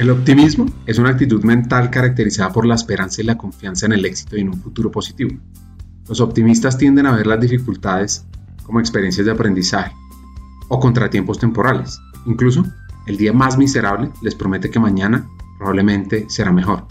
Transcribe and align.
El 0.00 0.08
optimismo 0.08 0.64
es 0.86 0.98
una 0.98 1.10
actitud 1.10 1.44
mental 1.44 1.90
caracterizada 1.90 2.50
por 2.50 2.64
la 2.64 2.74
esperanza 2.74 3.20
y 3.20 3.26
la 3.26 3.36
confianza 3.36 3.84
en 3.84 3.92
el 3.92 4.06
éxito 4.06 4.34
y 4.34 4.40
en 4.40 4.48
un 4.48 4.58
futuro 4.58 4.90
positivo. 4.90 5.38
Los 6.08 6.22
optimistas 6.22 6.78
tienden 6.78 7.04
a 7.04 7.14
ver 7.14 7.26
las 7.26 7.38
dificultades 7.38 8.24
como 8.62 8.80
experiencias 8.80 9.26
de 9.26 9.32
aprendizaje 9.32 9.94
o 10.70 10.80
contratiempos 10.80 11.38
temporales. 11.38 12.00
Incluso, 12.24 12.64
el 13.06 13.18
día 13.18 13.34
más 13.34 13.58
miserable 13.58 14.10
les 14.22 14.34
promete 14.34 14.70
que 14.70 14.80
mañana 14.80 15.28
probablemente 15.58 16.24
será 16.30 16.50
mejor. 16.50 16.86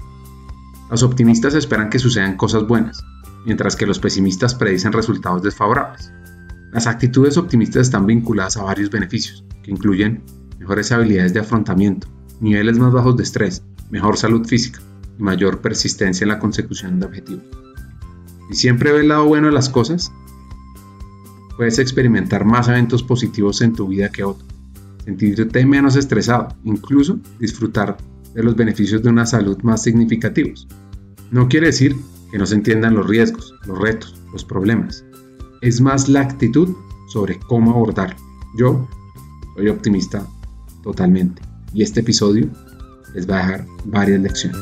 Los 0.92 1.02
optimistas 1.02 1.56
esperan 1.56 1.90
que 1.90 1.98
sucedan 1.98 2.38
cosas 2.38 2.68
buenas, 2.68 3.04
mientras 3.44 3.76
que 3.76 3.88
los 3.88 3.98
pesimistas 3.98 4.54
predicen 4.54 4.94
resultados 4.94 5.42
desfavorables. 5.42 6.14
Las 6.72 6.86
actitudes 6.86 7.38
optimistas 7.38 7.88
están 7.88 8.06
vinculadas 8.06 8.58
a 8.58 8.64
varios 8.66 8.92
beneficios, 8.92 9.44
que 9.64 9.72
incluyen 9.72 10.22
mejores 10.60 10.92
habilidades 10.92 11.34
de 11.34 11.40
afrontamiento, 11.40 12.08
niveles 12.40 12.78
más 12.78 12.94
bajos 12.94 13.18
de 13.18 13.24
estrés, 13.24 13.64
mejor 13.90 14.18
salud 14.18 14.46
física 14.48 14.80
y 15.18 15.24
mayor 15.24 15.60
persistencia 15.60 16.24
en 16.24 16.30
la 16.30 16.40
consecución 16.40 17.00
de 17.00 17.06
objetivos. 17.06 17.44
Si 18.50 18.56
siempre 18.56 18.92
ves 18.92 19.02
el 19.02 19.10
lado 19.10 19.26
bueno 19.26 19.48
de 19.48 19.54
las 19.54 19.70
cosas, 19.70 20.12
puedes 21.58 21.80
experimentar 21.80 22.46
más 22.46 22.68
eventos 22.68 23.04
positivos 23.04 23.62
en 23.62 23.74
tu 23.74 23.88
vida 23.88 24.10
que 24.10 24.24
otros, 24.24 24.48
sentirte 25.04 25.66
menos 25.66 25.96
estresado, 25.96 26.56
incluso 26.64 27.20
disfrutar 27.40 27.98
de 28.34 28.44
los 28.44 28.56
beneficios 28.56 29.04
de 29.04 29.10
una 29.10 29.26
salud 29.26 29.58
más 29.64 29.84
significativos. 29.84 30.68
No 31.32 31.48
quiere 31.48 31.68
decir 31.68 31.96
que 32.32 32.38
no 32.38 32.46
se 32.46 32.56
entiendan 32.56 32.96
los 32.96 33.08
riesgos, 33.08 33.54
los 33.66 33.78
retos, 33.78 34.16
los 34.32 34.46
problemas. 34.46 35.04
Es 35.62 35.82
más 35.82 36.08
la 36.08 36.22
actitud 36.22 36.76
sobre 37.10 37.40
cómo 37.40 37.72
abordarlo. 37.72 38.18
Yo 38.58 38.88
soy 39.56 39.68
optimista 39.68 40.26
totalmente 40.84 41.49
y 41.74 41.84
este 41.84 42.00
episodio 42.00 42.48
les 43.14 43.30
va 43.30 43.38
a 43.38 43.42
dejar 43.42 43.66
varias 43.86 44.20
lecciones. 44.22 44.60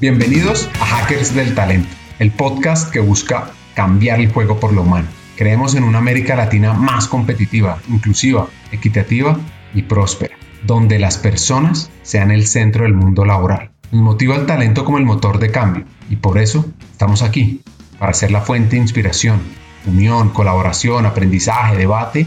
Bienvenidos 0.00 0.68
a 0.80 0.84
Hackers 0.84 1.34
del 1.34 1.54
Talento, 1.54 1.88
el 2.18 2.30
podcast 2.30 2.92
que 2.92 3.00
busca 3.00 3.50
cambiar 3.74 4.20
el 4.20 4.30
juego 4.30 4.60
por 4.60 4.72
lo 4.72 4.82
humano. 4.82 5.08
Creemos 5.36 5.74
en 5.74 5.84
una 5.84 5.98
América 5.98 6.36
Latina 6.36 6.74
más 6.74 7.08
competitiva, 7.08 7.80
inclusiva, 7.88 8.48
equitativa 8.70 9.38
y 9.74 9.82
próspera, 9.82 10.36
donde 10.64 10.98
las 10.98 11.18
personas 11.18 11.90
sean 12.02 12.30
el 12.30 12.46
centro 12.46 12.84
del 12.84 12.94
mundo 12.94 13.24
laboral. 13.24 13.70
Nos 13.90 14.02
motiva 14.02 14.36
el 14.36 14.46
talento 14.46 14.84
como 14.84 14.98
el 14.98 15.04
motor 15.04 15.38
de 15.38 15.50
cambio 15.50 15.84
y 16.10 16.16
por 16.16 16.38
eso 16.38 16.66
estamos 16.92 17.22
aquí, 17.22 17.62
para 17.98 18.12
ser 18.12 18.30
la 18.30 18.42
fuente 18.42 18.76
de 18.76 18.82
inspiración, 18.82 19.40
unión, 19.86 20.30
colaboración, 20.30 21.06
aprendizaje, 21.06 21.76
debate 21.76 22.26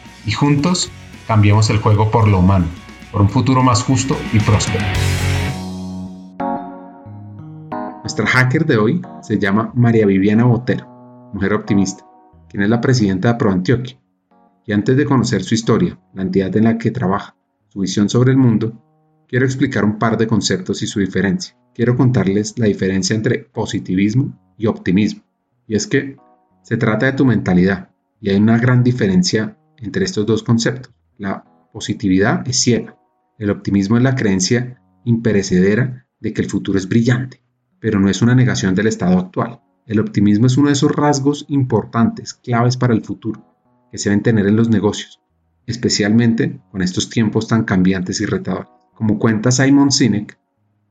y 0.25 0.31
juntos 0.31 0.91
cambiemos 1.27 1.69
el 1.69 1.77
juego 1.77 2.11
por 2.11 2.27
lo 2.27 2.39
humano, 2.39 2.65
por 3.11 3.21
un 3.21 3.29
futuro 3.29 3.63
más 3.63 3.83
justo 3.83 4.17
y 4.33 4.39
próspero. 4.39 4.85
Nuestra 8.03 8.25
hacker 8.25 8.65
de 8.65 8.77
hoy 8.77 9.01
se 9.21 9.39
llama 9.39 9.71
María 9.75 10.05
Viviana 10.05 10.43
Botero, 10.43 11.31
mujer 11.33 11.53
optimista, 11.53 12.05
quien 12.49 12.63
es 12.63 12.69
la 12.69 12.81
presidenta 12.81 13.29
de 13.29 13.39
ProAntioquia. 13.39 13.97
Y 14.65 14.73
antes 14.73 14.95
de 14.97 15.05
conocer 15.05 15.43
su 15.43 15.55
historia, 15.55 15.99
la 16.13 16.23
entidad 16.23 16.55
en 16.55 16.65
la 16.65 16.77
que 16.77 16.91
trabaja, 16.91 17.35
su 17.69 17.79
visión 17.79 18.09
sobre 18.09 18.31
el 18.31 18.37
mundo, 18.37 18.73
quiero 19.27 19.45
explicar 19.45 19.85
un 19.85 19.97
par 19.97 20.17
de 20.17 20.27
conceptos 20.27 20.81
y 20.81 20.87
su 20.87 20.99
diferencia. 20.99 21.55
Quiero 21.73 21.95
contarles 21.95 22.59
la 22.59 22.65
diferencia 22.65 23.15
entre 23.15 23.39
positivismo 23.39 24.37
y 24.57 24.67
optimismo. 24.67 25.23
Y 25.67 25.75
es 25.75 25.87
que 25.87 26.17
se 26.63 26.77
trata 26.77 27.05
de 27.05 27.13
tu 27.13 27.25
mentalidad, 27.25 27.89
y 28.19 28.29
hay 28.29 28.35
una 28.35 28.59
gran 28.59 28.83
diferencia 28.83 29.57
entre 29.81 30.05
estos 30.05 30.25
dos 30.25 30.43
conceptos. 30.43 30.93
La 31.17 31.43
positividad 31.73 32.47
es 32.47 32.59
ciega, 32.59 32.97
el 33.37 33.49
optimismo 33.49 33.97
es 33.97 34.03
la 34.03 34.15
creencia 34.15 34.81
imperecedera 35.03 36.05
de 36.19 36.33
que 36.33 36.41
el 36.41 36.49
futuro 36.49 36.77
es 36.77 36.87
brillante, 36.87 37.43
pero 37.79 37.99
no 37.99 38.09
es 38.09 38.21
una 38.21 38.35
negación 38.35 38.75
del 38.75 38.87
estado 38.87 39.17
actual. 39.17 39.61
El 39.87 39.99
optimismo 39.99 40.45
es 40.45 40.57
uno 40.57 40.67
de 40.67 40.73
esos 40.73 40.91
rasgos 40.91 41.45
importantes, 41.49 42.35
claves 42.35 42.77
para 42.77 42.93
el 42.93 43.03
futuro, 43.03 43.43
que 43.91 43.97
se 43.97 44.09
deben 44.09 44.23
tener 44.23 44.45
en 44.45 44.55
los 44.55 44.69
negocios, 44.69 45.19
especialmente 45.65 46.61
con 46.71 46.81
estos 46.81 47.09
tiempos 47.09 47.47
tan 47.47 47.63
cambiantes 47.63 48.21
y 48.21 48.25
retadores. 48.25 48.69
Como 48.93 49.17
cuenta 49.17 49.49
Simon 49.49 49.91
Sinek, 49.91 50.39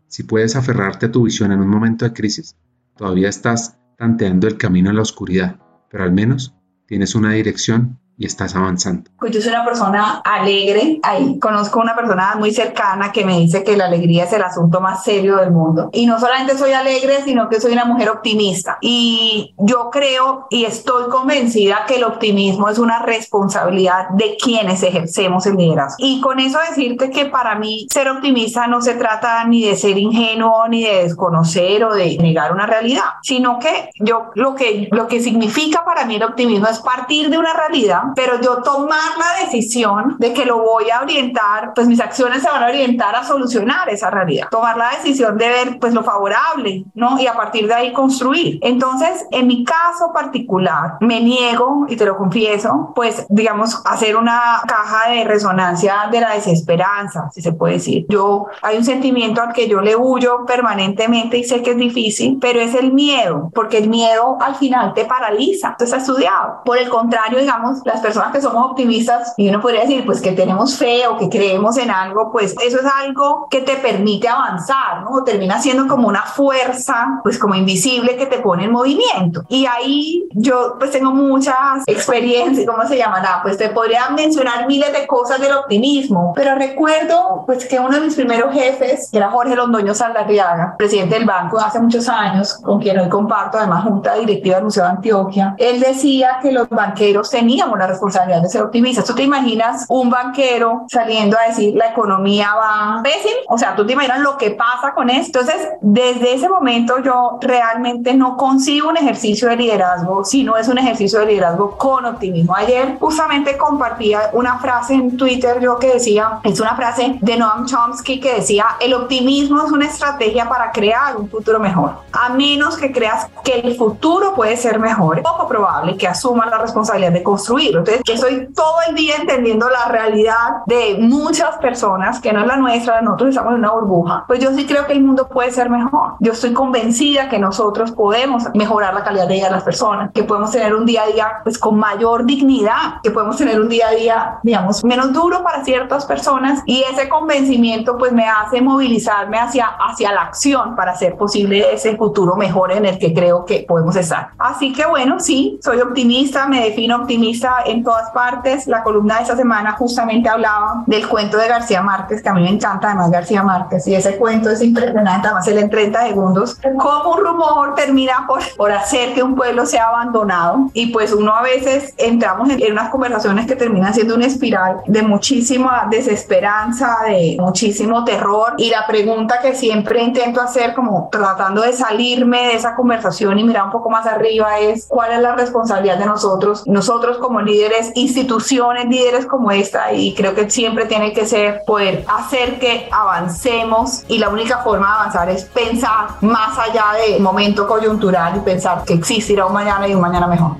si 0.08 0.24
puedes 0.24 0.56
aferrarte 0.56 1.06
a 1.06 1.12
tu 1.12 1.22
visión 1.22 1.52
en 1.52 1.60
un 1.60 1.68
momento 1.68 2.04
de 2.04 2.12
crisis, 2.12 2.56
todavía 2.96 3.28
estás 3.28 3.78
tanteando 3.96 4.48
el 4.48 4.56
camino 4.56 4.90
en 4.90 4.96
la 4.96 5.02
oscuridad, 5.02 5.60
pero 5.88 6.02
al 6.02 6.12
menos 6.12 6.56
tienes 6.86 7.14
una 7.14 7.32
dirección 7.32 8.00
y 8.20 8.26
estás 8.26 8.54
avanzando? 8.54 9.10
Pues 9.18 9.32
yo 9.32 9.40
soy 9.40 9.50
una 9.50 9.64
persona 9.64 10.20
alegre. 10.22 11.00
Ahí 11.02 11.38
conozco 11.38 11.80
una 11.80 11.96
persona 11.96 12.34
muy 12.36 12.52
cercana 12.52 13.12
que 13.12 13.24
me 13.24 13.38
dice 13.38 13.64
que 13.64 13.78
la 13.78 13.86
alegría 13.86 14.24
es 14.24 14.32
el 14.34 14.42
asunto 14.42 14.82
más 14.82 15.02
serio 15.02 15.38
del 15.38 15.50
mundo. 15.50 15.88
Y 15.94 16.04
no 16.04 16.20
solamente 16.20 16.58
soy 16.58 16.72
alegre, 16.72 17.22
sino 17.24 17.48
que 17.48 17.62
soy 17.62 17.72
una 17.72 17.86
mujer 17.86 18.10
optimista. 18.10 18.76
Y 18.82 19.54
yo 19.56 19.88
creo 19.90 20.46
y 20.50 20.66
estoy 20.66 21.08
convencida 21.08 21.86
que 21.88 21.96
el 21.96 22.04
optimismo 22.04 22.68
es 22.68 22.78
una 22.78 22.98
responsabilidad 22.98 24.10
de 24.10 24.36
quienes 24.36 24.82
ejercemos 24.82 25.46
el 25.46 25.56
liderazgo. 25.56 25.96
Y 25.98 26.20
con 26.20 26.40
eso 26.40 26.58
decirte 26.68 27.08
que 27.08 27.24
para 27.24 27.54
mí 27.54 27.86
ser 27.90 28.10
optimista 28.10 28.66
no 28.66 28.82
se 28.82 28.96
trata 28.96 29.42
ni 29.44 29.64
de 29.64 29.76
ser 29.76 29.96
ingenuo, 29.96 30.68
ni 30.68 30.84
de 30.84 31.04
desconocer 31.04 31.82
o 31.84 31.94
de 31.94 32.18
negar 32.18 32.52
una 32.52 32.66
realidad, 32.66 33.14
sino 33.22 33.58
que 33.58 33.88
yo 33.98 34.26
lo 34.34 34.54
que, 34.54 34.88
lo 34.92 35.08
que 35.08 35.22
significa 35.22 35.86
para 35.86 36.04
mí 36.04 36.16
el 36.16 36.22
optimismo 36.24 36.66
es 36.66 36.80
partir 36.80 37.30
de 37.30 37.38
una 37.38 37.54
realidad 37.54 38.09
pero 38.14 38.40
yo 38.40 38.62
tomar 38.62 39.16
la 39.18 39.44
decisión 39.44 40.16
de 40.18 40.32
que 40.32 40.44
lo 40.44 40.58
voy 40.58 40.90
a 40.90 41.02
orientar, 41.02 41.72
pues 41.74 41.86
mis 41.86 42.00
acciones 42.00 42.42
se 42.42 42.50
van 42.50 42.62
a 42.62 42.66
orientar 42.66 43.14
a 43.14 43.24
solucionar 43.24 43.88
esa 43.88 44.10
realidad. 44.10 44.48
Tomar 44.50 44.76
la 44.76 44.90
decisión 44.90 45.36
de 45.38 45.48
ver 45.48 45.78
pues 45.78 45.94
lo 45.94 46.02
favorable, 46.02 46.84
¿no? 46.94 47.18
Y 47.18 47.26
a 47.26 47.34
partir 47.34 47.66
de 47.66 47.74
ahí 47.74 47.92
construir. 47.92 48.58
Entonces, 48.62 49.26
en 49.30 49.46
mi 49.46 49.64
caso 49.64 50.12
particular, 50.12 50.98
me 51.00 51.20
niego, 51.20 51.86
y 51.88 51.96
te 51.96 52.04
lo 52.04 52.16
confieso, 52.16 52.92
pues 52.94 53.26
digamos, 53.28 53.82
hacer 53.84 54.16
una 54.16 54.62
caja 54.66 55.10
de 55.10 55.24
resonancia 55.24 56.08
de 56.10 56.20
la 56.20 56.34
desesperanza, 56.34 57.30
si 57.32 57.42
se 57.42 57.52
puede 57.52 57.74
decir. 57.74 58.06
Yo, 58.08 58.46
hay 58.62 58.76
un 58.76 58.84
sentimiento 58.84 59.42
al 59.42 59.52
que 59.52 59.68
yo 59.68 59.80
le 59.80 59.96
huyo 59.96 60.44
permanentemente 60.46 61.38
y 61.38 61.44
sé 61.44 61.62
que 61.62 61.72
es 61.72 61.76
difícil, 61.76 62.38
pero 62.40 62.60
es 62.60 62.74
el 62.74 62.92
miedo, 62.92 63.50
porque 63.54 63.78
el 63.78 63.88
miedo 63.88 64.38
al 64.40 64.56
final 64.56 64.94
te 64.94 65.04
paraliza. 65.04 65.70
Esto 65.70 65.84
está 65.84 65.96
estudiado. 65.98 66.62
Por 66.64 66.78
el 66.78 66.88
contrario, 66.88 67.38
digamos, 67.38 67.80
las 67.84 67.99
personas 68.00 68.32
que 68.32 68.40
somos 68.40 68.70
optimistas, 68.70 69.34
y 69.36 69.48
uno 69.48 69.60
podría 69.60 69.82
decir, 69.82 70.04
pues 70.04 70.20
que 70.20 70.32
tenemos 70.32 70.76
fe 70.76 71.06
o 71.06 71.16
que 71.16 71.28
creemos 71.28 71.76
en 71.78 71.90
algo, 71.90 72.30
pues 72.32 72.54
eso 72.64 72.78
es 72.78 72.86
algo 73.02 73.46
que 73.50 73.60
te 73.60 73.76
permite 73.76 74.28
avanzar, 74.28 75.02
¿no? 75.02 75.22
Termina 75.24 75.60
siendo 75.60 75.86
como 75.86 76.08
una 76.08 76.22
fuerza, 76.22 77.20
pues 77.22 77.38
como 77.38 77.54
invisible 77.54 78.16
que 78.16 78.26
te 78.26 78.38
pone 78.38 78.64
en 78.64 78.72
movimiento. 78.72 79.44
Y 79.48 79.66
ahí 79.66 80.28
yo 80.32 80.76
pues 80.78 80.90
tengo 80.90 81.12
muchas 81.12 81.84
experiencias, 81.86 82.66
¿cómo 82.66 82.86
se 82.86 82.96
llama? 82.96 83.20
Nada, 83.20 83.40
pues 83.42 83.56
te 83.56 83.68
podría 83.70 84.10
mencionar 84.10 84.66
miles 84.66 84.92
de 84.92 85.06
cosas 85.06 85.40
del 85.40 85.52
optimismo, 85.52 86.32
pero 86.34 86.54
recuerdo 86.54 87.44
pues 87.46 87.66
que 87.66 87.78
uno 87.78 87.90
de 87.96 88.00
mis 88.00 88.14
primeros 88.14 88.52
jefes, 88.52 89.08
era 89.12 89.30
Jorge 89.30 89.54
Londoño 89.54 89.94
Saldarriaga, 89.94 90.74
presidente 90.78 91.16
del 91.16 91.24
banco 91.26 91.58
hace 91.58 91.80
muchos 91.80 92.08
años, 92.08 92.54
con 92.62 92.80
quien 92.80 92.98
hoy 92.98 93.08
comparto 93.08 93.58
además 93.58 93.84
junta 93.84 94.14
directiva 94.14 94.56
del 94.56 94.64
Museo 94.64 94.84
de 94.84 94.90
Antioquia, 94.90 95.54
él 95.58 95.80
decía 95.80 96.38
que 96.42 96.52
los 96.52 96.68
banqueros 96.68 97.30
teníamos 97.30 97.78
la 97.78 97.86
responsabilidad 97.90 98.42
de 98.42 98.48
ser 98.48 98.62
optimistas. 98.62 99.04
¿Tú 99.04 99.14
te 99.14 99.22
imaginas 99.22 99.86
un 99.88 100.10
banquero 100.10 100.86
saliendo 100.88 101.36
a 101.38 101.48
decir 101.48 101.74
la 101.74 101.88
economía 101.90 102.54
va 102.54 103.00
pésimo? 103.02 103.40
O 103.48 103.58
sea, 103.58 103.76
¿tú 103.76 103.86
te 103.86 103.92
imaginas 103.92 104.20
lo 104.20 104.36
que 104.36 104.52
pasa 104.52 104.92
con 104.94 105.10
esto? 105.10 105.40
Entonces, 105.40 105.68
desde 105.80 106.34
ese 106.34 106.48
momento 106.48 106.98
yo 107.02 107.38
realmente 107.40 108.14
no 108.14 108.36
concibo 108.36 108.88
un 108.88 108.96
ejercicio 108.96 109.48
de 109.48 109.56
liderazgo, 109.56 110.24
sino 110.24 110.56
es 110.56 110.68
un 110.68 110.78
ejercicio 110.78 111.20
de 111.20 111.26
liderazgo 111.26 111.76
con 111.76 112.04
optimismo. 112.04 112.54
Ayer 112.54 112.96
justamente 112.98 113.56
compartía 113.56 114.30
una 114.32 114.58
frase 114.58 114.94
en 114.94 115.16
Twitter 115.16 115.60
yo 115.60 115.78
que 115.78 115.94
decía, 115.94 116.40
es 116.44 116.60
una 116.60 116.74
frase 116.74 117.18
de 117.20 117.36
Noam 117.36 117.66
Chomsky 117.66 118.20
que 118.20 118.34
decía, 118.34 118.66
el 118.80 118.94
optimismo 118.94 119.64
es 119.64 119.72
una 119.72 119.86
estrategia 119.86 120.48
para 120.48 120.72
crear 120.72 121.16
un 121.16 121.28
futuro 121.28 121.58
mejor. 121.58 121.92
A 122.12 122.30
menos 122.30 122.76
que 122.76 122.92
creas 122.92 123.26
que 123.44 123.60
el 123.60 123.76
futuro 123.76 124.34
puede 124.34 124.56
ser 124.56 124.78
mejor, 124.78 125.22
poco 125.22 125.48
probable 125.48 125.96
que 125.96 126.06
asumas 126.06 126.48
la 126.50 126.58
responsabilidad 126.58 127.12
de 127.12 127.22
construir 127.22 127.69
libro. 127.72 127.92
Entonces, 127.92 128.02
estoy 128.06 128.52
todo 128.54 128.76
el 128.88 128.94
día 128.94 129.16
entendiendo 129.16 129.68
la 129.68 129.86
realidad 129.90 130.64
de 130.66 130.96
muchas 130.98 131.56
personas, 131.58 132.20
que 132.20 132.32
no 132.32 132.40
es 132.40 132.46
la 132.46 132.56
nuestra, 132.56 133.00
nosotros 133.00 133.30
estamos 133.30 133.52
en 133.52 133.58
una 133.60 133.72
burbuja. 133.72 134.24
Pues 134.26 134.40
yo 134.40 134.52
sí 134.52 134.66
creo 134.66 134.86
que 134.86 134.92
el 134.92 135.02
mundo 135.02 135.28
puede 135.28 135.50
ser 135.50 135.70
mejor. 135.70 136.14
Yo 136.20 136.32
estoy 136.32 136.52
convencida 136.52 137.28
que 137.28 137.38
nosotros 137.38 137.92
podemos 137.92 138.44
mejorar 138.54 138.94
la 138.94 139.04
calidad 139.04 139.28
de 139.28 139.34
vida 139.34 139.46
de 139.46 139.52
las 139.52 139.64
personas, 139.64 140.10
que 140.12 140.24
podemos 140.24 140.50
tener 140.50 140.74
un 140.74 140.86
día 140.86 141.02
a 141.02 141.06
día 141.06 141.32
pues 141.42 141.58
con 141.58 141.78
mayor 141.78 142.24
dignidad, 142.24 143.00
que 143.02 143.10
podemos 143.10 143.36
tener 143.36 143.60
un 143.60 143.68
día 143.68 143.88
a 143.88 143.92
día, 143.92 144.38
digamos, 144.42 144.84
menos 144.84 145.12
duro 145.12 145.42
para 145.42 145.64
ciertas 145.64 146.04
personas 146.04 146.62
y 146.66 146.82
ese 146.82 147.08
convencimiento 147.08 147.96
pues 147.96 148.12
me 148.12 148.26
hace 148.28 148.60
movilizarme 148.60 149.38
hacia, 149.38 149.66
hacia 149.66 150.12
la 150.12 150.22
acción 150.22 150.76
para 150.76 150.92
hacer 150.92 151.16
posible 151.16 151.72
ese 151.72 151.96
futuro 151.96 152.36
mejor 152.36 152.72
en 152.72 152.86
el 152.86 152.98
que 152.98 153.12
creo 153.12 153.44
que 153.44 153.64
podemos 153.66 153.96
estar. 153.96 154.30
Así 154.38 154.72
que 154.72 154.86
bueno, 154.86 155.20
sí, 155.20 155.58
soy 155.62 155.80
optimista, 155.80 156.46
me 156.46 156.64
defino 156.64 156.96
optimista 156.96 157.59
en 157.66 157.84
todas 157.84 158.10
partes. 158.10 158.66
La 158.66 158.82
columna 158.82 159.16
de 159.16 159.22
esta 159.22 159.36
semana 159.36 159.72
justamente 159.72 160.28
hablaba 160.28 160.84
del 160.86 161.08
cuento 161.08 161.36
de 161.36 161.48
García 161.48 161.82
Márquez, 161.82 162.22
que 162.22 162.28
a 162.28 162.34
mí 162.34 162.42
me 162.42 162.50
encanta 162.50 162.88
además 162.88 163.10
García 163.10 163.42
Márquez, 163.42 163.86
y 163.86 163.94
ese 163.94 164.16
cuento 164.16 164.50
es 164.50 164.62
impresionante, 164.62 165.26
además 165.26 165.46
él 165.48 165.58
en 165.58 165.70
30 165.70 166.02
segundos, 166.06 166.58
cómo 166.78 167.14
un 167.14 167.24
rumor 167.24 167.74
termina 167.74 168.24
por, 168.26 168.40
por 168.56 168.72
hacer 168.72 169.14
que 169.14 169.22
un 169.22 169.34
pueblo 169.34 169.66
sea 169.66 169.88
abandonado. 169.88 170.70
Y 170.72 170.86
pues 170.86 171.12
uno 171.12 171.34
a 171.34 171.42
veces 171.42 171.94
entramos 171.96 172.50
en, 172.50 172.62
en 172.62 172.72
unas 172.72 172.90
conversaciones 172.90 173.46
que 173.46 173.56
terminan 173.56 173.94
siendo 173.94 174.14
una 174.14 174.26
espiral 174.26 174.82
de 174.86 175.02
muchísima 175.02 175.86
desesperanza, 175.90 176.98
de 177.06 177.36
muchísimo 177.38 178.04
terror. 178.04 178.54
Y 178.58 178.70
la 178.70 178.86
pregunta 178.86 179.40
que 179.40 179.54
siempre 179.54 180.02
intento 180.02 180.40
hacer, 180.40 180.74
como 180.74 181.08
tratando 181.10 181.62
de 181.62 181.72
salirme 181.72 182.48
de 182.48 182.54
esa 182.54 182.74
conversación 182.74 183.38
y 183.38 183.44
mirar 183.44 183.64
un 183.64 183.70
poco 183.70 183.90
más 183.90 184.06
arriba, 184.06 184.58
es 184.58 184.86
cuál 184.86 185.12
es 185.12 185.20
la 185.20 185.34
responsabilidad 185.34 185.98
de 185.98 186.06
nosotros, 186.06 186.66
nosotros 186.66 187.18
como 187.18 187.40
líderes, 187.50 187.90
instituciones, 187.94 188.86
líderes 188.88 189.26
como 189.26 189.50
esta, 189.50 189.92
y 189.92 190.14
creo 190.14 190.34
que 190.34 190.48
siempre 190.48 190.86
tiene 190.86 191.12
que 191.12 191.26
ser 191.26 191.62
poder 191.66 192.04
hacer 192.08 192.58
que 192.58 192.88
avancemos 192.92 194.04
y 194.08 194.18
la 194.18 194.28
única 194.28 194.58
forma 194.58 194.86
de 194.86 194.92
avanzar 194.92 195.28
es 195.30 195.44
pensar 195.44 196.10
más 196.20 196.58
allá 196.58 196.84
del 197.06 197.20
momento 197.20 197.66
coyuntural 197.66 198.36
y 198.36 198.40
pensar 198.40 198.84
que 198.84 198.94
existirá 198.94 199.46
un 199.46 199.52
mañana 199.52 199.88
y 199.88 199.94
un 199.94 200.00
mañana 200.00 200.26
mejor. 200.26 200.56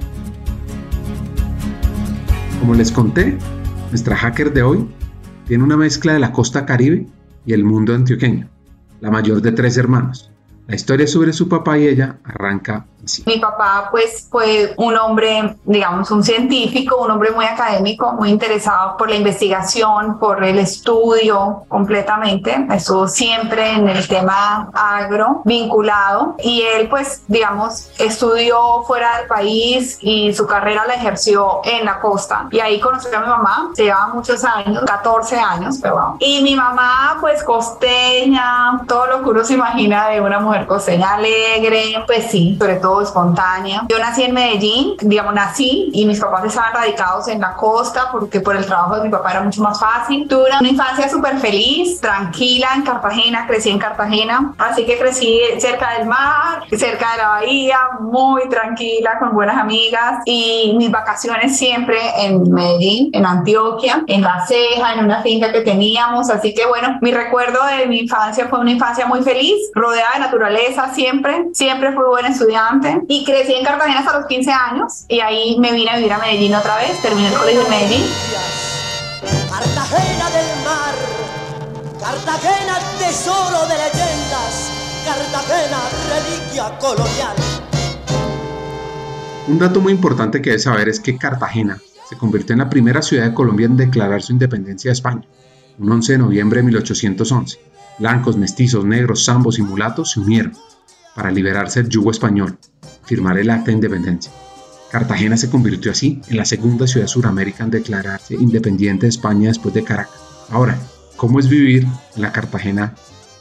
Como 2.59 2.75
les 2.75 2.91
conté, 2.91 3.39
nuestra 3.91 4.17
hacker 4.17 4.53
de 4.53 4.63
hoy 4.63 4.89
tiene 5.47 5.65
una 5.65 5.77
mezcla 5.77 6.13
de 6.13 6.19
la 6.19 6.33
costa 6.33 6.67
caribe 6.67 7.07
y 7.47 7.53
el 7.53 7.65
mundo 7.65 7.95
antioqueño, 7.95 8.49
la 9.01 9.11
mayor 9.11 9.41
de 9.41 9.53
tres 9.53 9.77
hermanos. 9.77 10.31
La 10.67 10.75
historia 10.75 11.07
sobre 11.07 11.33
su 11.33 11.49
papá 11.49 11.79
y 11.79 11.89
ella 11.89 12.19
arranca 12.25 12.87
así. 13.05 13.23
Mi 13.27 13.39
papá 13.39 13.89
pues 13.91 14.29
fue 14.31 14.75
un 14.77 14.97
hombre, 14.97 15.57
digamos, 15.65 16.11
un 16.11 16.23
científico, 16.23 16.97
un 16.97 17.11
hombre 17.11 17.31
muy 17.31 17.45
académico, 17.45 18.13
muy 18.13 18.31
interesado 18.31 18.97
por 18.97 19.09
la 19.09 19.17
investigación, 19.17 20.19
por 20.19 20.43
el 20.45 20.59
estudio 20.59 21.65
completamente. 21.69 22.67
Estuvo 22.71 23.09
siempre 23.09 23.73
en 23.73 23.89
el 23.89 24.07
tema 24.07 24.71
agro 24.73 25.43
vinculado 25.45 26.37
y 26.43 26.63
él 26.63 26.89
pues, 26.89 27.23
digamos, 27.29 27.91
estudió 27.99 28.83
fuera 28.87 29.19
del 29.19 29.27
país 29.29 29.99
y 30.01 30.33
su 30.35 30.47
carrera 30.47 30.87
la 30.87 30.95
ejerció 30.95 31.61
en 31.65 31.85
la 31.85 32.01
costa. 32.01 32.49
Y 32.51 32.61
ahí 32.61 32.81
conoció 32.81 33.17
a 33.17 33.21
mi 33.21 33.29
mamá, 33.29 33.71
se 33.75 33.85
llevaba 33.85 34.15
muchos 34.15 34.45
años, 34.45 34.83
14 34.85 35.39
años, 35.39 35.79
pero 35.83 36.17
Y 36.19 36.43
mi 36.43 36.55
mamá 36.55 37.19
pues 37.21 37.43
costeña, 37.43 38.83
todo 38.87 39.07
lo 39.07 39.23
que 39.23 39.31
uno 39.31 39.45
se 39.45 39.55
imagina 39.55 40.09
de 40.09 40.21
una 40.21 40.41
mujer 40.41 40.67
costeña 40.67 41.15
alegre, 41.15 42.05
pues 42.07 42.31
sí, 42.31 42.57
sobre 42.59 42.77
todo 42.77 42.90
espontánea. 43.01 43.85
Yo 43.89 43.99
nací 43.99 44.23
en 44.25 44.35
Medellín, 44.35 44.97
digamos, 45.01 45.35
nací 45.35 45.91
y 45.93 46.07
mis 46.07 46.21
papás 46.21 46.45
estaban 46.45 46.75
radicados 46.75 47.29
en 47.29 47.41
la 47.41 47.55
costa 47.55 48.09
porque 48.11 48.41
por 48.41 48.57
el 48.57 48.67
trabajo 48.67 48.97
de 48.97 49.03
mi 49.03 49.09
papá 49.09 49.31
era 49.31 49.43
mucho 49.43 49.63
más 49.63 49.79
fácil. 49.79 50.27
Tuve 50.29 50.49
una 50.59 50.69
infancia 50.69 51.09
súper 51.09 51.39
feliz, 51.39 52.01
tranquila 52.01 52.69
en 52.75 52.83
Cartagena, 52.83 53.47
crecí 53.47 53.71
en 53.71 53.79
Cartagena, 53.79 54.53
así 54.59 54.85
que 54.85 54.99
crecí 54.99 55.41
cerca 55.59 55.99
del 55.99 56.09
mar, 56.09 56.65
cerca 56.71 57.13
de 57.13 57.19
la 57.19 57.29
bahía, 57.29 57.79
muy 58.01 58.49
tranquila, 58.49 59.19
con 59.19 59.33
buenas 59.33 59.57
amigas 59.57 60.23
y 60.25 60.75
mis 60.77 60.91
vacaciones 60.91 61.57
siempre 61.57 61.99
en 62.17 62.51
Medellín, 62.53 63.11
en 63.13 63.27
Antioquia, 63.27 64.03
en 64.07 64.23
La 64.23 64.45
Ceja, 64.47 64.95
en 64.95 65.05
una 65.05 65.23
finca 65.23 65.53
que 65.53 65.61
teníamos, 65.61 66.31
así 66.31 66.55
que 66.55 66.67
bueno, 66.67 66.99
mi 67.01 67.13
recuerdo 67.13 67.65
de 67.67 67.87
mi 67.87 68.01
infancia 68.01 68.49
fue 68.49 68.61
una 68.61 68.71
infancia 68.71 69.07
muy 69.07 69.23
feliz, 69.23 69.55
rodeada 69.75 70.15
de 70.15 70.21
naturaleza 70.21 70.93
siempre, 70.95 71.49
siempre 71.53 71.93
fui 71.93 72.05
buen 72.05 72.27
estudiante 72.27 72.80
y 73.09 73.25
crecí 73.25 73.55
en 73.55 73.65
Cartagena 73.65 74.01
hasta 74.01 74.19
los 74.19 74.27
15 74.27 74.51
años 74.51 75.05
y 75.09 75.21
ahí 75.21 75.59
me 75.59 75.73
vine 75.73 75.91
a 75.91 75.97
vivir 75.97 76.13
a 76.13 76.19
Medellín 76.19 76.55
otra 76.55 76.77
vez, 76.77 77.01
terminé 77.03 77.29
el 77.29 77.35
colegio 77.35 77.63
en 77.63 77.71
Medellín. 77.71 78.05
Cartagena 79.51 80.31
del 80.31 80.65
mar, 80.65 80.95
Cartagena 82.01 82.79
tesoro 82.99 83.67
de 83.69 83.75
leyendas, 83.75 84.71
Cartagena 85.05 85.81
reliquia 86.09 86.79
colonial. 86.79 87.37
Un 89.49 89.59
dato 89.59 89.81
muy 89.81 89.93
importante 89.93 90.41
que 90.41 90.51
debes 90.51 90.65
saber 90.65 90.89
es 90.89 91.01
que 91.01 91.17
Cartagena 91.17 91.79
se 92.09 92.17
convirtió 92.17 92.53
en 92.53 92.61
la 92.61 92.71
primera 92.71 93.03
ciudad 93.03 93.25
de 93.25 93.35
Colombia 93.35 93.67
en 93.67 93.77
declarar 93.77 94.23
su 94.23 94.33
independencia 94.33 94.91
de 94.91 94.95
España, 94.95 95.25
un 95.79 95.91
11 95.91 96.13
de 96.13 96.19
noviembre 96.19 96.61
de 96.61 96.67
1811 96.67 97.71
Blancos, 98.01 98.39
mestizos, 98.39 98.87
negros, 98.87 99.27
zambos 99.27 99.59
y 99.59 99.63
mulatos 99.63 100.13
se 100.13 100.21
unieron 100.21 100.55
para 101.15 101.31
liberarse 101.31 101.83
del 101.83 101.91
yugo 101.91 102.11
español, 102.11 102.57
firmar 103.11 103.37
el 103.39 103.51
acta 103.51 103.67
de 103.67 103.73
independencia. 103.73 104.31
Cartagena 104.89 105.37
se 105.37 105.51
convirtió 105.51 105.91
así 105.91 106.23
en 106.29 106.37
la 106.37 106.45
segunda 106.45 106.87
ciudad 106.87 107.09
suramericana 107.09 107.65
en 107.65 107.83
declararse 107.83 108.35
independiente 108.37 109.07
de 109.07 109.11
España 109.11 109.49
después 109.49 109.75
de 109.75 109.83
Caracas. 109.83 110.21
Ahora, 110.49 110.79
¿cómo 111.17 111.41
es 111.41 111.49
vivir 111.49 111.89
en 112.15 112.23
la 112.23 112.31
Cartagena 112.31 112.95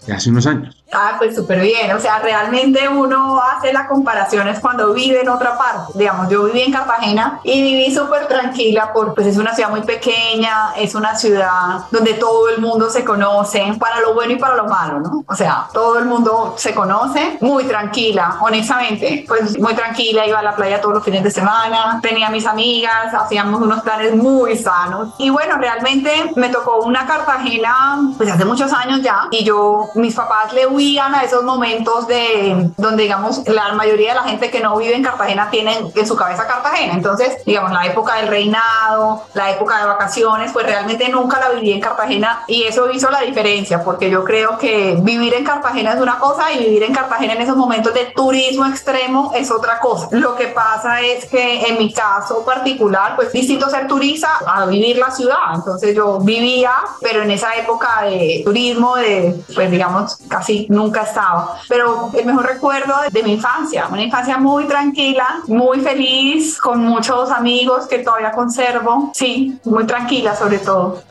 de 0.07 0.13
hace 0.13 0.31
unos 0.31 0.47
años? 0.47 0.78
Ah, 0.91 1.15
pues 1.17 1.35
súper 1.35 1.59
bien. 1.59 1.91
O 1.95 1.99
sea, 1.99 2.19
realmente 2.19 2.87
uno 2.87 3.39
hace 3.39 3.71
las 3.71 3.87
comparaciones 3.87 4.59
cuando 4.59 4.93
vive 4.93 5.21
en 5.21 5.29
otra 5.29 5.57
parte. 5.57 5.93
Digamos, 5.95 6.29
yo 6.29 6.45
viví 6.45 6.61
en 6.61 6.71
Cartagena 6.71 7.39
y 7.43 7.61
viví 7.61 7.93
súper 7.93 8.27
tranquila 8.27 8.91
porque 8.93 9.11
pues, 9.15 9.27
es 9.27 9.37
una 9.37 9.53
ciudad 9.53 9.69
muy 9.69 9.81
pequeña, 9.81 10.73
es 10.75 10.95
una 10.95 11.15
ciudad 11.15 11.85
donde 11.91 12.13
todo 12.15 12.49
el 12.49 12.59
mundo 12.59 12.89
se 12.89 13.03
conoce, 13.03 13.73
para 13.79 13.99
lo 13.99 14.13
bueno 14.13 14.33
y 14.33 14.37
para 14.37 14.55
lo 14.55 14.65
malo, 14.65 14.99
¿no? 14.99 15.23
O 15.27 15.35
sea, 15.35 15.67
todo 15.73 15.99
el 15.99 16.05
mundo 16.05 16.55
se 16.57 16.73
conoce, 16.73 17.37
muy 17.41 17.65
tranquila, 17.65 18.37
honestamente. 18.39 19.25
Pues 19.27 19.59
muy 19.59 19.75
tranquila, 19.75 20.25
iba 20.25 20.39
a 20.39 20.43
la 20.43 20.55
playa 20.55 20.81
todos 20.81 20.95
los 20.95 21.03
fines 21.03 21.23
de 21.23 21.31
semana, 21.31 21.99
tenía 22.01 22.29
mis 22.29 22.45
amigas, 22.45 23.13
hacíamos 23.13 23.61
unos 23.61 23.81
planes 23.81 24.15
muy 24.15 24.57
sanos. 24.57 25.09
Y 25.17 25.29
bueno, 25.29 25.57
realmente 25.57 26.31
me 26.35 26.49
tocó 26.49 26.77
una 26.79 27.05
Cartagena, 27.05 27.99
pues 28.17 28.31
hace 28.31 28.45
muchos 28.45 28.71
años 28.73 29.01
ya, 29.01 29.27
y 29.31 29.43
yo, 29.43 29.89
mis 29.95 30.15
papás 30.15 30.53
le 30.53 30.65
a 30.79 31.23
esos 31.25 31.43
momentos 31.43 32.07
de 32.07 32.71
donde, 32.77 33.03
digamos, 33.03 33.45
la 33.47 33.73
mayoría 33.73 34.13
de 34.13 34.15
la 34.15 34.23
gente 34.23 34.49
que 34.49 34.61
no 34.61 34.77
vive 34.77 34.95
en 34.95 35.03
Cartagena 35.03 35.49
tienen 35.49 35.91
en 35.93 36.07
su 36.07 36.15
cabeza 36.15 36.47
Cartagena. 36.47 36.93
Entonces, 36.93 37.43
digamos, 37.45 37.71
la 37.73 37.85
época 37.85 38.15
del 38.15 38.27
reinado, 38.27 39.23
la 39.33 39.51
época 39.51 39.77
de 39.79 39.87
vacaciones, 39.87 40.51
pues 40.53 40.65
realmente 40.65 41.09
nunca 41.09 41.37
la 41.39 41.49
viví 41.49 41.73
en 41.73 41.81
Cartagena 41.81 42.43
y 42.47 42.63
eso 42.63 42.89
hizo 42.91 43.09
la 43.09 43.21
diferencia, 43.21 43.83
porque 43.83 44.09
yo 44.09 44.23
creo 44.23 44.57
que 44.57 44.97
vivir 45.01 45.33
en 45.33 45.43
Cartagena 45.43 45.93
es 45.93 46.01
una 46.01 46.17
cosa 46.17 46.51
y 46.53 46.59
vivir 46.59 46.83
en 46.83 46.93
Cartagena 46.93 47.33
en 47.33 47.41
esos 47.41 47.57
momentos 47.57 47.93
de 47.93 48.05
turismo 48.15 48.65
extremo 48.65 49.33
es 49.35 49.51
otra 49.51 49.79
cosa. 49.79 50.07
Lo 50.11 50.35
que 50.35 50.47
pasa 50.47 51.01
es 51.01 51.25
que 51.25 51.67
en 51.67 51.77
mi 51.77 51.91
caso 51.91 52.45
particular, 52.45 53.17
pues 53.17 53.33
distinto 53.33 53.69
ser 53.69 53.85
turista 53.87 54.29
a 54.47 54.65
vivir 54.65 54.97
la 54.97 55.11
ciudad. 55.11 55.53
Entonces 55.53 55.93
yo 55.93 56.19
vivía, 56.19 56.71
pero 57.01 57.23
en 57.23 57.31
esa 57.31 57.53
época 57.55 58.03
de 58.03 58.41
turismo, 58.45 58.95
de, 58.95 59.35
pues 59.53 59.69
digamos, 59.69 60.17
casi 60.29 60.68
nunca 60.69 61.01
estaba. 61.01 61.59
Pero 61.67 62.11
el 62.17 62.25
mejor 62.25 62.45
recuerdo 62.45 62.93
de 63.11 63.23
mi 63.23 63.33
infancia, 63.33 63.87
una 63.91 64.01
infancia 64.01 64.37
muy 64.37 64.65
tranquila, 64.65 65.41
muy 65.47 65.81
feliz, 65.81 66.57
con 66.57 66.81
muchos 66.81 67.29
amigos 67.31 67.87
que 67.87 67.99
todavía 67.99 68.31
conservo. 68.31 69.11
Sí, 69.13 69.59
muy 69.65 69.85
tranquila 69.85 70.35
sobre 70.35 70.59
todo. 70.59 71.03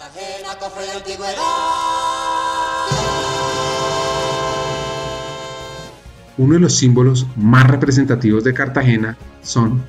Uno 6.39 6.55
de 6.55 6.61
los 6.61 6.77
símbolos 6.77 7.27
más 7.37 7.67
representativos 7.67 8.45
de 8.45 8.55
Cartagena 8.55 9.17
son, 9.43 9.83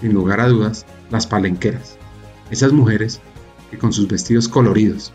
sin 0.00 0.12
lugar 0.12 0.40
a 0.40 0.48
dudas, 0.48 0.84
las 1.10 1.28
palenqueras. 1.28 1.96
Esas 2.50 2.72
mujeres 2.72 3.20
que 3.70 3.78
con 3.78 3.92
sus 3.92 4.08
vestidos 4.08 4.48
coloridos 4.48 5.12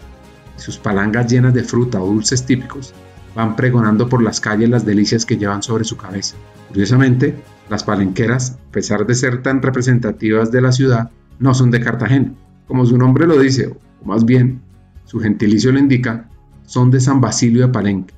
sus 0.55 0.77
palangas 0.77 1.31
llenas 1.31 1.53
de 1.53 1.63
fruta 1.63 2.01
o 2.01 2.07
dulces 2.07 2.43
típicos 2.43 2.93
van 3.37 3.55
pregonando 3.55 4.09
por 4.09 4.23
las 4.23 4.41
calles 4.41 4.67
las 4.67 4.83
delicias 4.83 5.23
que 5.23 5.37
llevan 5.37 5.61
sobre 5.61 5.83
su 5.83 5.95
cabeza. 5.95 6.35
Curiosamente, 6.69 7.35
las 7.69 7.83
palenqueras, 7.83 8.57
a 8.67 8.71
pesar 8.71 9.05
de 9.05 9.13
ser 9.13 9.43
tan 9.43 9.61
representativas 9.61 10.51
de 10.51 10.59
la 10.59 10.71
ciudad, 10.71 11.11
no 11.37 11.53
son 11.53 11.69
de 11.69 11.79
Cartagena. 11.79 12.33
Como 12.65 12.83
su 12.87 12.97
nombre 12.97 13.27
lo 13.27 13.37
dice, 13.37 13.67
o 13.67 14.05
más 14.07 14.25
bien, 14.25 14.61
su 15.05 15.19
gentilicio 15.19 15.71
lo 15.71 15.77
indica, 15.77 16.27
son 16.65 16.89
de 16.89 16.99
San 16.99 17.21
Basilio 17.21 17.67
de 17.67 17.71
Palenque, 17.71 18.15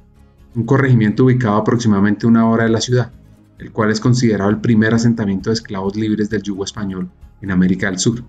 un 0.55 0.63
corregimiento 0.63 1.25
ubicado 1.25 1.57
aproximadamente 1.57 2.25
una 2.25 2.47
hora 2.47 2.63
de 2.63 2.69
la 2.69 2.79
ciudad, 2.79 3.11
el 3.57 3.73
cual 3.73 3.91
es 3.91 3.99
considerado 3.99 4.49
el 4.49 4.61
primer 4.61 4.93
asentamiento 4.93 5.49
de 5.49 5.55
esclavos 5.55 5.97
libres 5.97 6.29
del 6.29 6.43
yugo 6.43 6.63
español 6.63 7.09
en 7.41 7.51
América 7.51 7.87
del 7.87 7.99
Sur. 7.99 8.23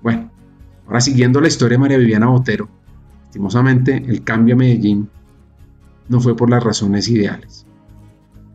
Bueno, 0.00 0.30
ahora 0.86 1.00
siguiendo 1.00 1.40
la 1.40 1.48
historia 1.48 1.76
de 1.76 1.80
María 1.80 1.98
Viviana 1.98 2.28
Botero, 2.28 2.68
lastimosamente 3.24 3.96
el 3.96 4.22
cambio 4.22 4.54
a 4.54 4.58
Medellín 4.58 5.10
no 6.10 6.20
fue 6.20 6.36
por 6.36 6.50
las 6.50 6.62
razones 6.62 7.08
ideales. 7.08 7.64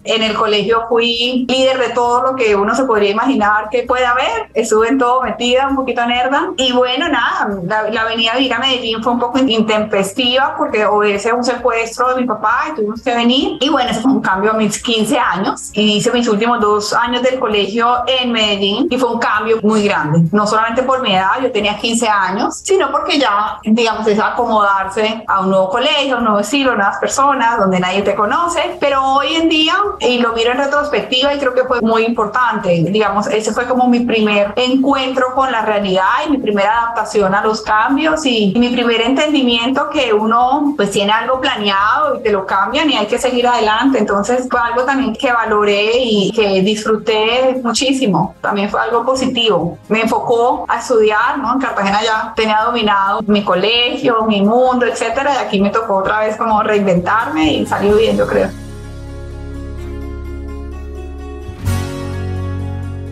En 0.06 0.22
el 0.22 0.36
colegio 0.36 0.86
fui 0.88 1.46
líder 1.50 1.80
de 1.80 1.90
todo 1.90 2.22
lo 2.22 2.36
que 2.36 2.56
uno 2.56 2.76
se 2.76 2.86
podría 2.86 3.12
imaginar 3.12 3.70
que 3.70 3.84
puede 3.84 4.06
haber. 4.06 4.50
Estuve 4.54 4.90
en 4.90 5.00
todo 5.00 5.24
metida, 5.24 5.68
un 5.68 5.76
poquito 5.76 6.06
nerda. 6.06 6.52
Y 6.58 6.72
bueno, 6.72 7.10
nada, 7.10 7.50
la, 7.66 7.90
la 7.90 8.02
avenida 8.02 8.34
a 8.34 8.60
Medellín 8.60 9.02
fue 9.02 9.14
un 9.14 9.20
poco 9.20 9.40
intempestiva 9.40 10.56
porque 10.58 10.86
obedece 10.86 11.30
a 11.30 11.36
un 11.36 11.44
secuestro 11.44 12.10
de 12.14 12.22
mi 12.22 12.28
papá 12.28 12.66
y 12.72 12.76
tuvimos 12.76 13.02
que 13.02 13.16
venir. 13.16 13.58
Y 13.60 13.70
bueno, 13.70 13.90
ese 13.90 14.02
fue 14.02 14.12
un 14.12 14.22
cambio 14.22 14.52
a 14.52 14.54
mis 14.54 14.82
15 14.82 15.18
años. 15.18 15.72
Y 15.74 15.98
hice 15.98 16.12
mis 16.12 16.28
últimos 16.28 16.60
dos 16.60 16.94
años 16.94 17.24
del 17.24 17.40
colegio 17.40 18.04
en 18.08 18.32
Medellín 18.32 18.88
y 18.90 18.98
fue 18.98 19.12
un 19.12 19.20
cambio 19.20 19.60
muy 19.64 19.84
grande. 19.84 20.22
No 20.32 20.46
solamente 20.46 20.84
por 20.84 21.02
mi 21.02 21.14
edad, 21.14 21.42
yo 21.42 21.52
tenía 21.52 21.78
15 21.78 22.08
años, 22.08 22.60
sino 22.64 22.92
porque 22.92 23.18
ya, 23.18 23.60
digamos, 23.64 24.08
es 24.08 24.20
acomodarse 24.20 25.24
a 25.28 25.42
un 25.42 25.50
nuevo 25.50 25.70
colegio, 25.70 26.16
a 26.16 26.18
un 26.20 26.26
nuevo 26.26 26.40
estilo, 26.40 26.76
nuevas 26.76 26.98
personas, 26.98 27.58
donde 27.58 27.80
nadie 27.80 28.02
te 28.02 28.16
conoce. 28.16 28.78
Pero 28.80 29.04
hoy 29.04 29.36
en 29.36 29.50
día 29.50 29.76
y 30.00 30.20
lo 30.20 30.34
miro 30.34 30.52
en 30.52 30.58
retrospectiva 30.58 31.34
y 31.34 31.40
creo 31.40 31.54
que 31.54 31.64
fue 31.64 31.82
muy 31.82 32.04
importante. 32.06 32.84
Digamos, 32.88 33.28
ese 33.28 33.52
fue 33.52 33.66
como 33.66 33.88
mi 33.88 34.02
primer 34.02 34.54
encuentro 34.56 35.34
con 35.34 35.52
la 35.52 35.62
realidad 35.62 36.26
y 36.28 36.32
mi 36.32 36.38
primera 36.38 36.84
adaptación 36.84 37.34
a 37.34 37.42
los 37.42 37.62
cambios 37.62 38.26
y, 38.26 38.54
mi 38.56 38.70
primer 38.70 39.02
entendimiento 39.02 39.90
que 39.90 40.14
uno 40.14 40.74
pues 40.76 40.92
tiene 40.92 41.12
algo 41.12 41.40
planeado 41.40 42.18
y 42.18 42.24
te 42.24 42.32
lo 42.32 42.46
cambian 42.46 42.90
y 42.90 42.98
hay 42.98 43.06
que 43.06 43.18
seguir 43.18 43.48
adelante. 43.48 44.00
Entonces 44.00 44.48
fue 44.50 44.60
algo 44.60 44.84
también 44.84 45.14
que 45.14 45.32
valoré 45.32 45.92
y 45.98 46.32
que 46.32 46.62
disfruté 46.62 47.60
muchísimo. 47.64 48.36
También 48.42 48.70
fue 48.70 48.82
algo 48.82 49.06
positivo. 49.06 49.78
Me 49.90 50.02
enfocó 50.02 50.66
a 50.68 50.80
estudiar, 50.80 51.38
¿no? 51.38 51.54
En 51.54 51.60
Cartagena 51.60 52.02
ya 52.04 52.34
tenía 52.36 52.62
dominado 52.62 53.22
mi 53.28 53.44
colegio, 53.44 54.24
mi 54.24 54.42
mundo, 54.42 54.86
etcétera, 54.86 55.34
y 55.36 55.46
aquí 55.46 55.62
me 55.62 55.70
tocó 55.70 55.98
otra 55.98 56.20
vez 56.20 56.38
como 56.38 56.62
reinventarme 56.64 57.54
y 57.54 57.66
salió 57.66 57.96
bien, 57.96 58.18
yo 58.18 58.28
creo. 58.28 58.65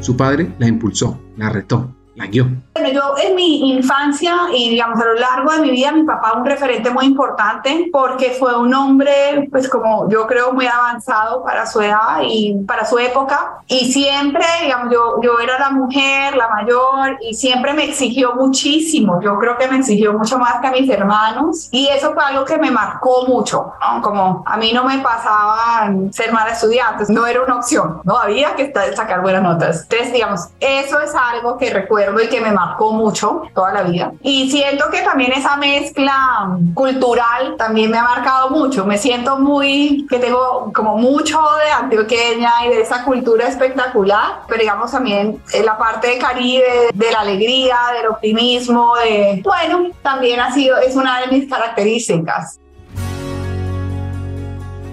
Su 0.04 0.18
padre 0.18 0.54
la 0.60 0.68
impulsó, 0.68 1.18
la 1.38 1.48
retó, 1.48 1.96
la 2.16 2.28
guió. 2.28 2.46
Bueno, 2.74 2.90
yo 2.90 3.14
en 3.22 3.36
mi 3.36 3.72
infancia 3.76 4.34
y 4.52 4.72
digamos 4.72 5.00
a 5.00 5.06
lo 5.06 5.14
largo 5.14 5.52
de 5.52 5.60
mi 5.60 5.70
vida, 5.70 5.92
mi 5.92 6.06
papá 6.06 6.34
un 6.36 6.44
referente 6.44 6.90
muy 6.90 7.06
importante 7.06 7.90
porque 7.92 8.32
fue 8.32 8.58
un 8.58 8.74
hombre, 8.74 9.48
pues 9.52 9.70
como 9.70 10.10
yo 10.10 10.26
creo, 10.26 10.54
muy 10.54 10.66
avanzado 10.66 11.44
para 11.44 11.68
su 11.68 11.82
edad 11.82 12.22
y 12.24 12.56
para 12.66 12.84
su 12.84 12.98
época. 12.98 13.60
Y 13.68 13.92
siempre, 13.94 14.44
digamos, 14.64 14.92
yo, 14.92 15.22
yo 15.22 15.40
era 15.40 15.60
la 15.60 15.70
mujer, 15.70 16.36
la 16.36 16.48
mayor, 16.48 17.20
y 17.22 17.36
siempre 17.36 17.74
me 17.74 17.84
exigió 17.84 18.34
muchísimo. 18.34 19.22
Yo 19.22 19.38
creo 19.38 19.56
que 19.56 19.68
me 19.68 19.78
exigió 19.78 20.14
mucho 20.14 20.40
más 20.40 20.60
que 20.60 20.66
a 20.68 20.72
mis 20.72 20.90
hermanos. 20.90 21.70
Y 21.72 21.88
eso 21.90 22.12
fue 22.16 22.24
algo 22.24 22.44
que 22.44 22.58
me 22.58 22.72
marcó 22.72 23.28
mucho, 23.28 23.74
¿no? 23.82 24.02
Como 24.02 24.44
a 24.48 24.58
mí 24.58 24.72
no 24.74 24.84
me 24.84 24.98
pasaba 24.98 25.94
ser 26.10 26.34
mala 26.34 26.54
estudiante, 26.54 27.06
no 27.10 27.28
era 27.28 27.44
una 27.44 27.58
opción, 27.58 28.02
no 28.04 28.18
había 28.18 28.56
que 28.56 28.74
sacar 28.96 29.22
buenas 29.22 29.44
notas. 29.44 29.84
Entonces, 29.84 30.12
digamos, 30.12 30.48
eso 30.60 31.00
es 31.00 31.14
algo 31.14 31.56
que 31.60 31.70
recuerdo 31.70 32.20
y 32.20 32.28
que 32.30 32.42
me 32.42 32.52
marcó 32.52 32.63
marcó 32.66 32.94
mucho 32.94 33.44
toda 33.54 33.74
la 33.74 33.84
vida. 33.84 34.14
Y 34.22 34.50
siento 34.50 34.86
que 34.92 35.02
también 35.02 35.32
esa 35.34 35.58
mezcla 35.58 36.58
cultural 36.74 37.56
también 37.58 37.92
me 37.92 37.98
ha 37.98 38.04
marcado 38.04 38.50
mucho. 38.50 38.86
Me 38.86 38.98
siento 38.98 39.38
muy, 39.38 40.06
que 40.10 40.20
tengo 40.20 40.72
como 40.74 40.98
mucho 40.98 41.40
de 41.66 41.72
antioqueña 41.72 42.52
y 42.66 42.70
de 42.70 42.82
esa 42.82 43.04
cultura 43.04 43.48
espectacular, 43.48 44.42
pero 44.48 44.62
digamos 44.62 44.92
también 44.92 45.40
en 45.54 45.66
la 45.66 45.78
parte 45.78 46.08
de 46.08 46.18
Caribe, 46.18 46.90
de 46.94 47.12
la 47.12 47.22
alegría, 47.22 47.78
del 47.98 48.08
optimismo, 48.08 48.94
de, 49.04 49.42
bueno, 49.44 49.90
también 50.02 50.40
ha 50.40 50.54
sido, 50.54 50.78
es 50.78 50.96
una 50.96 51.22
de 51.22 51.28
mis 51.28 51.50
características. 51.50 52.60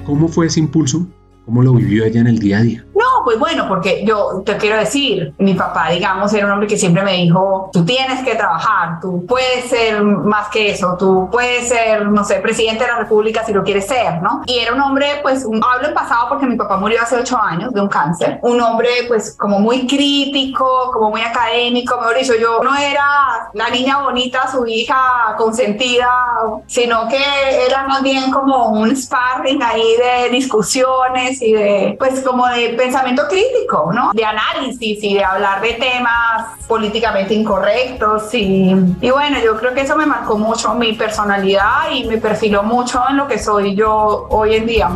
¿Cómo 0.05 0.29
fue 0.29 0.47
ese 0.47 0.61
impulso? 0.61 1.07
¿Cómo 1.45 1.63
lo 1.63 1.73
vivió 1.75 2.05
ella 2.05 2.21
en 2.21 2.27
el 2.27 2.39
día 2.39 2.59
a 2.59 2.63
día? 2.63 2.85
No, 3.01 3.25
pues 3.25 3.39
bueno, 3.39 3.67
porque 3.67 4.05
yo 4.05 4.43
te 4.45 4.59
quiero 4.59 4.77
decir, 4.77 5.33
mi 5.39 5.55
papá, 5.55 5.89
digamos, 5.89 6.35
era 6.35 6.45
un 6.45 6.53
hombre 6.53 6.69
que 6.69 6.77
siempre 6.77 7.03
me 7.03 7.15
dijo, 7.15 7.71
tú 7.73 7.83
tienes 7.83 8.23
que 8.23 8.35
trabajar, 8.35 9.01
tú 9.01 9.25
puedes 9.27 9.71
ser 9.71 10.03
más 10.03 10.49
que 10.49 10.73
eso, 10.73 10.97
tú 10.99 11.27
puedes 11.33 11.71
ser, 11.71 12.07
no 12.09 12.25
sé, 12.25 12.35
presidente 12.41 12.85
de 12.85 12.91
la 12.91 12.99
República 12.99 13.43
si 13.43 13.55
lo 13.55 13.65
quieres 13.65 13.87
ser, 13.87 14.21
¿no? 14.21 14.43
Y 14.45 14.59
era 14.59 14.75
un 14.75 14.83
hombre, 14.83 15.21
pues, 15.23 15.47
un, 15.47 15.65
hablo 15.65 15.89
en 15.89 15.95
pasado 15.95 16.29
porque 16.29 16.45
mi 16.45 16.57
papá 16.57 16.77
murió 16.77 17.01
hace 17.01 17.17
ocho 17.17 17.39
años 17.41 17.73
de 17.73 17.81
un 17.81 17.89
cáncer, 17.89 18.39
un 18.43 18.61
hombre, 18.61 18.91
pues, 19.09 19.35
como 19.35 19.61
muy 19.61 19.87
crítico, 19.87 20.91
como 20.93 21.09
muy 21.09 21.23
académico, 21.23 21.97
mejor 21.97 22.19
dicho, 22.19 22.35
yo 22.39 22.61
no 22.63 22.77
era 22.77 23.49
la 23.55 23.71
niña 23.71 24.03
bonita, 24.03 24.47
su 24.53 24.67
hija 24.67 25.35
consentida, 25.39 26.11
sino 26.67 27.09
que 27.09 27.23
era 27.67 27.87
más 27.87 28.03
bien 28.03 28.31
como 28.31 28.73
un 28.73 28.95
sparring 28.95 29.63
ahí 29.63 29.97
de 29.97 30.29
discusiones 30.29 31.41
y 31.41 31.55
de, 31.55 31.97
pues, 31.99 32.21
como 32.21 32.47
de 32.47 32.90
pensamiento 32.91 33.23
crítico, 33.29 33.93
¿no? 33.93 34.11
De 34.13 34.25
análisis 34.25 34.99
y 35.05 35.15
de 35.15 35.23
hablar 35.23 35.63
de 35.63 35.75
temas 35.75 36.59
políticamente 36.67 37.35
incorrectos 37.35 38.35
y, 38.35 38.75
y 39.01 39.11
bueno, 39.11 39.37
yo 39.45 39.57
creo 39.59 39.73
que 39.73 39.83
eso 39.83 39.97
me 39.97 40.07
marcó 40.07 40.37
mucho 40.37 40.75
mi 40.75 40.95
personalidad 40.95 41.93
y 41.93 42.05
me 42.05 42.19
perfiló 42.19 42.65
mucho 42.65 43.01
en 43.09 43.17
lo 43.19 43.29
que 43.29 43.39
soy 43.39 43.77
yo 43.77 44.27
hoy 44.31 44.57
en 44.57 44.67
día. 44.67 44.91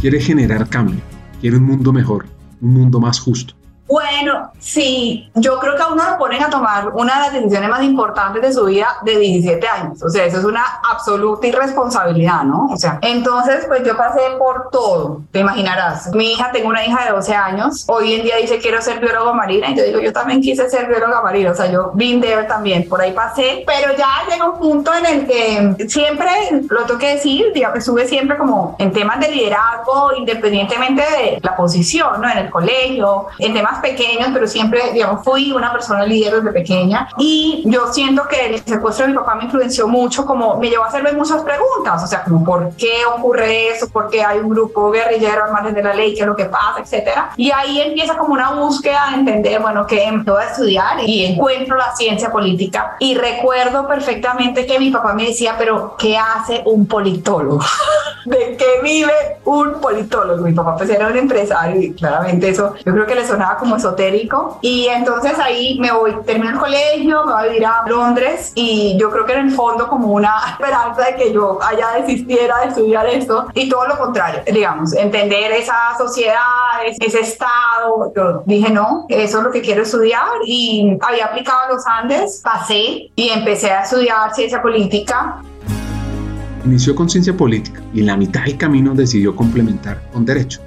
Quiere 0.00 0.20
generar 0.20 0.68
cambio, 0.68 1.00
quiere 1.40 1.58
un 1.58 1.64
mundo 1.64 1.92
mejor, 1.92 2.26
un 2.60 2.74
mundo 2.74 2.98
más 2.98 3.20
justo. 3.20 3.54
Bueno, 3.92 4.50
sí, 4.58 5.30
yo 5.34 5.58
creo 5.58 5.76
que 5.76 5.82
a 5.82 5.88
uno 5.88 6.02
lo 6.02 6.16
ponen 6.16 6.42
a 6.42 6.48
tomar 6.48 6.88
una 6.94 7.14
de 7.16 7.20
las 7.20 7.32
decisiones 7.34 7.68
más 7.68 7.82
importantes 7.82 8.40
de 8.40 8.50
su 8.50 8.64
vida 8.64 8.88
de 9.02 9.18
17 9.18 9.68
años. 9.68 10.02
O 10.02 10.08
sea, 10.08 10.24
eso 10.24 10.38
es 10.38 10.44
una 10.44 10.64
absoluta 10.90 11.46
irresponsabilidad, 11.46 12.42
¿no? 12.44 12.70
O 12.72 12.76
sea, 12.78 12.98
entonces, 13.02 13.66
pues 13.68 13.82
yo 13.84 13.94
pasé 13.94 14.22
por 14.38 14.70
todo, 14.70 15.20
te 15.30 15.40
imaginarás. 15.40 16.10
Mi 16.14 16.32
hija, 16.32 16.50
tengo 16.52 16.70
una 16.70 16.86
hija 16.86 17.04
de 17.04 17.10
12 17.10 17.34
años, 17.34 17.84
hoy 17.86 18.14
en 18.14 18.22
día 18.22 18.36
dice 18.36 18.60
quiero 18.60 18.80
ser 18.80 18.98
biólogo 18.98 19.34
marina 19.34 19.68
y 19.68 19.76
yo 19.76 19.84
digo, 19.84 20.00
yo 20.00 20.10
también 20.10 20.40
quise 20.40 20.70
ser 20.70 20.86
bióloga 20.86 21.20
marina, 21.20 21.50
o 21.50 21.54
sea, 21.54 21.70
yo 21.70 21.90
been 21.92 22.22
también, 22.48 22.88
por 22.88 22.98
ahí 22.98 23.12
pasé, 23.12 23.62
pero 23.66 23.94
ya 23.94 24.08
llega 24.26 24.48
un 24.48 24.58
punto 24.58 24.90
en 24.94 25.04
el 25.04 25.26
que 25.26 25.86
siempre, 25.86 26.30
lo 26.70 26.84
tengo 26.84 26.98
que 26.98 27.16
decir, 27.16 27.52
digamos, 27.52 27.76
estuve 27.76 28.08
siempre 28.08 28.38
como 28.38 28.74
en 28.78 28.90
temas 28.90 29.20
de 29.20 29.28
liderazgo, 29.28 30.14
independientemente 30.16 31.02
de 31.02 31.40
la 31.42 31.54
posición, 31.54 32.22
¿no? 32.22 32.30
En 32.30 32.38
el 32.38 32.48
colegio, 32.48 33.26
en 33.38 33.52
temas 33.52 33.81
pequeños, 33.82 34.28
pero 34.32 34.46
siempre, 34.46 34.92
digamos, 34.92 35.24
fui 35.24 35.52
una 35.52 35.72
persona 35.72 36.04
líder 36.04 36.36
desde 36.36 36.52
pequeña 36.52 37.08
y 37.18 37.62
yo 37.66 37.92
siento 37.92 38.26
que 38.28 38.46
el 38.46 38.64
secuestro 38.64 39.06
de 39.06 39.12
mi 39.12 39.18
papá 39.18 39.34
me 39.34 39.44
influenció 39.44 39.88
mucho, 39.88 40.24
como 40.24 40.56
me 40.58 40.70
llevó 40.70 40.84
a 40.84 40.88
hacerme 40.88 41.12
muchas 41.12 41.42
preguntas, 41.42 42.02
o 42.02 42.06
sea, 42.06 42.24
como 42.24 42.44
por 42.44 42.74
qué 42.76 43.04
ocurre 43.16 43.68
eso, 43.68 43.88
por 43.88 44.08
qué 44.08 44.22
hay 44.22 44.38
un 44.38 44.48
grupo 44.48 44.90
guerrillero 44.90 45.52
margen 45.52 45.74
de 45.74 45.82
la 45.82 45.94
ley, 45.94 46.14
qué 46.14 46.20
es 46.20 46.26
lo 46.26 46.36
que 46.36 46.46
pasa, 46.46 46.80
etcétera. 46.80 47.32
Y 47.36 47.50
ahí 47.50 47.80
empieza 47.80 48.16
como 48.16 48.32
una 48.34 48.52
búsqueda 48.52 49.08
de 49.10 49.16
entender, 49.18 49.60
bueno, 49.60 49.86
que 49.86 50.02
voy 50.24 50.42
a 50.42 50.46
estudiar 50.46 51.00
y 51.04 51.24
encuentro 51.24 51.76
la 51.76 51.94
ciencia 51.96 52.30
política 52.30 52.96
y 52.98 53.14
recuerdo 53.14 53.86
perfectamente 53.86 54.66
que 54.66 54.78
mi 54.78 54.90
papá 54.90 55.14
me 55.14 55.26
decía, 55.26 55.56
pero 55.58 55.96
¿qué 55.98 56.16
hace 56.16 56.62
un 56.64 56.86
politólogo? 56.86 57.60
¿De 58.24 58.56
qué 58.56 58.80
vive 58.82 59.12
un 59.44 59.80
politólogo? 59.80 60.42
Mi 60.44 60.52
papá 60.52 60.76
pues 60.76 60.90
era 60.90 61.08
un 61.08 61.16
empresario 61.16 61.80
y 61.80 61.92
claramente 61.92 62.48
eso 62.48 62.74
yo 62.84 62.92
creo 62.92 63.06
que 63.06 63.14
le 63.14 63.26
sonaba 63.26 63.56
como 63.62 63.76
esotérico. 63.76 64.58
Y 64.60 64.88
entonces 64.88 65.38
ahí 65.38 65.78
me 65.78 65.92
voy, 65.92 66.16
termino 66.26 66.50
el 66.50 66.58
colegio, 66.58 67.24
me 67.24 67.32
voy 67.32 67.42
a 67.42 67.46
vivir 67.46 67.66
a 67.66 67.84
Londres 67.86 68.52
y 68.56 68.96
yo 68.98 69.10
creo 69.10 69.24
que 69.24 69.34
en 69.34 69.46
el 69.46 69.50
fondo 69.52 69.88
como 69.88 70.08
una 70.08 70.34
esperanza 70.50 71.04
de 71.06 71.14
que 71.16 71.32
yo 71.32 71.60
haya 71.62 71.92
desistiera 72.00 72.58
de 72.60 72.68
estudiar 72.68 73.06
esto 73.06 73.46
y 73.54 73.68
todo 73.68 73.86
lo 73.86 73.96
contrario, 73.96 74.42
digamos, 74.52 74.94
entender 74.94 75.52
esa 75.52 75.96
sociedad, 75.96 76.36
ese 77.00 77.20
estado. 77.20 78.12
Yo 78.16 78.42
dije, 78.46 78.70
no, 78.70 79.06
eso 79.08 79.38
es 79.38 79.44
lo 79.44 79.50
que 79.52 79.60
quiero 79.60 79.82
estudiar 79.82 80.26
y 80.44 80.98
había 81.00 81.26
aplicado 81.26 81.60
a 81.60 81.72
los 81.72 81.86
Andes, 81.86 82.40
pasé 82.42 83.10
y 83.14 83.28
empecé 83.28 83.70
a 83.70 83.82
estudiar 83.82 84.34
ciencia 84.34 84.60
política. 84.60 85.40
Inició 86.64 86.94
con 86.94 87.08
ciencia 87.08 87.36
política 87.36 87.80
y 87.94 88.00
en 88.00 88.06
la 88.06 88.16
mitad 88.16 88.44
del 88.44 88.56
camino 88.56 88.94
decidió 88.94 89.36
complementar 89.36 90.02
con 90.12 90.24
derecho. 90.24 90.60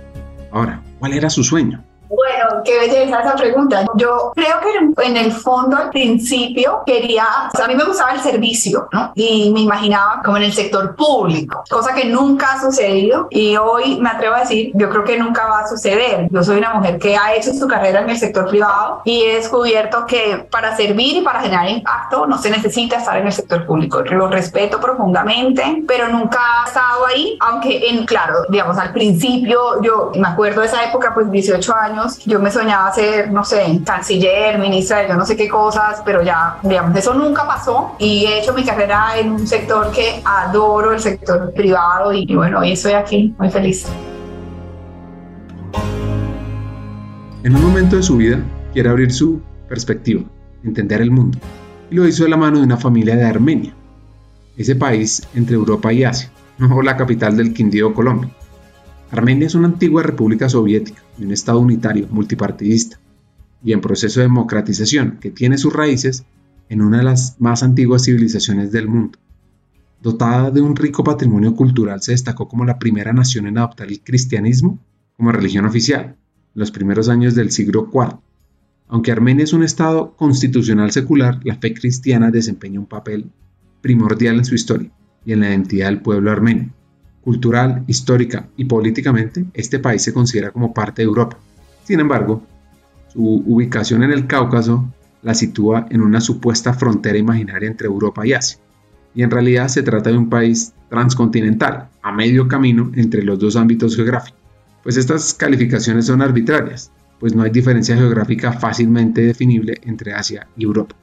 Ahora, 0.52 0.82
¿cuál 1.00 1.14
era 1.14 1.30
su 1.30 1.44
sueño? 1.44 1.84
Bueno, 2.16 2.62
qué 2.64 2.80
belleza 2.80 3.22
esa 3.22 3.36
pregunta. 3.36 3.86
Yo 3.96 4.32
creo 4.34 4.60
que 4.96 5.06
en 5.06 5.18
el 5.18 5.32
fondo, 5.32 5.76
al 5.76 5.90
principio, 5.90 6.82
quería, 6.86 7.26
o 7.54 7.58
sea, 7.58 7.66
a 7.66 7.68
mí 7.68 7.76
me 7.76 7.84
gustaba 7.84 8.14
el 8.14 8.22
servicio, 8.22 8.88
¿no? 8.92 9.12
Y 9.16 9.52
me 9.52 9.62
imaginaba 9.62 10.22
como 10.24 10.38
en 10.38 10.44
el 10.44 10.54
sector 10.54 10.96
público, 10.96 11.64
cosa 11.70 11.94
que 11.94 12.06
nunca 12.06 12.54
ha 12.54 12.62
sucedido 12.62 13.28
y 13.30 13.58
hoy 13.58 14.00
me 14.00 14.10
atrevo 14.10 14.36
a 14.36 14.40
decir, 14.42 14.72
yo 14.74 14.90
creo 14.90 15.04
que 15.04 15.18
nunca 15.18 15.46
va 15.46 15.60
a 15.60 15.68
suceder. 15.68 16.28
Yo 16.32 16.44
soy 16.44 16.58
una 16.58 16.74
mujer 16.74 17.00
que 17.00 17.18
ha 17.18 17.36
hecho 17.36 17.54
su 17.54 17.68
carrera 17.68 18.02
en 18.02 18.10
el 18.10 18.18
sector 18.18 18.50
privado 18.50 19.02
y 19.04 19.24
he 19.24 19.36
descubierto 19.36 20.06
que 20.06 20.48
para 20.50 20.76
servir 20.76 21.18
y 21.18 21.22
para 21.22 21.42
generar 21.42 21.68
impacto 21.70 22.26
no 22.28 22.38
se 22.38 22.50
necesita 22.50 22.98
estar 22.98 23.18
en 23.18 23.28
el 23.28 23.34
sector 23.34 23.66
público. 23.66 24.02
Lo 24.02 24.28
respeto 24.28 24.80
profundamente, 24.80 25.84
pero 25.88 26.08
nunca 26.08 26.40
ha 26.64 26.68
estado 26.68 27.06
ahí, 27.08 27.38
aunque 27.42 27.90
en, 27.90 28.06
claro, 28.06 28.46
digamos, 28.50 28.78
al 28.78 28.94
principio, 28.94 29.82
yo 29.82 30.12
me 30.16 30.28
acuerdo 30.28 30.62
de 30.62 30.68
esa 30.68 30.84
época, 30.84 31.14
pues 31.14 31.30
18 31.30 31.76
años, 31.76 32.05
años 32.06 32.26
yo 32.26 32.40
me 32.40 32.52
soñaba 32.52 32.94
ser, 32.94 33.32
no 33.32 33.44
sé, 33.44 33.82
canciller, 33.86 34.60
ministra 34.60 35.00
de 35.00 35.10
yo 35.10 35.16
no 35.16 35.26
sé 35.26 35.36
qué 35.36 35.48
cosas, 35.48 36.02
pero 36.06 36.24
ya, 36.24 36.58
digamos, 36.64 36.96
eso 36.98 37.14
nunca 37.14 37.46
pasó 37.46 37.96
y 38.00 38.26
he 38.26 38.40
hecho 38.42 38.54
mi 38.54 38.64
carrera 38.64 39.18
en 39.18 39.32
un 39.32 39.48
sector 39.48 39.92
que 39.92 40.22
adoro, 40.24 40.94
el 40.94 41.00
sector 41.00 41.54
privado 41.54 42.14
y, 42.14 42.26
y 42.28 42.36
bueno, 42.36 42.60
hoy 42.60 42.72
estoy 42.72 42.94
aquí 42.94 43.34
muy 43.38 43.50
feliz. 43.50 43.86
En 47.44 47.56
un 47.56 47.64
momento 47.64 47.98
de 47.98 48.04
su 48.04 48.18
vida 48.18 48.40
quiere 48.74 48.90
abrir 48.90 49.12
su 49.12 49.42
perspectiva, 49.70 50.24
entender 50.64 51.02
el 51.02 51.12
mundo, 51.12 51.38
y 51.92 51.96
lo 51.96 52.08
hizo 52.08 52.24
de 52.24 52.30
la 52.30 52.38
mano 52.38 52.58
de 52.58 52.64
una 52.64 52.78
familia 52.78 53.16
de 53.16 53.26
Armenia, 53.26 53.74
ese 54.58 54.76
país 54.76 55.28
entre 55.36 55.56
Europa 55.56 55.94
y 55.94 56.04
Asia, 56.04 56.32
no 56.58 56.82
la 56.82 56.98
capital 56.98 57.38
del 57.38 57.54
Quindío, 57.54 57.94
Colombia. 57.94 58.32
Armenia 59.12 59.48
es 59.48 59.56
una 59.56 59.68
antigua 59.68 60.04
república 60.04 60.50
soviética 60.50 61.02
de 61.18 61.26
un 61.26 61.32
estado 61.32 61.60
unitario 61.60 62.08
multipartidista 62.10 63.00
y 63.64 63.72
en 63.74 63.82
proceso 63.82 64.20
de 64.20 64.26
democratización 64.26 65.18
que 65.20 65.32
tiene 65.32 65.58
sus 65.58 65.74
raíces 65.74 66.26
en 66.70 66.82
una 66.82 66.98
de 66.98 67.04
las 67.04 67.40
más 67.40 67.64
antiguas 67.64 68.06
civilizaciones 68.06 68.72
del 68.72 68.88
mundo. 68.88 69.20
Dotada 70.02 70.52
de 70.52 70.62
un 70.62 70.76
rico 70.76 71.04
patrimonio 71.04 71.56
cultural, 71.56 72.02
se 72.02 72.12
destacó 72.12 72.48
como 72.48 72.66
la 72.66 72.78
primera 72.78 73.14
nación 73.14 73.48
en 73.48 73.58
adoptar 73.58 73.88
el 73.88 74.02
cristianismo 74.02 74.80
como 75.16 75.32
religión 75.32 75.66
oficial 75.66 76.04
en 76.56 76.60
los 76.60 76.72
primeros 76.72 77.10
años 77.10 77.36
del 77.36 77.52
siglo 77.52 77.90
IV. 77.92 78.20
Aunque 78.88 79.12
Armenia 79.12 79.44
es 79.44 79.54
un 79.54 79.64
estado 79.64 80.16
constitucional 80.16 80.92
secular, 80.92 81.40
la 81.44 81.56
fe 81.56 81.74
cristiana 81.74 82.30
desempeña 82.30 82.80
un 82.80 82.86
papel 82.86 83.32
primordial 83.82 84.38
en 84.38 84.46
su 84.46 84.56
historia 84.56 84.92
y 85.26 85.34
en 85.34 85.40
la 85.40 85.50
identidad 85.50 85.88
del 85.88 86.02
pueblo 86.02 86.32
armenio. 86.32 86.72
Cultural, 87.26 87.84
histórica 87.88 88.48
y 88.56 88.64
políticamente, 88.66 89.46
este 89.54 89.80
país 89.80 90.02
se 90.02 90.14
considera 90.14 90.52
como 90.52 90.74
parte 90.74 91.02
de 91.02 91.08
Europa. 91.08 91.38
Sin 91.84 92.00
embargo, 92.00 92.44
su 93.12 93.44
ubicación 93.46 94.04
en 94.04 94.12
el 94.12 94.28
Cáucaso 94.28 94.86
la 95.24 95.34
sitúa 95.34 95.88
en 95.90 96.02
una 96.02 96.22
supuesta 96.22 96.74
frontera 96.74 97.18
imaginaria 97.18 97.68
entre 97.68 97.88
Europa 97.88 98.26
y 98.26 98.34
Asia. 98.34 98.60
Y 99.16 99.24
en 99.24 99.32
realidad 99.32 99.68
se 99.70 99.82
trata 99.82 100.12
de 100.12 100.18
un 100.18 100.30
país 100.30 100.74
transcontinental, 100.90 101.90
a 102.04 102.12
medio 102.12 102.48
camino 102.48 102.92
entre 102.96 103.24
los 103.24 103.40
dos 103.40 103.56
ámbitos 103.56 103.96
geográficos. 103.96 104.40
Pues 104.84 104.98
estas 104.98 105.34
calificaciones 105.34 106.06
son 106.06 106.22
arbitrarias, 106.22 106.92
pues 107.20 107.34
no 107.34 107.42
hay 107.42 107.50
diferencia 107.50 107.98
geográfica 107.98 108.54
fácilmente 108.54 109.22
definible 109.22 109.82
entre 109.84 110.14
Asia 110.14 110.48
y 110.56 110.64
Europa. 110.64 110.96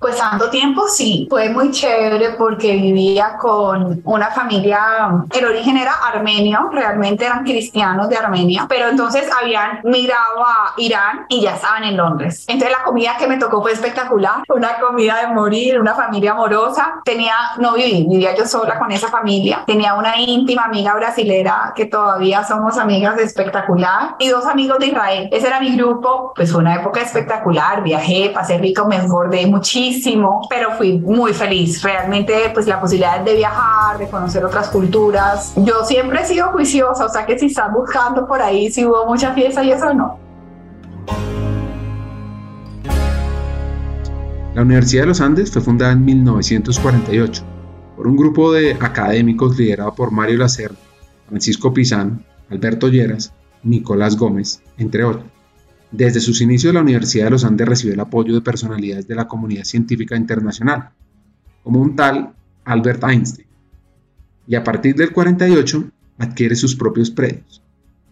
Pues 0.00 0.16
tanto 0.16 0.48
tiempo 0.48 0.88
sí, 0.88 1.26
fue 1.28 1.50
muy 1.50 1.72
chévere 1.72 2.30
porque 2.30 2.72
vivía 2.72 3.36
con 3.36 4.00
una 4.04 4.30
familia, 4.30 4.80
el 5.30 5.44
origen 5.44 5.76
era 5.76 5.92
armenio, 5.92 6.70
realmente 6.72 7.26
eran 7.26 7.44
cristianos 7.44 8.08
de 8.08 8.16
Armenia, 8.16 8.64
pero 8.66 8.88
entonces 8.88 9.28
habían 9.30 9.80
migrado 9.84 10.42
a 10.42 10.72
Irán 10.78 11.26
y 11.28 11.42
ya 11.42 11.54
estaban 11.56 11.84
en 11.84 11.98
Londres. 11.98 12.46
Entonces 12.48 12.74
la 12.78 12.82
comida 12.82 13.16
que 13.18 13.26
me 13.26 13.36
tocó 13.36 13.60
fue 13.60 13.72
espectacular, 13.72 14.42
una 14.48 14.78
comida 14.80 15.20
de 15.20 15.34
morir, 15.34 15.78
una 15.78 15.94
familia 15.94 16.32
amorosa. 16.32 17.02
Tenía, 17.04 17.34
no 17.58 17.74
viví, 17.74 18.06
vivía 18.08 18.34
yo 18.34 18.46
sola 18.46 18.78
con 18.78 18.90
esa 18.92 19.08
familia. 19.08 19.64
Tenía 19.66 19.92
una 19.92 20.18
íntima 20.18 20.64
amiga 20.64 20.94
brasilera 20.94 21.74
que 21.76 21.84
todavía 21.84 22.42
somos 22.44 22.78
amigas 22.78 23.18
espectacular 23.18 24.16
y 24.18 24.28
dos 24.28 24.46
amigos 24.46 24.78
de 24.78 24.86
Israel. 24.86 25.28
Ese 25.30 25.46
era 25.46 25.60
mi 25.60 25.76
grupo, 25.76 26.32
pues 26.34 26.50
fue 26.50 26.62
una 26.62 26.76
época 26.76 27.02
espectacular, 27.02 27.82
viajé, 27.82 28.30
pasé 28.30 28.56
rico, 28.56 28.86
me 28.86 28.96
engordé 28.96 29.46
muchísimo 29.46 29.89
pero 30.48 30.72
fui 30.76 30.98
muy 30.98 31.32
feliz. 31.32 31.82
Realmente, 31.82 32.50
pues 32.54 32.66
la 32.66 32.80
posibilidad 32.80 33.20
de 33.20 33.34
viajar, 33.34 33.98
de 33.98 34.08
conocer 34.08 34.44
otras 34.44 34.68
culturas. 34.68 35.52
Yo 35.56 35.84
siempre 35.84 36.22
he 36.22 36.24
sido 36.24 36.48
juiciosa, 36.48 37.06
o 37.06 37.08
sea 37.08 37.26
que 37.26 37.38
si 37.38 37.46
están 37.46 37.72
buscando 37.72 38.26
por 38.26 38.40
ahí 38.40 38.70
si 38.70 38.84
hubo 38.84 39.06
mucha 39.06 39.32
fiesta 39.32 39.62
y 39.64 39.72
eso 39.72 39.92
no. 39.94 40.18
La 44.54 44.62
Universidad 44.62 45.04
de 45.04 45.08
los 45.08 45.20
Andes 45.20 45.50
fue 45.50 45.62
fundada 45.62 45.92
en 45.92 46.04
1948 46.04 47.42
por 47.96 48.08
un 48.08 48.16
grupo 48.16 48.52
de 48.52 48.72
académicos 48.80 49.56
liderado 49.58 49.94
por 49.94 50.10
Mario 50.10 50.38
Lacerda, 50.38 50.76
Francisco 51.28 51.72
Pizán, 51.72 52.24
Alberto 52.50 52.88
Lleras, 52.88 53.32
Nicolás 53.62 54.16
Gómez, 54.16 54.62
entre 54.78 55.04
otros. 55.04 55.39
Desde 55.92 56.20
sus 56.20 56.40
inicios, 56.40 56.72
la 56.72 56.82
Universidad 56.82 57.24
de 57.24 57.30
los 57.30 57.44
Andes 57.44 57.68
recibió 57.68 57.94
el 57.94 58.00
apoyo 58.00 58.34
de 58.34 58.40
personalidades 58.42 59.08
de 59.08 59.16
la 59.16 59.26
comunidad 59.26 59.64
científica 59.64 60.16
internacional, 60.16 60.90
como 61.64 61.80
un 61.80 61.96
tal 61.96 62.32
Albert 62.64 63.02
Einstein. 63.04 63.48
Y 64.46 64.54
a 64.54 64.62
partir 64.62 64.94
del 64.94 65.12
48 65.12 65.90
adquiere 66.18 66.54
sus 66.54 66.76
propios 66.76 67.10
predios, 67.10 67.62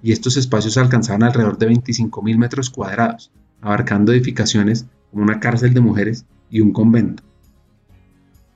y 0.03 0.11
estos 0.11 0.37
espacios 0.37 0.77
alcanzaban 0.77 1.23
alrededor 1.23 1.57
de 1.59 1.69
25.000 1.69 2.37
metros 2.37 2.71
cuadrados, 2.71 3.31
abarcando 3.61 4.13
edificaciones 4.13 4.87
como 5.11 5.23
una 5.23 5.39
cárcel 5.39 5.73
de 5.73 5.81
mujeres 5.81 6.25
y 6.51 6.61
un 6.61 6.73
convento. 6.73 7.23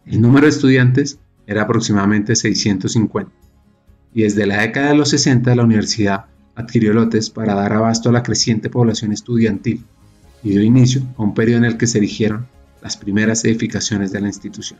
El 0.04 0.20
número 0.20 0.46
de 0.46 0.50
estudiantes 0.50 1.20
era 1.46 1.62
aproximadamente 1.62 2.34
650, 2.34 3.32
y 4.14 4.22
desde 4.22 4.46
la 4.46 4.62
década 4.62 4.88
de 4.88 4.96
los 4.96 5.10
60 5.10 5.54
la 5.54 5.62
universidad 5.62 6.26
adquirió 6.54 6.92
lotes 6.92 7.30
para 7.30 7.54
dar 7.54 7.72
abasto 7.72 8.08
a 8.08 8.12
la 8.12 8.22
creciente 8.22 8.70
población 8.70 9.12
estudiantil 9.12 9.84
y 10.42 10.50
dio 10.50 10.62
inicio 10.62 11.02
a 11.16 11.22
un 11.22 11.34
periodo 11.34 11.58
en 11.58 11.64
el 11.64 11.76
que 11.78 11.86
se 11.86 11.98
erigieron 11.98 12.46
las 12.82 12.96
primeras 12.96 13.44
edificaciones 13.44 14.12
de 14.12 14.20
la 14.20 14.26
institución 14.28 14.78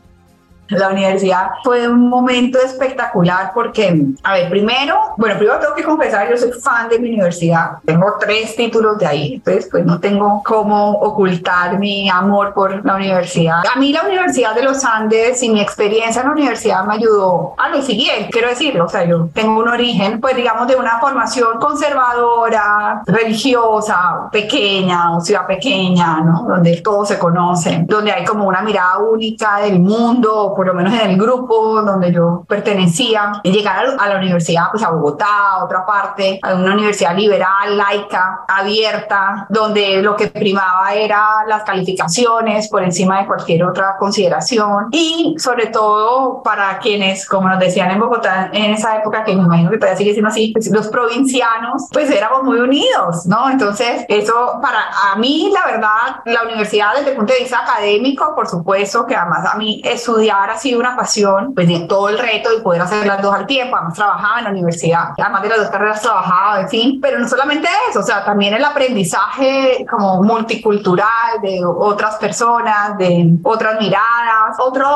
la 0.69 0.89
universidad 0.89 1.51
fue 1.63 1.87
un 1.87 2.09
momento 2.09 2.59
espectacular 2.59 3.51
porque, 3.53 4.05
a 4.23 4.33
ver, 4.33 4.49
primero, 4.49 4.99
bueno, 5.17 5.37
primero 5.37 5.59
tengo 5.59 5.75
que 5.75 5.83
confesar, 5.83 6.29
yo 6.29 6.37
soy 6.37 6.51
fan 6.51 6.89
de 6.89 6.99
mi 6.99 7.09
universidad, 7.09 7.77
tengo 7.85 8.15
tres 8.19 8.55
títulos 8.55 8.97
de 8.97 9.05
ahí, 9.05 9.33
entonces 9.35 9.67
pues 9.69 9.85
no 9.85 9.99
tengo 9.99 10.41
cómo 10.45 10.91
ocultar 10.91 11.77
mi 11.79 12.09
amor 12.09 12.53
por 12.53 12.85
la 12.85 12.95
universidad. 12.95 13.63
A 13.73 13.79
mí 13.79 13.91
la 13.91 14.03
Universidad 14.03 14.55
de 14.55 14.63
los 14.63 14.83
Andes 14.83 15.41
y 15.43 15.49
mi 15.49 15.61
experiencia 15.61 16.21
en 16.21 16.27
la 16.27 16.33
universidad 16.33 16.83
me 16.85 16.95
ayudó 16.95 17.53
a 17.57 17.69
lo 17.69 17.81
siguiente, 17.81 18.29
quiero 18.31 18.49
decirlo, 18.49 18.85
o 18.85 18.89
sea, 18.89 19.03
yo 19.05 19.29
tengo 19.33 19.59
un 19.59 19.67
origen, 19.67 20.19
pues 20.19 20.35
digamos, 20.35 20.67
de 20.67 20.75
una 20.75 20.99
formación 20.99 21.59
conservadora, 21.59 23.03
religiosa, 23.05 24.29
pequeña, 24.31 25.19
ciudad 25.21 25.45
pequeña, 25.45 26.21
¿no? 26.21 26.45
Donde 26.47 26.81
todos 26.81 27.07
se 27.07 27.19
conocen, 27.19 27.85
donde 27.85 28.11
hay 28.11 28.25
como 28.25 28.47
una 28.47 28.61
mirada 28.61 28.97
única 28.97 29.59
del 29.59 29.79
mundo, 29.79 30.52
por 30.55 30.67
lo 30.67 30.73
menos 30.73 30.93
en 30.93 31.11
el 31.11 31.17
grupo 31.17 31.81
donde 31.81 32.11
yo 32.11 32.45
pertenecía, 32.47 33.33
llegar 33.43 33.85
a 33.99 34.09
la 34.09 34.17
universidad, 34.17 34.65
pues 34.71 34.83
a 34.83 34.91
Bogotá, 34.91 35.51
a 35.51 35.63
otra 35.63 35.85
parte, 35.85 36.39
a 36.41 36.55
una 36.55 36.73
universidad 36.73 37.15
liberal, 37.15 37.77
laica, 37.77 38.41
abierta, 38.47 39.45
donde 39.49 40.01
lo 40.01 40.15
que 40.15 40.27
primaba 40.27 40.93
era 40.93 41.45
las 41.47 41.63
calificaciones 41.63 42.67
por 42.69 42.83
encima 42.83 43.19
de 43.19 43.27
cualquier 43.27 43.63
otra 43.63 43.95
consideración 43.97 44.87
y 44.91 45.35
sobre 45.37 45.67
todo 45.67 46.41
para 46.43 46.79
quienes, 46.79 47.27
como 47.27 47.49
nos 47.49 47.59
decían 47.59 47.91
en 47.91 47.99
Bogotá 47.99 48.49
en 48.53 48.73
esa 48.73 48.97
época, 48.97 49.23
que 49.23 49.35
me 49.35 49.43
imagino 49.43 49.69
que 49.69 49.77
todavía 49.77 49.97
sigue 49.97 50.13
siendo 50.13 50.29
así, 50.29 50.51
pues 50.53 50.69
los 50.71 50.87
provincianos, 50.87 51.87
pues 51.91 52.09
éramos 52.09 52.43
muy 52.43 52.59
unidos, 52.59 53.25
¿no? 53.25 53.49
Entonces, 53.49 54.05
eso 54.07 54.59
para 54.61 54.79
a 55.11 55.15
mí, 55.17 55.51
la 55.53 55.65
verdad, 55.65 56.21
la 56.25 56.43
universidad 56.43 56.95
desde 56.95 57.11
el 57.11 57.17
punto 57.17 57.33
de 57.33 57.39
vista 57.39 57.59
académico, 57.59 58.33
por 58.35 58.47
supuesto, 58.47 59.05
que 59.05 59.15
además 59.15 59.45
a 59.53 59.57
mí 59.57 59.81
estudiar 59.83 60.42
ha 60.49 60.57
sido 60.57 60.79
una 60.79 60.95
pasión, 60.95 61.53
pues 61.53 61.67
de 61.67 61.81
todo 61.81 62.09
el 62.09 62.17
reto 62.17 62.49
de 62.49 62.61
poder 62.61 62.81
hacer 62.81 63.05
las 63.05 63.21
dos 63.21 63.33
al 63.33 63.45
tiempo. 63.45 63.75
Además 63.75 63.93
trabajaba 63.95 64.39
en 64.39 64.43
la 64.45 64.51
universidad, 64.51 65.09
además 65.17 65.41
de 65.43 65.49
las 65.49 65.57
dos 65.59 65.69
carreras 65.69 66.01
trabajaba, 66.01 66.61
en 66.61 66.69
fin, 66.69 66.99
pero 67.01 67.19
no 67.19 67.27
solamente 67.27 67.67
eso, 67.89 67.99
o 67.99 68.03
sea, 68.03 68.23
también 68.23 68.53
el 68.53 68.63
aprendizaje 68.63 69.85
como 69.89 70.21
multicultural 70.23 71.41
de 71.41 71.61
otras 71.65 72.15
personas, 72.17 72.97
de 72.97 73.33
otras 73.43 73.79
miradas, 73.79 74.57
otro 74.59 74.87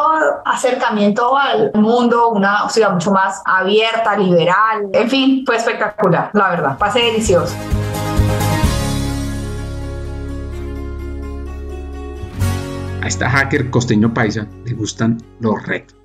acercamiento 0.45 1.37
al 1.37 1.71
mundo, 1.73 2.29
una 2.29 2.69
ciudad 2.69 2.91
mucho 2.91 3.11
más 3.11 3.41
abierta, 3.45 4.15
liberal, 4.15 4.87
en 4.93 5.09
fin, 5.09 5.43
fue 5.45 5.55
espectacular, 5.57 6.29
la 6.33 6.49
verdad, 6.49 6.77
pasé 6.77 6.99
delicioso. 6.99 7.55
A 13.07 13.09
esta 13.09 13.29
hacker 13.29 13.69
costeño 13.69 14.13
paisa 14.13 14.45
le 14.65 14.73
gustan 14.73 15.17
los 15.39 15.65
retos 15.65 15.96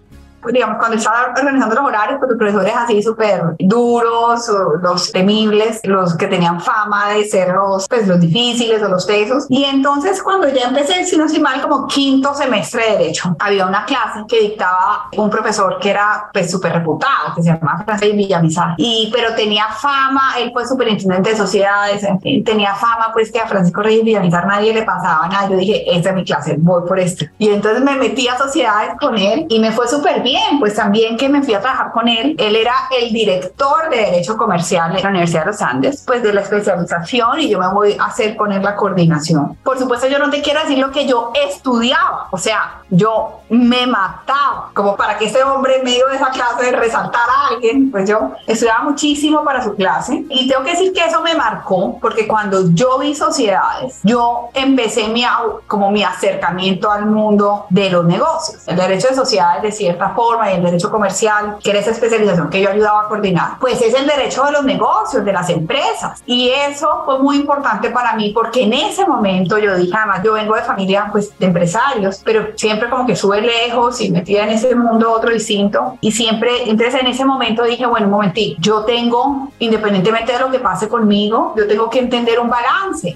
digamos, 0.51 0.79
cuando 0.79 0.97
estaba 0.97 1.33
organizando 1.37 1.75
los 1.75 1.85
horarios, 1.85 2.19
pues 2.19 2.31
los 2.31 2.39
profesores 2.39 2.75
así 2.77 3.03
súper 3.03 3.43
duros, 3.59 4.49
o 4.49 4.77
los 4.81 5.13
temibles, 5.13 5.81
los 5.85 6.17
que 6.17 6.27
tenían 6.27 6.61
fama 6.61 7.11
de 7.11 7.25
ser 7.25 7.49
los, 7.55 7.87
pues, 7.89 8.09
los 8.09 8.21
difíciles 8.21 8.83
o 8.83 8.89
los 8.89 9.07
tesos. 9.07 9.47
Y 9.49 9.65
entonces 9.65 10.23
cuando 10.23 10.49
ya 10.49 10.69
empecé, 10.69 11.05
si 11.05 11.17
no 11.17 11.29
soy 11.29 11.41
mal, 11.41 11.61
como 11.61 11.87
quinto 11.87 12.35
semestre 12.35 12.85
de 12.85 12.99
Derecho, 12.99 13.37
había 13.39 13.67
una 13.67 13.85
clase 13.85 14.21
que 14.29 14.41
dictaba 14.41 15.09
un 15.17 15.31
profesor 15.31 15.79
que 15.81 15.91
era 15.91 16.31
pues 16.33 16.51
súper 16.51 16.73
reputado, 16.73 17.35
que 17.35 17.43
se 17.43 17.53
llamaba 17.53 17.85
Francisco 17.85 18.17
Villamizar. 18.17 18.75
Y, 18.77 19.11
pero 19.13 19.35
tenía 19.35 19.67
fama, 19.69 20.35
él 20.39 20.51
fue 20.53 20.67
superintendente 20.67 21.31
de 21.31 21.37
sociedades, 21.37 22.07
tenía 22.45 22.75
fama 22.75 23.11
pues 23.13 23.31
que 23.31 23.41
a 23.41 23.47
Francisco 23.47 23.83
Reyes 23.83 24.05
Villamizar 24.05 24.47
nadie 24.47 24.73
le 24.73 24.83
pasaba 24.83 25.29
nada. 25.29 25.49
Yo 25.49 25.57
dije, 25.57 25.85
esta 25.95 26.11
es 26.11 26.15
mi 26.15 26.25
clase, 26.25 26.57
voy 26.59 26.83
por 26.87 26.99
esto. 26.99 27.25
Y 27.39 27.49
entonces 27.49 27.83
me 27.83 27.97
metí 27.97 28.29
a 28.29 28.39
sociedades 28.39 28.93
con 29.01 29.17
él 29.17 29.47
y 29.49 29.59
me 29.61 29.73
fue 29.73 29.89
súper 29.89 30.23
bien 30.23 30.32
pues 30.59 30.75
también 30.75 31.17
que 31.17 31.29
me 31.29 31.43
fui 31.43 31.55
a 31.55 31.61
trabajar 31.61 31.93
con 31.93 32.09
él. 32.09 32.35
Él 32.39 32.57
era 32.57 32.75
el 32.99 33.13
director 33.13 33.89
de 33.91 33.97
Derecho 33.97 34.37
Comercial 34.37 34.93
de 34.93 35.03
la 35.03 35.09
Universidad 35.11 35.41
de 35.41 35.47
los 35.47 35.63
Andes, 35.63 36.03
pues 36.07 36.23
de 36.23 36.33
la 36.33 36.41
especialización 36.41 37.41
y 37.41 37.51
yo 37.51 37.59
me 37.59 37.69
voy 37.69 37.97
a 37.99 38.07
hacer 38.07 38.37
con 38.37 38.53
él 38.53 38.63
la 38.63 38.77
coordinación. 38.77 39.57
Por 39.63 39.79
supuesto, 39.79 40.09
yo 40.09 40.19
no 40.19 40.31
te 40.31 40.43
quiero 40.43 40.61
decir 40.61 40.79
lo 40.79 40.91
que 40.91 41.07
yo 41.07 41.33
estudiaba, 41.35 42.29
o 42.31 42.39
sea, 42.39 42.83
yo 42.91 43.41
me 43.49 43.87
mataba, 43.87 44.71
como 44.75 44.97
para 44.97 45.19
que 45.19 45.27
ese 45.27 45.43
hombre 45.43 45.79
en 45.79 45.85
medio 45.85 46.07
de 46.09 46.17
esa 46.17 46.31
clase 46.31 46.73
resaltara 46.73 47.33
a 47.33 47.49
alguien, 47.49 47.91
pues 47.91 48.09
yo 48.09 48.33
estudiaba 48.47 48.85
muchísimo 48.85 49.45
para 49.45 49.63
su 49.63 49.75
clase 49.75 50.25
y 50.29 50.49
tengo 50.49 50.65
que 50.65 50.71
decir 50.71 50.93
que 50.93 51.05
eso 51.05 51.21
me 51.23 51.35
marcó 51.35 51.99
porque 52.01 52.27
cuando 52.27 52.71
yo 52.73 52.99
vi 52.99 53.15
sociedades, 53.15 54.01
yo 54.03 54.49
empecé 54.55 55.09
mi, 55.09 55.25
como 55.67 55.91
mi 55.91 56.03
acercamiento 56.03 56.91
al 56.91 57.07
mundo 57.07 57.67
de 57.71 57.91
los 57.91 58.05
negocios, 58.05 58.63
el 58.67 58.77
derecho 58.77 59.09
de 59.09 59.15
sociedades 59.15 59.63
de 59.63 59.73
cierta 59.73 60.11
forma 60.11 60.22
y 60.51 60.55
el 60.55 60.63
derecho 60.63 60.91
comercial, 60.91 61.57
que 61.63 61.71
era 61.71 61.81
esa 61.81 61.91
especialización 61.91 62.51
que 62.51 62.61
yo 62.61 62.71
ayudaba 62.71 63.03
a 63.03 63.09
coordinar, 63.09 63.59
pues 63.61 63.81
es 63.81 63.95
el 63.95 64.07
derecho 64.07 64.45
de 64.45 64.53
los 64.53 64.65
negocios, 64.65 65.25
de 65.25 65.33
las 65.33 65.49
empresas. 65.51 66.23
Y 66.27 66.51
eso 66.51 67.03
fue 67.05 67.19
muy 67.19 67.37
importante 67.37 67.91
para 67.91 68.15
mí 68.15 68.31
porque 68.35 68.63
en 68.63 68.73
ese 68.73 69.07
momento 69.07 69.59
yo 69.59 69.77
dije, 69.77 69.93
además 69.97 70.21
yo 70.25 70.35
vengo 70.35 70.55
de 70.55 70.63
familia 70.63 71.09
pues 71.11 71.37
de 71.39 71.47
empresarios, 71.47 72.21
pero 72.25 72.49
siempre 72.57 72.89
como 72.89 73.07
que 73.07 73.17
sube 73.17 73.41
lejos 73.41 74.01
y 74.01 74.11
metida 74.11 74.45
en 74.45 74.51
ese 74.51 74.75
mundo 74.75 75.13
otro 75.13 75.31
distinto. 75.31 75.99
Y 76.01 76.13
siempre, 76.13 76.51
entonces 76.71 77.01
en 77.01 77.07
ese 77.07 77.25
momento 77.25 77.65
dije, 77.65 77.87
bueno, 77.87 78.07
un 78.07 78.13
momentito, 78.13 78.61
yo 78.61 78.85
tengo, 78.85 79.49
independientemente 79.59 80.33
de 80.33 80.39
lo 80.39 80.51
que 80.51 80.59
pase 80.59 80.89
conmigo, 80.89 81.55
yo 81.57 81.67
tengo 81.67 81.91
que 81.91 81.99
entender 81.99 82.39
un 82.41 82.49
balance, 82.49 83.15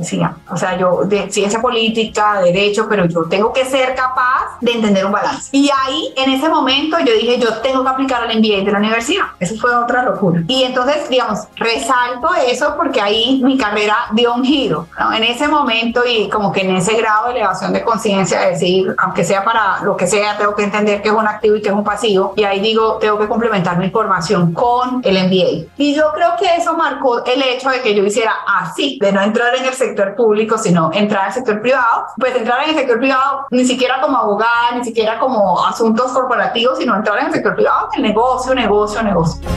o 0.51 0.57
sea, 0.57 0.79
yo 0.79 1.03
de 1.05 1.31
ciencia 1.31 1.61
política, 1.61 2.40
derecho, 2.42 2.87
pero 2.88 3.07
yo 3.07 3.25
tengo 3.25 3.53
que 3.53 3.64
ser 3.64 3.95
capaz 3.95 4.59
de 4.61 4.73
entender 4.73 5.05
un 5.05 5.12
balance. 5.12 5.49
Y 5.53 5.71
ahí, 5.71 6.12
en 6.16 6.33
ese 6.33 6.49
momento, 6.49 6.96
yo 7.01 7.13
dije, 7.13 7.39
yo 7.39 7.55
tengo 7.59 7.83
que 7.83 7.91
aplicar 7.91 8.23
al 8.23 8.39
MBA 8.39 8.65
de 8.65 8.73
la 8.73 8.79
universidad. 8.79 9.27
Eso 9.41 9.57
fue 9.57 9.75
otra 9.75 10.03
locura. 10.03 10.43
Y 10.47 10.65
entonces, 10.65 11.09
digamos, 11.09 11.41
resalto 11.57 12.29
eso 12.47 12.75
porque 12.77 13.01
ahí 13.01 13.41
mi 13.43 13.57
carrera 13.59 13.97
dio 14.13 14.35
un 14.35 14.45
giro, 14.45 14.87
¿no? 14.99 15.13
En 15.13 15.25
ese 15.25 15.49
momento 15.49 16.03
y 16.07 16.29
como 16.29 16.53
que 16.53 16.63
en 16.63 16.77
ese 16.77 16.95
grado 16.97 17.27
de 17.27 17.33
elevación 17.33 17.73
de 17.73 17.83
conciencia, 17.83 18.41
decir, 18.41 18.95
aunque 18.99 19.25
sea 19.25 19.45
para 19.45 19.83
lo 19.83 19.97
que 19.97 20.07
sea, 20.07 20.37
tengo 20.37 20.55
que 20.55 20.65
entender 20.65 21.03
que 21.03 21.09
es 21.09 21.15
un 21.15 21.27
activo 21.27 21.57
y 21.57 21.63
que 21.63 21.69
es 21.69 21.75
un 21.75 21.85
pasivo. 21.85 22.35
Y 22.37 22.45
ahí 22.45 22.61
digo, 22.61 22.99
tengo 22.99 23.19
que 23.19 23.29
complementar 23.29 23.79
mi 23.79 23.91
formación 23.91 24.53
con 24.53 25.01
el 25.05 25.27
MBA. 25.27 25.73
Y 25.77 25.95
yo 25.95 26.13
creo 26.15 26.31
que 26.39 26.57
eso 26.57 26.75
marcó 26.77 27.25
el 27.25 27.43
hecho 27.43 27.71
de 27.71 27.81
que 27.81 27.95
yo 27.95 28.05
hiciera 28.05 28.33
así, 28.47 28.99
de 29.01 29.13
no 29.13 29.21
entrar 29.21 29.55
en 29.57 29.65
el 29.65 29.75
sector 29.75 30.15
público, 30.15 30.59
sino 30.59 30.91
entrar 30.93 31.27
al 31.27 31.33
sector 31.33 31.61
privado. 31.61 32.07
Pues 32.19 32.35
entrar 32.37 32.63
en 32.65 32.71
el 32.71 32.77
sector 32.77 32.99
privado 32.99 33.47
ni 33.51 33.65
siquiera 33.65 34.01
como 34.01 34.19
abogada, 34.19 34.73
ni 34.75 34.85
siquiera 34.85 35.19
como 35.19 35.65
asuntos 35.65 36.13
corporativos, 36.13 36.79
sino 36.87 36.99
entrar 36.99 37.18
en 37.18 37.27
el 37.27 37.33
sector 37.33 37.57
privado, 37.57 37.88
el 37.96 38.03
negocio, 38.03 38.55
negocio, 38.55 39.03
negocio. 39.03 39.49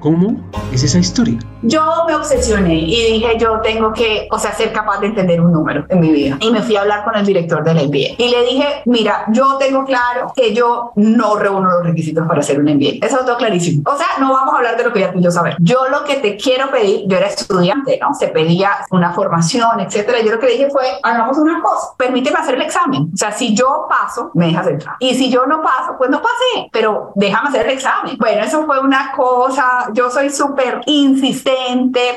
¿Cómo 0.00 0.36
es 0.70 0.84
esa 0.84 0.98
historia? 0.98 1.38
Yo 1.66 2.04
me 2.06 2.14
obsesioné 2.14 2.74
y 2.74 3.12
dije, 3.12 3.38
yo 3.38 3.60
tengo 3.60 3.92
que, 3.92 4.28
o 4.30 4.38
sea, 4.38 4.52
ser 4.52 4.72
capaz 4.72 5.00
de 5.00 5.08
entender 5.08 5.40
un 5.40 5.52
número 5.52 5.84
en 5.88 6.00
mi 6.00 6.10
vida. 6.10 6.36
Y 6.40 6.50
me 6.50 6.62
fui 6.62 6.76
a 6.76 6.82
hablar 6.82 7.04
con 7.04 7.16
el 7.16 7.24
director 7.24 7.64
del 7.64 7.88
MBA. 7.88 8.14
Y 8.18 8.28
le 8.28 8.44
dije, 8.44 8.82
mira, 8.84 9.24
yo 9.28 9.56
tengo 9.58 9.84
claro 9.84 10.32
que 10.34 10.54
yo 10.54 10.92
no 10.96 11.36
reúno 11.36 11.70
los 11.70 11.84
requisitos 11.84 12.26
para 12.26 12.40
hacer 12.40 12.58
un 12.58 12.66
MBA. 12.66 13.06
Eso 13.06 13.20
es 13.20 13.26
todo 13.26 13.36
clarísimo. 13.36 13.82
O 13.90 13.96
sea, 13.96 14.06
no 14.20 14.32
vamos 14.32 14.54
a 14.54 14.58
hablar 14.58 14.76
de 14.76 14.84
lo 14.84 14.92
que 14.92 15.00
ya 15.00 15.12
tú 15.12 15.20
yo 15.20 15.30
sabemos. 15.30 15.58
Yo 15.62 15.88
lo 15.88 16.04
que 16.04 16.16
te 16.16 16.36
quiero 16.36 16.70
pedir, 16.70 17.04
yo 17.06 17.16
era 17.16 17.26
estudiante, 17.26 17.98
¿no? 18.00 18.14
Se 18.14 18.28
pedía 18.28 18.70
una 18.90 19.12
formación, 19.12 19.80
etcétera. 19.80 20.20
Yo 20.22 20.32
lo 20.32 20.38
que 20.38 20.48
dije 20.48 20.68
fue, 20.70 20.84
hagamos 21.02 21.38
una 21.38 21.62
cosa, 21.62 21.94
permíteme 21.96 22.38
hacer 22.38 22.56
el 22.56 22.62
examen. 22.62 23.10
O 23.12 23.16
sea, 23.16 23.32
si 23.32 23.54
yo 23.54 23.86
paso, 23.88 24.30
me 24.34 24.46
dejas 24.46 24.66
entrar. 24.66 24.96
Y 24.98 25.14
si 25.14 25.30
yo 25.30 25.46
no 25.46 25.62
paso, 25.62 25.94
pues 25.96 26.10
no 26.10 26.20
pasé, 26.20 26.68
pero 26.72 27.12
déjame 27.14 27.48
hacer 27.48 27.66
el 27.66 27.72
examen. 27.72 28.16
Bueno, 28.18 28.44
eso 28.44 28.64
fue 28.66 28.80
una 28.80 29.12
cosa 29.12 29.54
yo 29.92 30.10
soy 30.10 30.30
súper 30.30 30.80
insistente, 30.86 31.53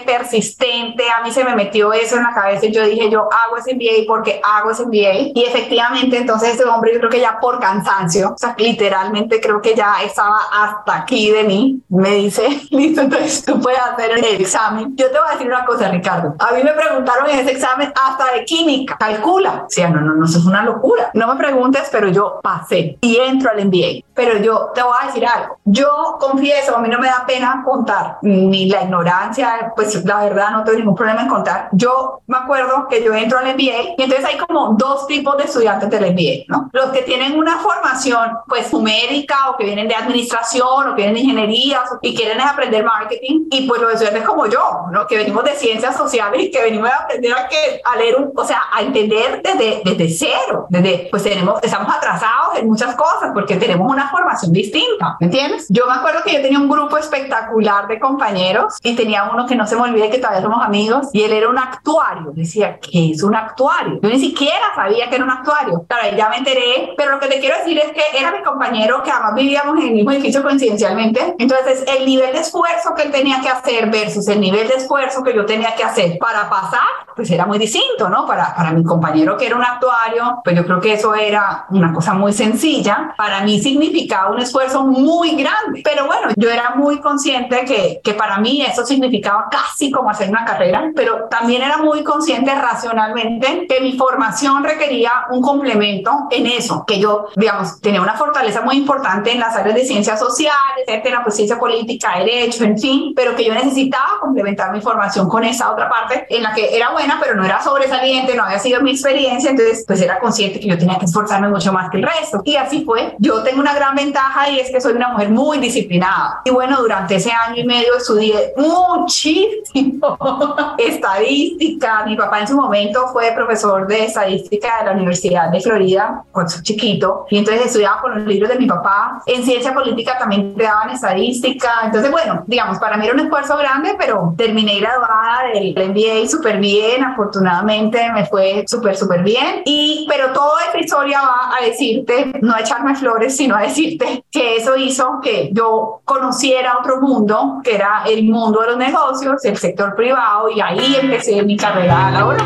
persistente, 0.06 1.04
a 1.10 1.23
mí 1.23 1.32
se 1.32 1.43
me 1.43 1.56
metió 1.56 1.93
eso 1.93 2.17
en 2.17 2.23
la 2.23 2.34
cabeza 2.34 2.65
y 2.65 2.71
yo 2.71 2.86
dije, 2.86 3.10
yo 3.10 3.28
hago 3.32 3.58
ese 3.58 3.76
MBA 3.76 4.06
porque 4.08 4.41
hago 4.43 4.71
ese 4.71 4.86
MBA. 4.86 5.32
Y 5.34 5.43
efectivamente, 5.47 6.17
entonces 6.17 6.56
ese 6.56 6.65
hombre, 6.65 6.93
yo 6.93 7.00
creo 7.00 7.12
que 7.12 7.19
ya 7.19 7.39
por 7.39 7.60
cansancio, 7.60 8.34
o 8.34 8.38
sea, 8.38 8.56
literalmente 8.58 9.39
creo 9.39 9.62
que 9.62 9.76
ya 9.76 9.95
estaba 10.04 10.39
hasta 10.52 10.95
aquí 10.95 11.32
de 11.32 11.43
mí, 11.43 11.82
me 11.89 12.15
dice, 12.15 12.47
listo, 12.71 13.02
entonces 13.02 13.43
tú 13.45 13.60
puedes 13.60 13.80
hacer 13.80 14.12
el 14.12 14.23
examen. 14.41 14.95
Yo 14.95 15.12
te 15.12 15.19
voy 15.19 15.28
a 15.30 15.32
decir 15.34 15.47
una 15.47 15.65
cosa, 15.65 15.89
Ricardo. 15.89 16.36
A 16.39 16.52
mí 16.54 16.63
me 16.63 16.73
preguntaron 16.73 17.30
en 17.30 17.39
ese 17.39 17.52
examen 17.52 17.91
hasta 17.95 18.34
de 18.34 18.45
química, 18.45 18.97
calcula. 18.97 19.65
O 19.67 19.69
sea, 19.69 19.89
no, 19.89 20.02
no, 20.02 20.15
no, 20.15 20.26
eso 20.26 20.39
es 20.39 20.45
una 20.45 20.63
locura. 20.63 21.12
No 21.13 21.28
me 21.28 21.36
preguntes, 21.36 21.89
pero 21.91 22.10
yo 22.10 22.39
pasé 22.41 22.97
y 23.02 23.17
entro 23.17 23.52
al 23.52 23.65
MBA. 23.65 24.07
Pero 24.18 24.40
yo 24.40 24.72
te 24.74 24.82
voy 24.82 24.96
a 25.00 25.06
decir 25.06 25.26
algo. 25.28 25.60
Yo 25.64 26.18
confieso, 26.20 26.76
a 26.76 26.80
mí 26.80 26.90
no 26.90 26.98
me 26.98 27.06
da 27.06 27.24
pena 27.28 27.62
contar, 27.64 28.18
ni 28.24 28.68
la 28.68 28.82
ignorancia, 28.82 29.72
pues 29.76 30.04
la 30.04 30.24
verdad 30.24 30.50
no 30.50 30.64
tengo 30.64 30.80
ningún 30.80 30.96
problema 30.96 31.22
en 31.22 31.28
contar. 31.28 31.70
Yo 31.72 32.22
me 32.26 32.38
acuerdo 32.38 32.88
que 32.90 33.04
yo 33.04 33.14
entro 33.14 33.38
al 33.38 33.46
MBA 33.46 33.96
y 33.96 34.04
entonces 34.04 34.26
hay 34.26 34.38
como 34.38 34.74
dos 34.74 35.06
tipos 35.06 35.38
de 35.38 35.44
estudiantes 35.44 35.88
del 35.92 36.14
MBA, 36.14 36.46
¿no? 36.48 36.70
Los 36.74 36.90
que 36.92 37.04
tienen 37.04 37.38
una 37.38 37.60
formación 37.60 38.40
pues 38.48 38.74
numérica 38.74 39.52
o 39.52 39.58
que 39.58 39.66
vienen 39.66 39.88
de 39.88 39.94
administración 39.94 40.90
o 40.90 40.96
que 40.96 41.04
vienen 41.04 41.14
de 41.14 41.20
ingeniería 41.20 41.84
y 42.02 42.16
quieren 42.16 42.42
aprender 42.42 42.84
marketing 42.84 43.46
y 43.52 43.68
pues 43.68 43.80
los 43.80 43.94
estudiantes 43.94 44.24
como 44.24 44.48
yo, 44.48 44.88
¿no? 44.92 45.06
Que 45.06 45.18
venimos 45.18 45.44
de 45.44 45.52
ciencias 45.52 45.96
sociales 45.96 46.42
y 46.42 46.50
que 46.50 46.64
venimos 46.64 46.90
a 46.90 47.04
aprender 47.04 47.34
a, 47.34 47.48
que, 47.48 47.82
a 47.86 47.96
leer, 47.98 48.16
un, 48.16 48.32
o 48.36 48.44
sea, 48.44 48.64
a 48.74 48.82
entender 48.82 49.44
desde, 49.44 49.84
desde 49.86 50.10
cero, 50.10 50.66
desde, 50.70 51.08
pues 51.12 51.22
tenemos, 51.22 51.62
estamos 51.62 51.94
atrasados 51.94 52.58
en 52.58 52.68
muchas 52.68 52.96
cosas 52.96 53.30
porque 53.32 53.58
tenemos 53.58 53.92
una 53.92 54.07
formación 54.10 54.52
distinta, 54.52 55.17
¿me 55.20 55.28
entiendes? 55.28 55.67
Yo 55.70 55.86
me 55.88 55.93
acuerdo 55.93 56.20
que 56.24 56.34
yo 56.34 56.41
tenía 56.41 56.60
un 56.60 56.70
grupo 56.70 56.98
espectacular 56.98 57.88
de 57.88 58.00
compañeros 58.00 58.76
y 58.84 58.96
tenía 58.96 59.30
uno 59.32 59.46
que 59.46 59.56
no 59.56 59.65
se 59.67 59.76
me 59.76 59.84
olvide 59.84 60.10
que 60.10 60.20
todavía 60.20 60.41
somos 60.41 60.63
amigos 60.63 61.08
y 61.13 61.24
él 61.24 61.34
era 61.34 61.50
un 61.50 61.58
actuario. 61.58 62.32
Decía, 62.34 62.80
¿qué 62.80 63.12
es 63.12 63.24
un 63.24 63.36
actuario? 63.36 64.00
Yo 64.02 64.10
ni 64.10 64.20
siquiera 64.20 64.74
sabía 64.76 65.10
que 65.10 65.15
era 65.15 65.24
un 65.24 65.32
actuario. 65.32 65.86
Claro, 65.88 66.15
ya 66.15 66.30
me 66.30 66.38
enteré, 66.38 66.93
pero 66.98 67.12
lo 67.12 67.20
que 67.20 67.28
te 67.28 67.39
quiero 67.39 67.58
decir 67.58 67.78
es 67.78 67.91
que 67.91 68.17
era 68.17 68.32
mi 68.32 68.43
compañero 68.43 69.04
que 69.04 69.12
además 69.12 69.36
vivíamos 69.36 69.78
en 69.80 69.88
el 69.88 69.93
mismo 69.93 70.12
edificio 70.12 70.43
coincidencialmente. 70.43 71.36
Entonces, 71.39 71.84
el 71.88 72.06
nivel 72.06 72.34
de 72.34 72.39
esfuerzo 72.39 72.93
que 72.96 73.04
él 73.04 73.12
tenía 73.12 73.41
que 73.41 73.50
hacer 73.50 73.89
versus 73.89 74.28
el 74.28 74.39
nivel 74.39 74.67
de 74.67 74.76
esfuerzo 74.76 75.24
que 75.24 75.36
yo 75.36 75.46
tenía 75.46 75.76
que 75.76 75.84
hacer 75.84 76.17
para 76.20 76.50
pasar, 76.50 76.88
pues 77.15 77.30
era 77.32 77.46
muy 77.46 77.58
distinto, 77.58 78.10
¿no? 78.10 78.26
Para, 78.26 78.56
para 78.56 78.72
mi 78.72 78.84
compañero 78.84 79.38
que 79.38 79.48
era 79.48 79.56
un 79.56 79.63
actuario, 79.63 80.41
pues 80.43 80.56
yo 80.56 80.65
creo 80.65 80.80
que 80.80 80.93
eso 80.93 81.15
era 81.15 81.65
una 81.70 81.93
cosa 81.93 82.13
muy 82.13 82.34
sencilla. 82.34 83.13
Para 83.17 83.41
mí 83.41 83.60
significaba 83.98 84.32
un 84.32 84.40
esfuerzo 84.40 84.84
muy 84.84 85.36
grande. 85.36 85.82
Pero 85.84 86.06
bueno, 86.06 86.30
yo 86.36 86.50
era 86.50 86.76
muy 86.76 87.00
consciente 87.00 87.66
que, 87.66 88.00
que 88.04 88.14
para 88.14 88.38
mí 88.38 88.62
eso 88.62 88.86
significaba 88.86 89.48
casi 89.50 89.92
como 89.92 90.10
hacer 90.10 90.30
una 90.30 90.46
carrera, 90.46 90.92
pero 90.96 91.26
también 91.30 91.62
era 91.62 91.78
muy 91.78 92.04
consciente 92.04 92.54
racionalmente 92.54 93.66
que 93.68 93.82
mi 93.82 93.98
formación 93.98 94.64
requería 94.64 95.12
un 95.32 95.42
complemento 95.42 96.12
en 96.32 96.46
eso, 96.46 96.84
que 96.86 97.00
yo, 97.00 97.28
digamos, 97.36 97.80
tenía 97.82 98.02
una 98.02 98.14
fortaleza 98.14 98.62
muy 98.62 98.78
importante 98.78 99.32
en 99.32 99.40
las 99.40 99.56
áreas 99.56 99.76
de 99.76 99.86
ciencias 99.86 100.20
sociales, 100.20 100.86
etcétera, 100.86 101.22
pues 101.24 101.36
ciencia 101.36 101.58
política, 101.60 102.18
derecho, 102.18 102.64
en 102.64 102.78
fin, 102.78 103.14
pero 103.16 103.36
que 103.36 103.46
yo 103.46 103.54
necesitaba 103.54 104.20
complementar 104.20 104.72
mi 104.72 104.82
formación 104.82 105.28
con 105.28 105.44
esa 105.44 105.72
otra 105.72 105.90
parte 105.90 106.26
en 106.30 106.44
la 106.44 106.54
que 106.54 106.76
era 106.76 106.92
buena, 106.92 107.20
pero 107.22 107.36
no 107.36 107.46
era 107.46 107.62
sobresaliente, 107.62 108.36
no 108.36 108.44
había 108.44 108.60
sido 108.60 108.82
mi 108.82 108.92
experiencia, 108.92 109.50
entonces 109.50 109.84
pues 109.88 110.02
era 110.02 110.20
consciente 110.20 110.60
que 110.60 110.68
yo 110.68 110.78
tenía 110.78 110.98
que 111.00 111.06
esforzarme 111.06 111.50
mucho 111.50 111.74
más 111.74 111.90
que 111.90 111.98
el 111.98 112.04
resto. 112.04 112.42
Y 112.44 112.56
así 112.56 112.84
fue. 112.86 113.16
Yo 113.20 113.44
tengo 113.44 113.60
una 113.60 113.74
gran 113.74 113.87
ventaja 113.95 114.50
y 114.50 114.60
es 114.60 114.71
que 114.71 114.82
soy 114.82 114.93
una 114.93 115.10
mujer 115.10 115.30
muy 115.30 115.60
disciplinada. 115.60 116.41
Y 116.45 116.50
bueno, 116.50 116.82
durante 116.82 117.15
ese 117.15 117.32
año 117.32 117.62
y 117.62 117.65
medio 117.65 117.95
estudié 117.97 118.54
muchísimo 118.58 120.17
estadística. 120.78 122.06
Mi 122.06 122.15
papá 122.15 122.41
en 122.41 122.47
su 122.47 122.56
momento 122.56 123.08
fue 123.08 123.32
profesor 123.34 123.88
de 123.88 124.06
estadística 124.06 124.80
de 124.80 124.86
la 124.86 124.91
Universidad 124.93 125.50
de 125.50 125.62
Florida 125.62 126.23
cuando 126.32 126.52
soy 126.52 126.63
chiquito 126.63 127.26
y 127.30 127.38
entonces 127.38 127.67
estudiaba 127.67 128.02
con 128.02 128.15
los 128.15 128.28
libros 128.28 128.50
de 128.50 128.60
mi 128.60 128.65
papá. 128.65 129.21
En 129.26 129.43
ciencia 129.43 129.73
política 129.73 130.17
también 130.17 130.54
creaban 130.54 130.89
estadística. 130.89 131.69
Entonces, 131.84 132.12
bueno, 132.12 132.43
digamos, 132.47 132.78
para 132.80 132.97
mí 132.97 133.06
era 133.06 133.13
un 133.13 133.21
esfuerzo 133.21 133.58
grande, 133.58 133.95
pero 133.97 134.34
terminé 134.38 134.80
graduada 134.80 135.50
del 135.54 135.73
MBA 135.73 136.28
súper 136.30 136.60
bien. 136.60 137.04
Afortunadamente 137.04 138.12
me 138.12 138.26
fue 138.26 138.65
súper, 138.67 138.95
súper 138.95 139.23
bien. 139.23 139.62
Y, 139.65 140.06
pero 140.10 140.32
toda 140.34 140.65
esta 140.65 140.80
historia 140.80 141.21
va 141.21 141.58
a 141.58 141.65
decirte, 141.65 142.34
no 142.41 142.54
a 142.54 142.62
echarme 142.62 142.95
flores, 142.95 143.36
sino 143.36 143.56
a 143.56 143.62
decirte 143.78 144.26
que 144.32 144.56
eso 144.58 144.76
hizo 144.76 145.20
que 145.22 145.52
yo 145.54 146.02
conociera 146.04 146.78
otro 146.80 147.00
mundo 147.00 147.62
que 147.63 147.76
era 147.76 148.04
el 148.08 148.24
mundo 148.24 148.62
de 148.62 148.68
los 148.68 148.78
negocios, 148.78 149.46
el 149.46 149.58
sector 149.58 149.96
privado, 149.96 150.50
y 150.50 150.60
ahí 150.60 150.96
empecé 151.00 151.44
mi 151.44 151.58
carrera 151.58 152.10
laboral. 152.10 152.46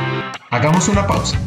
Hagamos 0.50 0.90
una 0.90 1.08
pausa. 1.08 1.40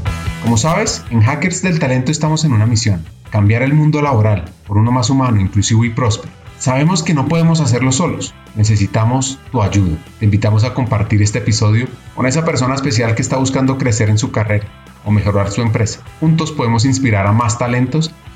Como 0.43 0.57
sabes, 0.57 1.05
en 1.11 1.21
Hackers 1.21 1.63
del 1.63 1.79
Talento 1.79 2.11
estamos 2.11 2.45
en 2.45 2.53
una 2.53 2.67
misión, 2.67 3.05
cambiar 3.31 3.63
el 3.63 3.75
mundo 3.75 4.01
laboral 4.01 4.45
por 4.67 4.79
uno 4.79 4.91
más 4.91 5.11
humano, 5.11 5.41
inclusivo 5.41 5.85
y 5.85 5.91
próspero. 5.91 6.33
Sabemos 6.59 7.03
que 7.03 7.15
no 7.15 7.27
podemos 7.27 7.61
hacerlo 7.61 7.93
solos, 7.93 8.35
necesitamos 8.55 9.39
tu 9.53 9.61
ayuda. 9.61 9.99
Te 10.19 10.25
invitamos 10.25 10.65
a 10.65 10.73
compartir 10.73 11.21
este 11.21 11.41
episodio 11.41 11.89
con 12.15 12.27
esa 12.27 12.45
persona 12.45 12.75
especial 12.75 13.15
que 13.15 13.23
está 13.23 13.37
buscando 13.37 13.77
crecer 13.77 14.09
en 14.09 14.19
su 14.19 14.31
carrera 14.31 14.67
o 15.05 15.11
mejorar 15.11 15.51
su 15.51 15.61
empresa. 15.61 16.01
Juntos 16.21 16.53
podemos 16.53 16.87
inspirar 16.87 17.27
a 17.27 17.33
más 17.33 17.59
talentos 17.59 18.15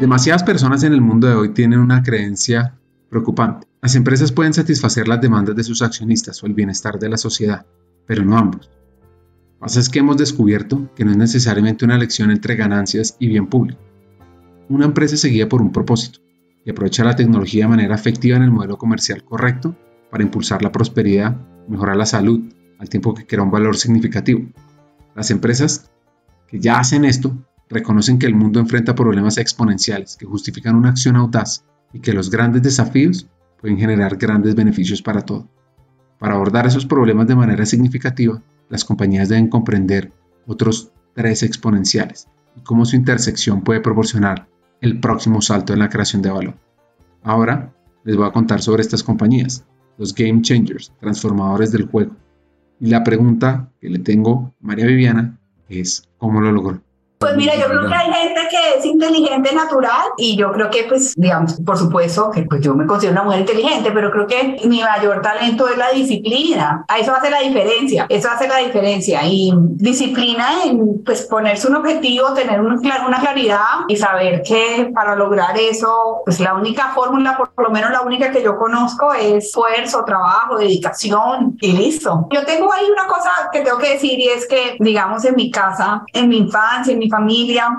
Demasiadas 0.00 0.42
personas 0.42 0.82
en 0.82 0.92
el 0.92 1.00
mundo 1.00 1.26
de 1.26 1.34
hoy 1.34 1.54
tienen 1.54 1.78
una 1.78 2.02
creencia 2.02 2.78
preocupante. 3.08 3.66
Las 3.80 3.94
empresas 3.94 4.30
pueden 4.30 4.52
satisfacer 4.52 5.08
las 5.08 5.22
demandas 5.22 5.56
de 5.56 5.64
sus 5.64 5.80
accionistas 5.80 6.42
o 6.42 6.46
el 6.46 6.52
bienestar 6.52 6.98
de 6.98 7.08
la 7.08 7.16
sociedad, 7.16 7.64
pero 8.06 8.22
no 8.22 8.36
ambos. 8.36 8.66
Lo 8.66 9.54
que 9.54 9.60
pasa 9.60 9.80
es 9.80 9.88
que 9.88 10.00
hemos 10.00 10.18
descubierto 10.18 10.90
que 10.94 11.06
no 11.06 11.12
es 11.12 11.16
necesariamente 11.16 11.86
una 11.86 11.96
elección 11.96 12.30
entre 12.30 12.56
ganancias 12.56 13.16
y 13.18 13.28
bien 13.28 13.46
público. 13.46 13.80
Una 14.68 14.84
empresa 14.84 15.16
se 15.16 15.28
guía 15.28 15.48
por 15.48 15.62
un 15.62 15.72
propósito 15.72 16.20
y 16.62 16.70
aprovecha 16.70 17.02
la 17.02 17.16
tecnología 17.16 17.64
de 17.64 17.70
manera 17.70 17.94
efectiva 17.94 18.36
en 18.36 18.42
el 18.42 18.50
modelo 18.50 18.76
comercial 18.76 19.24
correcto 19.24 19.74
para 20.10 20.22
impulsar 20.22 20.62
la 20.62 20.72
prosperidad, 20.72 21.36
mejorar 21.68 21.96
la 21.96 22.04
salud, 22.04 22.42
al 22.78 22.90
tiempo 22.90 23.14
que 23.14 23.26
crea 23.26 23.42
un 23.42 23.50
valor 23.50 23.78
significativo. 23.78 24.46
Las 25.14 25.30
empresas 25.30 25.90
que 26.48 26.60
ya 26.60 26.78
hacen 26.78 27.06
esto 27.06 27.34
reconocen 27.68 28.18
que 28.18 28.26
el 28.26 28.34
mundo 28.34 28.60
enfrenta 28.60 28.94
problemas 28.94 29.38
exponenciales 29.38 30.16
que 30.16 30.26
justifican 30.26 30.76
una 30.76 30.90
acción 30.90 31.16
audaz 31.16 31.64
y 31.92 32.00
que 32.00 32.12
los 32.12 32.30
grandes 32.30 32.62
desafíos 32.62 33.28
pueden 33.60 33.78
generar 33.78 34.16
grandes 34.16 34.54
beneficios 34.54 35.02
para 35.02 35.22
todo. 35.22 35.48
Para 36.18 36.34
abordar 36.34 36.66
esos 36.66 36.86
problemas 36.86 37.26
de 37.26 37.36
manera 37.36 37.66
significativa, 37.66 38.42
las 38.68 38.84
compañías 38.84 39.28
deben 39.28 39.48
comprender 39.48 40.12
otros 40.46 40.90
tres 41.14 41.42
exponenciales 41.42 42.28
y 42.56 42.60
cómo 42.60 42.84
su 42.84 42.96
intersección 42.96 43.62
puede 43.62 43.80
proporcionar 43.80 44.48
el 44.80 45.00
próximo 45.00 45.40
salto 45.40 45.72
en 45.72 45.80
la 45.80 45.88
creación 45.88 46.22
de 46.22 46.30
valor. 46.30 46.54
Ahora 47.22 47.72
les 48.04 48.16
voy 48.16 48.26
a 48.26 48.32
contar 48.32 48.62
sobre 48.62 48.82
estas 48.82 49.02
compañías, 49.02 49.64
los 49.98 50.14
Game 50.14 50.42
Changers, 50.42 50.92
transformadores 51.00 51.72
del 51.72 51.86
juego. 51.86 52.14
Y 52.78 52.88
la 52.88 53.02
pregunta 53.02 53.70
que 53.80 53.88
le 53.88 53.98
tengo 53.98 54.54
a 54.62 54.66
María 54.66 54.86
Viviana 54.86 55.38
es, 55.68 56.08
¿cómo 56.18 56.40
lo 56.40 56.52
logró? 56.52 56.85
Pues 57.18 57.34
mira, 57.36 57.54
yo 57.56 57.66
creo 57.66 57.86
que 57.88 57.94
hay 57.94 58.12
gente 58.12 58.40
que 58.50 58.78
es 58.78 58.84
inteligente 58.84 59.54
natural 59.54 60.08
y 60.18 60.36
yo 60.36 60.52
creo 60.52 60.70
que 60.70 60.84
pues, 60.84 61.14
digamos, 61.16 61.54
por 61.64 61.78
supuesto 61.78 62.30
que 62.30 62.42
pues 62.42 62.60
yo 62.60 62.74
me 62.74 62.86
considero 62.86 63.14
una 63.14 63.24
mujer 63.24 63.40
inteligente, 63.40 63.90
pero 63.92 64.10
creo 64.10 64.26
que 64.26 64.60
mi 64.64 64.82
mayor 64.82 65.22
talento 65.22 65.66
es 65.68 65.78
la 65.78 65.90
disciplina. 65.90 66.84
A 66.88 66.98
eso 66.98 67.14
hace 67.14 67.30
la 67.30 67.40
diferencia, 67.40 68.06
eso 68.08 68.28
hace 68.28 68.46
la 68.48 68.58
diferencia 68.58 69.20
y 69.24 69.52
disciplina 69.56 70.64
en 70.64 71.02
pues 71.04 71.22
ponerse 71.22 71.68
un 71.68 71.76
objetivo, 71.76 72.32
tener 72.34 72.60
una 72.60 73.20
claridad 73.20 73.86
y 73.88 73.96
saber 73.96 74.42
que 74.42 74.90
para 74.94 75.16
lograr 75.16 75.56
eso, 75.58 76.22
pues 76.24 76.38
la 76.40 76.54
única 76.54 76.92
fórmula, 76.94 77.36
por 77.36 77.64
lo 77.64 77.70
menos 77.70 77.90
la 77.90 78.02
única 78.02 78.30
que 78.30 78.42
yo 78.42 78.58
conozco 78.58 79.12
es 79.14 79.46
esfuerzo, 79.46 80.04
trabajo, 80.04 80.58
dedicación 80.58 81.56
y 81.60 81.72
listo. 81.72 82.28
Yo 82.30 82.44
tengo 82.44 82.72
ahí 82.72 82.84
una 82.90 83.06
cosa 83.06 83.30
que 83.52 83.60
tengo 83.60 83.78
que 83.78 83.94
decir 83.94 84.18
y 84.18 84.28
es 84.28 84.46
que, 84.46 84.76
digamos, 84.80 85.24
en 85.24 85.34
mi 85.34 85.50
casa, 85.50 86.04
en 86.12 86.28
mi 86.28 86.38
infancia, 86.38 86.92
en 86.92 86.98
mi 86.98 87.08
familia, 87.08 87.15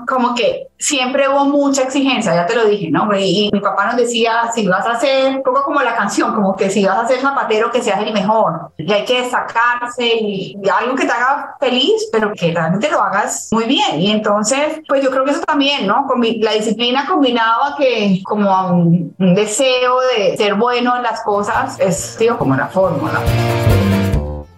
como 0.06 0.36
que 0.36 0.68
siempre 0.78 1.28
hubo 1.28 1.46
mucha 1.46 1.84
exigencia, 1.84 2.34
ya 2.34 2.46
te 2.46 2.56
lo 2.56 2.66
dije, 2.66 2.90
¿no? 2.92 3.10
Y 3.16 3.50
mi 3.52 3.60
papá 3.60 3.88
nos 3.88 3.98
decía, 3.98 4.50
si 4.54 4.68
vas 4.68 4.86
a 4.86 5.00
un 5.30 5.44
poco 5.44 5.64
como 5.64 5.82
la 5.82 5.96
canción, 5.96 6.34
como 6.34 6.56
que 6.56 6.70
si 6.70 6.86
vas 6.86 6.98
a 6.98 7.08
ser 7.08 7.20
zapatero, 7.20 7.72
que 7.72 7.82
seas 7.82 8.02
el 8.02 8.14
mejor. 8.14 8.72
Y 8.78 8.92
hay 8.92 9.06
que 9.06 9.22
destacarse 9.22 10.06
y, 10.06 10.58
algo 10.70 10.96
que 10.96 11.06
te 11.06 11.12
haga 11.12 11.56
feliz, 11.60 12.10
pero 12.12 12.32
que 12.34 12.52
realmente 12.52 12.90
lo 12.90 13.02
hagas 13.02 13.50
muy 13.52 13.66
bien. 13.66 14.00
Y 14.00 14.12
entonces, 14.12 14.82
pues 14.88 15.04
yo 15.04 15.10
creo 15.10 15.26
que 15.26 15.32
eso 15.32 15.42
también, 15.42 15.88
¿no? 15.88 16.06
Con 16.06 16.22
la 16.22 16.52
disciplina 16.54 17.06
combinado 17.08 17.64
a 17.64 17.76
que 17.78 18.22
como 18.24 18.52
a 18.52 18.72
un, 18.72 19.16
deseo 19.18 20.00
de 20.16 20.38
ser 20.38 20.56
bueno 20.56 20.96
en 20.96 21.04
las 21.04 21.22
cosas, 21.22 21.80
es, 21.80 22.18
digo, 22.20 22.38
como 22.38 22.56
la 22.56 22.68
fórmula. 22.68 23.22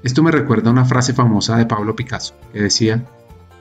Esto 0.03 0.23
me 0.23 0.31
recuerda 0.31 0.69
a 0.69 0.71
una 0.71 0.85
frase 0.85 1.13
famosa 1.13 1.57
de 1.57 1.65
Pablo 1.65 1.95
Picasso, 1.95 2.33
que 2.53 2.61
decía, 2.61 3.03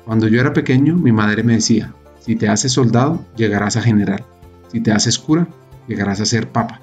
cuando 0.09 0.27
yo 0.27 0.41
era 0.41 0.55
pequeño, 0.55 0.97
mi 0.97 1.13
madre 1.13 1.43
me 1.43 1.57
decía, 1.57 1.95
si 2.21 2.35
te 2.35 2.49
haces 2.49 2.73
soldado, 2.73 3.27
llegarás 3.37 3.77
a 3.77 3.83
general. 3.83 4.25
Si 4.73 4.81
te 4.81 4.91
haces 4.91 5.19
cura, 5.19 5.47
llegarás 5.87 6.19
a 6.23 6.25
ser 6.25 6.51
papa. 6.51 6.81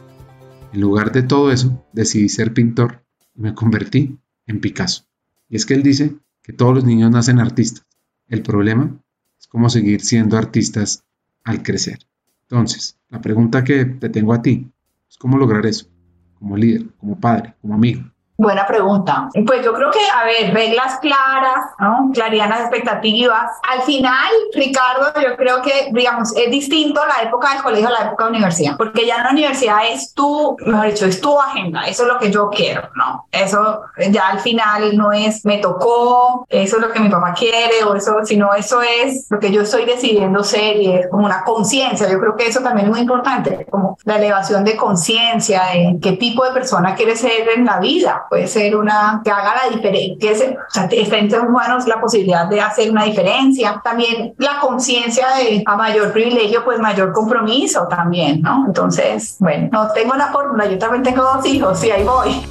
En 0.71 0.81
lugar 0.81 1.11
de 1.11 1.23
todo 1.23 1.51
eso, 1.51 1.83
decidí 1.91 2.29
ser 2.29 2.53
pintor 2.53 3.03
y 3.33 3.41
me 3.41 3.55
convertí 3.55 4.19
en 4.45 4.59
Picasso. 4.59 5.07
Y 5.49 5.55
es 5.55 5.65
que 5.65 5.73
él 5.73 5.81
dice 5.81 6.15
que 6.43 6.53
todos 6.53 6.75
los 6.75 6.85
niños 6.85 7.09
nacen 7.09 7.39
artistas. 7.39 7.87
El 8.27 8.43
problema 8.43 8.95
es 9.39 9.47
cómo 9.47 9.71
seguir 9.71 10.01
siendo 10.01 10.37
artistas 10.37 11.03
al 11.43 11.63
crecer. 11.63 11.97
Entonces, 12.43 12.99
la 13.09 13.21
pregunta 13.21 13.63
que 13.63 13.85
te 13.85 14.09
tengo 14.09 14.33
a 14.33 14.43
ti 14.43 14.71
es 15.09 15.17
cómo 15.17 15.39
lograr 15.39 15.65
eso, 15.65 15.87
como 16.35 16.57
líder, 16.57 16.91
como 16.99 17.19
padre, 17.19 17.55
como 17.59 17.73
amigo. 17.73 18.03
Buena 18.37 18.67
pregunta. 18.67 19.29
Pues 19.47 19.63
yo 19.63 19.73
creo 19.73 19.89
que, 19.91 19.99
a 20.13 20.25
ver, 20.25 20.53
reglas 20.53 20.99
claras, 20.99 21.67
¿no? 21.79 22.09
Claridad 22.13 22.45
en 22.45 22.51
las 22.51 22.59
expectativas. 22.61 23.49
Al 23.71 23.81
final, 23.83 24.29
Ricardo, 24.53 25.13
yo 25.21 25.37
creo 25.37 25.61
que, 25.61 25.89
digamos, 25.93 26.35
es 26.35 26.51
distinto 26.51 27.01
la 27.05 27.23
época 27.23 27.53
del 27.53 27.63
colegio 27.63 27.87
a 27.87 27.91
la 27.91 28.01
época 28.07 28.25
de 28.25 28.31
la 28.31 28.37
universidad, 28.37 28.75
porque 28.75 29.05
ya 29.05 29.17
en 29.17 29.23
la 29.23 29.29
universidad 29.31 29.87
es 29.89 30.13
tu, 30.13 30.57
mejor 30.65 30.87
dicho, 30.87 31.05
es 31.05 31.21
tu 31.21 31.39
agenda, 31.39 31.87
eso 31.87 32.03
es 32.03 32.09
lo 32.09 32.19
que 32.19 32.29
yo 32.29 32.49
quiero, 32.49 32.89
¿no? 32.95 33.25
Eso 33.31 33.83
ya 34.11 34.27
al 34.27 34.39
final 34.39 34.97
no 34.97 35.13
es 35.13 35.45
me 35.45 35.59
tocó, 35.59 36.45
eso 36.49 36.75
es 36.75 36.81
lo 36.81 36.91
que 36.91 36.99
mi 36.99 37.09
papá 37.09 37.33
quiere, 37.33 37.85
o 37.85 37.95
eso, 37.95 38.17
sino 38.25 38.53
eso 38.53 38.81
es 38.81 39.27
lo 39.29 39.39
que 39.39 39.51
yo 39.51 39.61
estoy 39.61 39.85
decidiendo 39.85 40.43
ser 40.43 40.75
y 40.75 40.91
es 40.91 41.07
como 41.07 41.25
una 41.25 41.45
conciencia. 41.45 42.09
Yo 42.09 42.19
creo 42.19 42.35
que 42.35 42.47
eso 42.47 42.59
también 42.59 42.87
es 42.87 42.91
muy 42.91 42.99
importante, 42.99 43.65
como 43.71 43.97
la 44.03 44.17
elevación 44.17 44.65
de 44.65 44.75
conciencia, 44.75 45.63
de 45.73 45.97
qué 46.01 46.13
tipo 46.13 46.43
de 46.43 46.51
persona 46.51 46.95
quieres 46.95 47.21
ser 47.21 47.47
en 47.55 47.65
la 47.65 47.79
vida 47.79 48.24
puede 48.29 48.47
ser 48.47 48.75
una 48.75 49.21
que 49.23 49.31
haga 49.31 49.55
la 49.55 49.75
diferencia, 49.75 50.15
que 50.19 50.33
o 50.33 50.69
sea, 50.69 50.85
está 50.85 51.41
humanos 51.41 51.87
la 51.87 51.99
posibilidad 51.99 52.47
de 52.47 52.61
hacer 52.61 52.91
una 52.91 53.03
diferencia. 53.03 53.81
También 53.83 54.33
la 54.37 54.59
conciencia 54.59 55.27
de 55.37 55.63
a 55.65 55.75
mayor 55.75 56.11
privilegio, 56.11 56.63
pues 56.63 56.79
mayor 56.79 57.11
compromiso 57.11 57.87
también, 57.87 58.41
¿no? 58.41 58.65
Entonces, 58.67 59.37
bueno, 59.39 59.69
no 59.71 59.91
tengo 59.91 60.15
la 60.15 60.27
fórmula, 60.27 60.65
yo 60.67 60.77
también 60.77 61.03
tengo 61.03 61.23
dos 61.23 61.45
hijos 61.45 61.83
y 61.83 61.91
ahí 61.91 62.03
voy. 62.03 62.45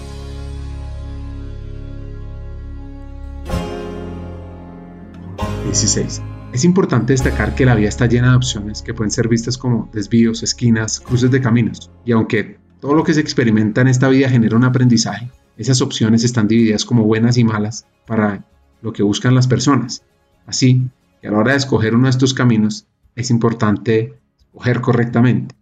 ...16... 5.70 6.34
Es 6.54 6.64
importante 6.64 7.12
destacar 7.12 7.56
que 7.56 7.66
la 7.66 7.74
vida 7.74 7.88
está 7.88 8.06
llena 8.06 8.30
de 8.30 8.36
opciones 8.36 8.80
que 8.80 8.94
pueden 8.94 9.10
ser 9.10 9.26
vistas 9.26 9.58
como 9.58 9.90
desvíos, 9.92 10.44
esquinas, 10.44 11.00
cruces 11.00 11.32
de 11.32 11.40
caminos. 11.40 11.90
Y 12.04 12.12
aunque 12.12 12.60
todo 12.78 12.94
lo 12.94 13.02
que 13.02 13.12
se 13.12 13.20
experimenta 13.20 13.80
en 13.80 13.88
esta 13.88 14.08
vida 14.08 14.28
genera 14.28 14.56
un 14.56 14.62
aprendizaje, 14.62 15.32
esas 15.56 15.80
opciones 15.80 16.24
están 16.24 16.48
divididas 16.48 16.84
como 16.84 17.04
buenas 17.04 17.38
y 17.38 17.44
malas 17.44 17.86
para 18.06 18.44
lo 18.82 18.92
que 18.92 19.02
buscan 19.02 19.34
las 19.34 19.46
personas. 19.46 20.02
Así 20.46 20.82
que 21.20 21.28
a 21.28 21.30
la 21.30 21.38
hora 21.38 21.52
de 21.52 21.58
escoger 21.58 21.94
uno 21.94 22.04
de 22.04 22.10
estos 22.10 22.34
caminos 22.34 22.86
es 23.14 23.30
importante 23.30 24.14
escoger 24.36 24.80
correctamente. 24.80 25.54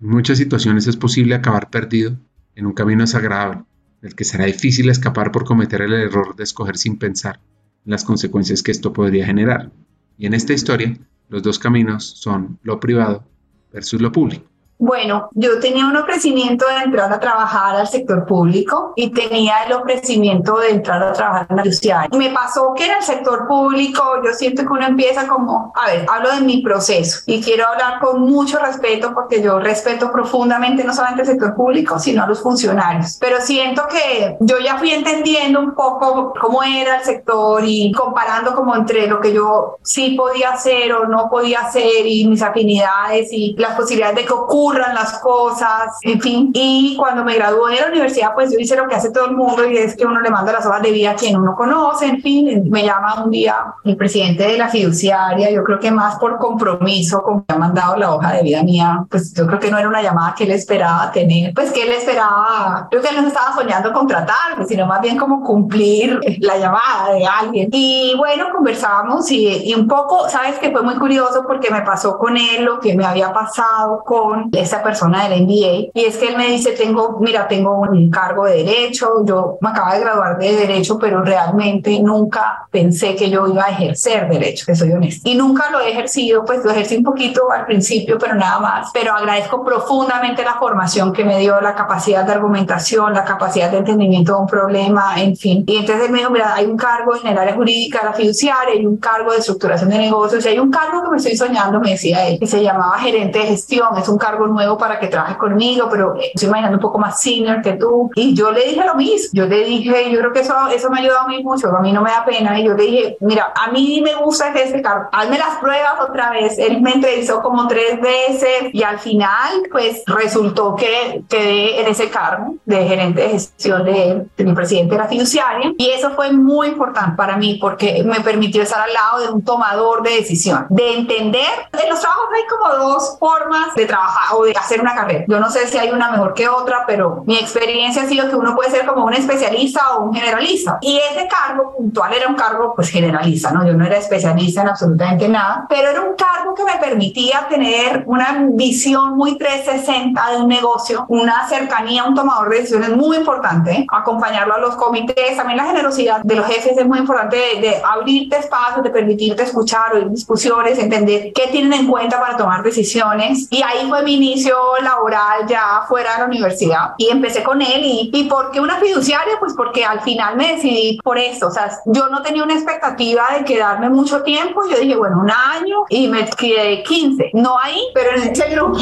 En 0.00 0.08
muchas 0.08 0.38
situaciones 0.38 0.86
es 0.86 0.96
posible 0.96 1.34
acabar 1.34 1.70
perdido 1.70 2.16
en 2.54 2.66
un 2.66 2.72
camino 2.72 3.02
desagradable, 3.02 3.64
del 4.00 4.14
que 4.14 4.24
será 4.24 4.46
difícil 4.46 4.88
escapar 4.88 5.32
por 5.32 5.44
cometer 5.44 5.82
el 5.82 5.92
error 5.92 6.34
de 6.36 6.44
escoger 6.44 6.76
sin 6.76 6.98
pensar 6.98 7.40
en 7.84 7.90
las 7.90 8.04
consecuencias 8.04 8.62
que 8.62 8.72
esto 8.72 8.92
podría 8.92 9.26
generar. 9.26 9.70
Y 10.18 10.26
en 10.26 10.34
esta 10.34 10.52
historia, 10.52 10.96
los 11.28 11.42
dos 11.42 11.58
caminos 11.58 12.04
son 12.04 12.58
lo 12.62 12.78
privado 12.78 13.24
versus 13.72 14.00
lo 14.00 14.12
público. 14.12 14.51
Bueno, 14.84 15.28
yo 15.34 15.60
tenía 15.60 15.86
un 15.86 15.96
ofrecimiento 15.96 16.66
de 16.66 16.86
entrar 16.86 17.12
a 17.12 17.20
trabajar 17.20 17.76
al 17.76 17.86
sector 17.86 18.26
público 18.26 18.92
y 18.96 19.10
tenía 19.10 19.62
el 19.62 19.74
ofrecimiento 19.74 20.58
de 20.58 20.70
entrar 20.70 21.00
a 21.00 21.12
trabajar 21.12 21.46
en 21.50 21.54
la 21.54 21.62
industria. 21.62 22.08
Me 22.10 22.30
pasó 22.30 22.74
que 22.74 22.86
en 22.86 22.96
el 22.96 23.02
sector 23.04 23.46
público 23.46 24.02
yo 24.24 24.32
siento 24.32 24.62
que 24.62 24.68
uno 24.68 24.84
empieza 24.84 25.28
como, 25.28 25.72
a 25.80 25.86
ver, 25.86 26.04
hablo 26.12 26.34
de 26.34 26.40
mi 26.40 26.62
proceso 26.62 27.20
y 27.26 27.40
quiero 27.40 27.68
hablar 27.68 28.00
con 28.00 28.22
mucho 28.22 28.58
respeto 28.58 29.14
porque 29.14 29.40
yo 29.40 29.60
respeto 29.60 30.10
profundamente 30.10 30.82
no 30.82 30.92
solamente 30.92 31.22
el 31.22 31.28
sector 31.28 31.54
público, 31.54 32.00
sino 32.00 32.24
a 32.24 32.26
los 32.26 32.42
funcionarios. 32.42 33.18
Pero 33.20 33.40
siento 33.40 33.84
que 33.88 34.36
yo 34.40 34.58
ya 34.58 34.78
fui 34.78 34.90
entendiendo 34.90 35.60
un 35.60 35.76
poco 35.76 36.32
cómo 36.40 36.60
era 36.64 36.96
el 36.96 37.04
sector 37.04 37.62
y 37.64 37.92
comparando 37.92 38.52
como 38.56 38.74
entre 38.74 39.06
lo 39.06 39.20
que 39.20 39.32
yo 39.32 39.76
sí 39.82 40.16
podía 40.16 40.50
hacer 40.50 40.92
o 40.92 41.06
no 41.06 41.30
podía 41.30 41.60
hacer 41.60 42.04
y 42.04 42.26
mis 42.26 42.42
afinidades 42.42 43.32
y 43.32 43.54
las 43.56 43.76
posibilidades 43.76 44.16
de 44.16 44.24
que 44.24 44.32
ocurra 44.32 44.71
ocurran 44.72 44.94
las 44.94 45.18
cosas, 45.18 45.98
en 46.02 46.20
fin. 46.20 46.50
Y 46.54 46.96
cuando 46.96 47.24
me 47.24 47.34
gradué 47.34 47.74
de 47.74 47.80
la 47.80 47.88
universidad, 47.88 48.34
pues 48.34 48.50
yo 48.52 48.58
hice 48.58 48.76
lo 48.76 48.88
que 48.88 48.94
hace 48.94 49.10
todo 49.10 49.26
el 49.26 49.36
mundo 49.36 49.64
y 49.68 49.76
es 49.76 49.96
que 49.96 50.06
uno 50.06 50.20
le 50.20 50.30
manda 50.30 50.52
las 50.52 50.64
hojas 50.64 50.82
de 50.82 50.90
vida 50.90 51.10
a 51.10 51.14
quien 51.14 51.36
uno 51.36 51.54
conoce, 51.54 52.06
en 52.06 52.22
fin. 52.22 52.70
Me 52.70 52.84
llama 52.84 53.22
un 53.24 53.30
día 53.30 53.56
el 53.84 53.96
presidente 53.96 54.44
de 54.44 54.56
la 54.56 54.68
fiduciaria, 54.68 55.50
yo 55.50 55.62
creo 55.62 55.78
que 55.78 55.90
más 55.90 56.16
por 56.16 56.38
compromiso 56.38 57.22
con 57.22 57.42
que 57.42 57.54
ha 57.54 57.58
mandado 57.58 57.96
la 57.96 58.14
hoja 58.14 58.32
de 58.32 58.42
vida 58.42 58.62
mía, 58.62 59.04
pues 59.10 59.34
yo 59.34 59.46
creo 59.46 59.58
que 59.58 59.70
no 59.70 59.78
era 59.78 59.88
una 59.88 60.02
llamada 60.02 60.34
que 60.34 60.44
él 60.44 60.52
esperaba 60.52 61.10
tener, 61.12 61.52
pues 61.54 61.70
que 61.72 61.82
él 61.82 61.92
esperaba, 61.92 62.88
creo 62.90 63.02
que 63.02 63.08
él 63.08 63.20
no 63.20 63.28
estaba 63.28 63.54
soñando 63.54 63.92
contratarme, 63.92 64.64
sino 64.66 64.86
más 64.86 65.00
bien 65.00 65.18
como 65.18 65.42
cumplir 65.42 66.18
la 66.40 66.56
llamada 66.56 67.12
de 67.12 67.26
alguien. 67.26 67.68
Y 67.72 68.14
bueno, 68.16 68.46
conversábamos 68.54 69.30
y, 69.30 69.68
y 69.68 69.74
un 69.74 69.86
poco, 69.86 70.28
sabes 70.28 70.58
que 70.58 70.70
fue 70.70 70.82
muy 70.82 70.94
curioso 70.96 71.44
porque 71.46 71.70
me 71.70 71.82
pasó 71.82 72.16
con 72.16 72.36
él 72.36 72.64
lo 72.64 72.80
que 72.80 72.94
me 72.94 73.04
había 73.04 73.32
pasado 73.32 74.02
con 74.04 74.50
esa 74.62 74.82
persona 74.82 75.28
del 75.28 75.42
MBA 75.42 75.90
y 75.94 76.04
es 76.06 76.16
que 76.16 76.28
él 76.28 76.36
me 76.36 76.48
dice, 76.48 76.72
tengo, 76.72 77.18
mira, 77.20 77.48
tengo 77.48 77.80
un 77.80 78.10
cargo 78.10 78.44
de 78.44 78.64
derecho, 78.64 79.24
yo 79.24 79.58
me 79.60 79.70
acabo 79.70 79.92
de 79.92 80.00
graduar 80.00 80.38
de 80.38 80.56
derecho, 80.56 80.98
pero 80.98 81.22
realmente 81.22 81.98
nunca 82.00 82.66
pensé 82.70 83.14
que 83.14 83.30
yo 83.30 83.46
iba 83.46 83.64
a 83.64 83.70
ejercer 83.70 84.28
derecho, 84.28 84.64
que 84.66 84.74
soy 84.74 84.92
honesto. 84.92 85.28
Y 85.28 85.34
nunca 85.34 85.70
lo 85.70 85.80
he 85.80 85.90
ejercido, 85.90 86.44
pues 86.44 86.64
lo 86.64 86.70
ejercí 86.70 86.96
un 86.96 87.04
poquito 87.04 87.50
al 87.50 87.66
principio, 87.66 88.18
pero 88.18 88.34
nada 88.34 88.58
más. 88.60 88.90
Pero 88.92 89.12
agradezco 89.12 89.64
profundamente 89.64 90.44
la 90.44 90.54
formación 90.54 91.12
que 91.12 91.24
me 91.24 91.38
dio, 91.38 91.60
la 91.60 91.74
capacidad 91.74 92.24
de 92.24 92.32
argumentación, 92.32 93.12
la 93.12 93.24
capacidad 93.24 93.70
de 93.70 93.78
entendimiento 93.78 94.34
de 94.34 94.40
un 94.40 94.46
problema, 94.46 95.20
en 95.20 95.36
fin. 95.36 95.64
Y 95.66 95.76
entonces 95.76 96.06
él 96.06 96.12
me 96.12 96.18
dijo, 96.18 96.30
mira, 96.30 96.54
hay 96.54 96.66
un 96.66 96.76
cargo 96.76 97.16
en 97.16 97.26
el 97.26 97.38
área 97.38 97.54
jurídica 97.54 98.04
la 98.04 98.12
fiduciaria, 98.12 98.74
hay 98.74 98.86
un 98.86 98.96
cargo 98.96 99.32
de 99.32 99.38
estructuración 99.38 99.90
de 99.90 99.98
negocios, 99.98 100.44
y 100.44 100.48
hay 100.48 100.58
un 100.58 100.70
cargo 100.70 101.02
que 101.02 101.10
me 101.10 101.16
estoy 101.16 101.36
soñando, 101.36 101.80
me 101.80 101.90
decía 101.90 102.26
él, 102.26 102.38
que 102.38 102.46
se 102.46 102.62
llamaba 102.62 102.98
gerente 102.98 103.38
de 103.38 103.46
gestión, 103.46 103.96
es 103.96 104.08
un 104.08 104.18
cargo 104.18 104.46
nuevo 104.52 104.78
para 104.78 104.98
que 104.98 105.08
trabajes 105.08 105.36
conmigo, 105.36 105.88
pero 105.90 106.14
estoy 106.16 106.48
imaginando 106.48 106.76
un 106.76 106.82
poco 106.82 106.98
más 106.98 107.20
senior 107.20 107.62
que 107.62 107.72
tú. 107.74 108.10
Y 108.14 108.34
yo 108.34 108.50
le 108.52 108.64
dije 108.64 108.84
lo 108.84 108.94
mismo, 108.94 109.30
yo 109.32 109.46
le 109.46 109.64
dije, 109.64 110.10
yo 110.10 110.18
creo 110.18 110.32
que 110.32 110.40
eso, 110.40 110.54
eso 110.68 110.90
me 110.90 110.98
ha 110.98 111.02
ayudado 111.02 111.20
a 111.20 111.28
mí 111.28 111.42
mucho, 111.42 111.68
a 111.68 111.80
mí 111.80 111.92
no 111.92 112.02
me 112.02 112.10
da 112.10 112.24
pena, 112.24 112.58
y 112.58 112.64
yo 112.64 112.74
le 112.74 112.82
dije, 112.84 113.16
mira, 113.20 113.52
a 113.54 113.70
mí 113.70 114.00
me 114.02 114.14
gusta 114.14 114.52
ese 114.52 114.82
cargo, 114.82 115.08
hazme 115.12 115.38
las 115.38 115.56
pruebas 115.58 115.94
otra 116.00 116.30
vez. 116.30 116.58
Él 116.58 116.80
me 116.80 116.92
entrevistó 116.92 117.40
como 117.42 117.66
tres 117.66 118.00
veces 118.00 118.72
y 118.72 118.82
al 118.82 118.98
final, 118.98 119.62
pues 119.70 120.02
resultó 120.06 120.74
que 120.76 121.22
quedé 121.28 121.80
en 121.80 121.88
ese 121.88 122.10
cargo 122.10 122.56
de 122.64 122.84
gerente 122.84 123.22
de 123.22 123.28
gestión 123.30 123.84
de, 123.84 124.26
de 124.36 124.44
mi 124.44 124.52
presidente 124.54 124.94
de 124.94 124.98
la 124.98 125.08
fiduciaria. 125.08 125.72
Y 125.78 125.90
eso 125.90 126.10
fue 126.12 126.32
muy 126.32 126.68
importante 126.68 127.16
para 127.16 127.36
mí 127.36 127.58
porque 127.60 128.02
me 128.04 128.20
permitió 128.20 128.62
estar 128.62 128.80
al 128.80 128.92
lado 128.92 129.20
de 129.20 129.32
un 129.32 129.44
tomador 129.44 130.02
de 130.02 130.10
decisión, 130.10 130.66
de 130.68 130.94
entender. 130.94 131.48
En 131.72 131.88
los 131.88 132.00
trabajos 132.00 132.24
hay 132.34 132.46
como 132.46 132.88
dos 132.88 133.16
formas 133.18 133.74
de 133.74 133.86
trabajar 133.86 134.31
o 134.34 134.44
de 134.44 134.52
hacer 134.52 134.80
una 134.80 134.94
carrera. 134.94 135.24
Yo 135.28 135.40
no 135.40 135.50
sé 135.50 135.66
si 135.66 135.78
hay 135.78 135.90
una 135.90 136.10
mejor 136.10 136.34
que 136.34 136.48
otra, 136.48 136.84
pero 136.86 137.22
mi 137.26 137.36
experiencia 137.36 138.02
ha 138.02 138.06
sido 138.06 138.28
que 138.28 138.36
uno 138.36 138.54
puede 138.54 138.70
ser 138.70 138.86
como 138.86 139.04
un 139.04 139.14
especialista 139.14 139.96
o 139.96 140.04
un 140.04 140.14
generalista. 140.14 140.78
Y 140.80 140.98
ese 140.98 141.28
cargo 141.28 141.74
puntual 141.76 142.12
era 142.12 142.28
un 142.28 142.34
cargo 142.34 142.72
pues 142.74 142.90
generalista, 142.90 143.50
¿no? 143.52 143.66
Yo 143.66 143.74
no 143.74 143.84
era 143.84 143.96
especialista 143.96 144.62
en 144.62 144.68
absolutamente 144.68 145.28
nada, 145.28 145.66
pero 145.68 145.90
era 145.90 146.00
un 146.00 146.14
cargo 146.16 146.54
que 146.54 146.64
me 146.64 146.76
permitía 146.78 147.46
tener 147.48 148.04
una 148.06 148.46
visión 148.50 149.16
muy 149.16 149.36
360 149.36 150.30
de 150.30 150.36
un 150.38 150.48
negocio, 150.48 151.04
una 151.08 151.48
cercanía 151.48 152.02
a 152.02 152.08
un 152.08 152.14
tomador 152.14 152.50
de 152.50 152.56
decisiones 152.58 152.90
muy 152.96 153.16
importante, 153.16 153.86
acompañarlo 153.90 154.54
a 154.54 154.58
los 154.58 154.76
comités, 154.76 155.36
también 155.36 155.56
la 155.56 155.64
generosidad 155.64 156.22
de 156.22 156.36
los 156.36 156.46
jefes 156.46 156.76
es 156.76 156.86
muy 156.86 156.98
importante 156.98 157.36
de, 157.36 157.60
de 157.60 157.82
abrirte 157.84 158.38
espacios, 158.38 158.82
de 158.82 158.90
permitirte 158.90 159.42
escuchar, 159.42 159.94
oír 159.94 160.10
discusiones, 160.10 160.78
entender 160.78 161.32
qué 161.34 161.48
tienen 161.48 161.72
en 161.72 161.86
cuenta 161.86 162.20
para 162.20 162.36
tomar 162.36 162.62
decisiones. 162.62 163.48
Y 163.50 163.62
ahí 163.62 163.88
fue 163.88 164.02
mi 164.02 164.18
inicio 164.22 164.56
laboral 164.82 165.46
ya 165.48 165.84
fuera 165.88 166.12
de 166.14 166.18
la 166.20 166.24
universidad 166.26 166.94
y 166.98 167.08
empecé 167.08 167.42
con 167.42 167.60
él. 167.60 167.82
¿Y, 167.84 168.10
y 168.12 168.24
por 168.24 168.50
qué 168.50 168.60
una 168.60 168.78
fiduciaria? 168.78 169.34
Pues 169.40 169.54
porque 169.54 169.84
al 169.84 170.00
final 170.02 170.36
me 170.36 170.54
decidí 170.54 170.98
por 171.02 171.18
esto. 171.18 171.48
O 171.48 171.50
sea, 171.50 171.70
yo 171.86 172.08
no 172.08 172.22
tenía 172.22 172.44
una 172.44 172.54
expectativa 172.54 173.24
de 173.36 173.44
quedarme 173.44 173.90
mucho 173.90 174.22
tiempo. 174.22 174.62
Yo 174.70 174.78
dije, 174.78 174.96
bueno, 174.96 175.20
un 175.20 175.30
año 175.30 175.84
y 175.88 176.08
me 176.08 176.28
quedé 176.30 176.82
15. 176.82 177.30
No 177.34 177.58
ahí, 177.58 177.80
pero 177.94 178.16
en 178.16 178.30
ese 178.30 178.48
grupo. 178.50 178.78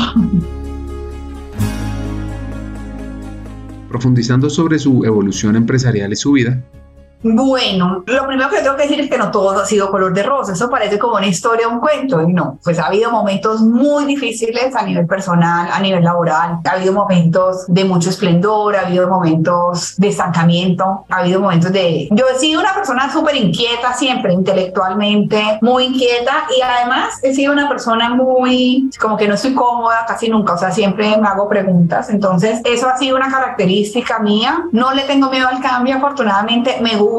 Profundizando 3.88 4.48
sobre 4.48 4.78
su 4.78 5.04
evolución 5.04 5.56
empresarial 5.56 6.12
y 6.12 6.16
su 6.16 6.32
vida, 6.32 6.62
Bueno, 7.22 8.02
lo 8.06 8.26
primero 8.26 8.48
que 8.48 8.60
tengo 8.62 8.76
que 8.76 8.84
decir 8.84 9.00
es 9.00 9.10
que 9.10 9.18
no 9.18 9.30
todo 9.30 9.50
ha 9.60 9.66
sido 9.66 9.90
color 9.90 10.14
de 10.14 10.22
rosa. 10.22 10.54
Eso 10.54 10.70
parece 10.70 10.98
como 10.98 11.16
una 11.16 11.26
historia, 11.26 11.68
un 11.68 11.78
cuento. 11.78 12.22
Y 12.22 12.32
no, 12.32 12.58
pues 12.64 12.78
ha 12.78 12.86
habido 12.86 13.10
momentos 13.10 13.60
muy 13.60 14.06
difíciles 14.06 14.74
a 14.74 14.82
nivel 14.82 15.06
personal, 15.06 15.68
a 15.70 15.80
nivel 15.80 16.02
laboral. 16.02 16.60
Ha 16.64 16.70
habido 16.70 16.94
momentos 16.94 17.64
de 17.68 17.84
mucho 17.84 18.08
esplendor, 18.08 18.74
ha 18.76 18.86
habido 18.86 19.06
momentos 19.06 19.94
de 19.98 20.08
estancamiento, 20.08 21.04
ha 21.10 21.18
habido 21.18 21.40
momentos 21.40 21.72
de... 21.72 22.08
Yo 22.10 22.24
he 22.34 22.38
sido 22.38 22.60
una 22.60 22.74
persona 22.74 23.12
súper 23.12 23.36
inquieta 23.36 23.92
siempre, 23.92 24.32
intelectualmente, 24.32 25.58
muy 25.60 25.84
inquieta 25.84 26.44
y 26.56 26.62
además 26.62 27.18
he 27.22 27.34
sido 27.34 27.52
una 27.52 27.68
persona 27.68 28.14
muy... 28.14 28.90
como 28.98 29.18
que 29.18 29.28
no 29.28 29.34
estoy 29.34 29.54
cómoda 29.54 30.06
casi 30.06 30.30
nunca, 30.30 30.54
o 30.54 30.58
sea, 30.58 30.70
siempre 30.70 31.16
me 31.18 31.28
hago 31.28 31.48
preguntas. 31.48 32.08
Entonces, 32.08 32.60
eso 32.64 32.88
ha 32.88 32.96
sido 32.96 33.16
una 33.16 33.30
característica 33.30 34.20
mía. 34.20 34.64
No 34.72 34.94
le 34.94 35.02
tengo 35.02 35.28
miedo 35.28 35.48
al 35.48 35.60
cambio, 35.60 35.96
afortunadamente 35.96 36.78
me 36.80 36.96
gusta, 36.96 37.09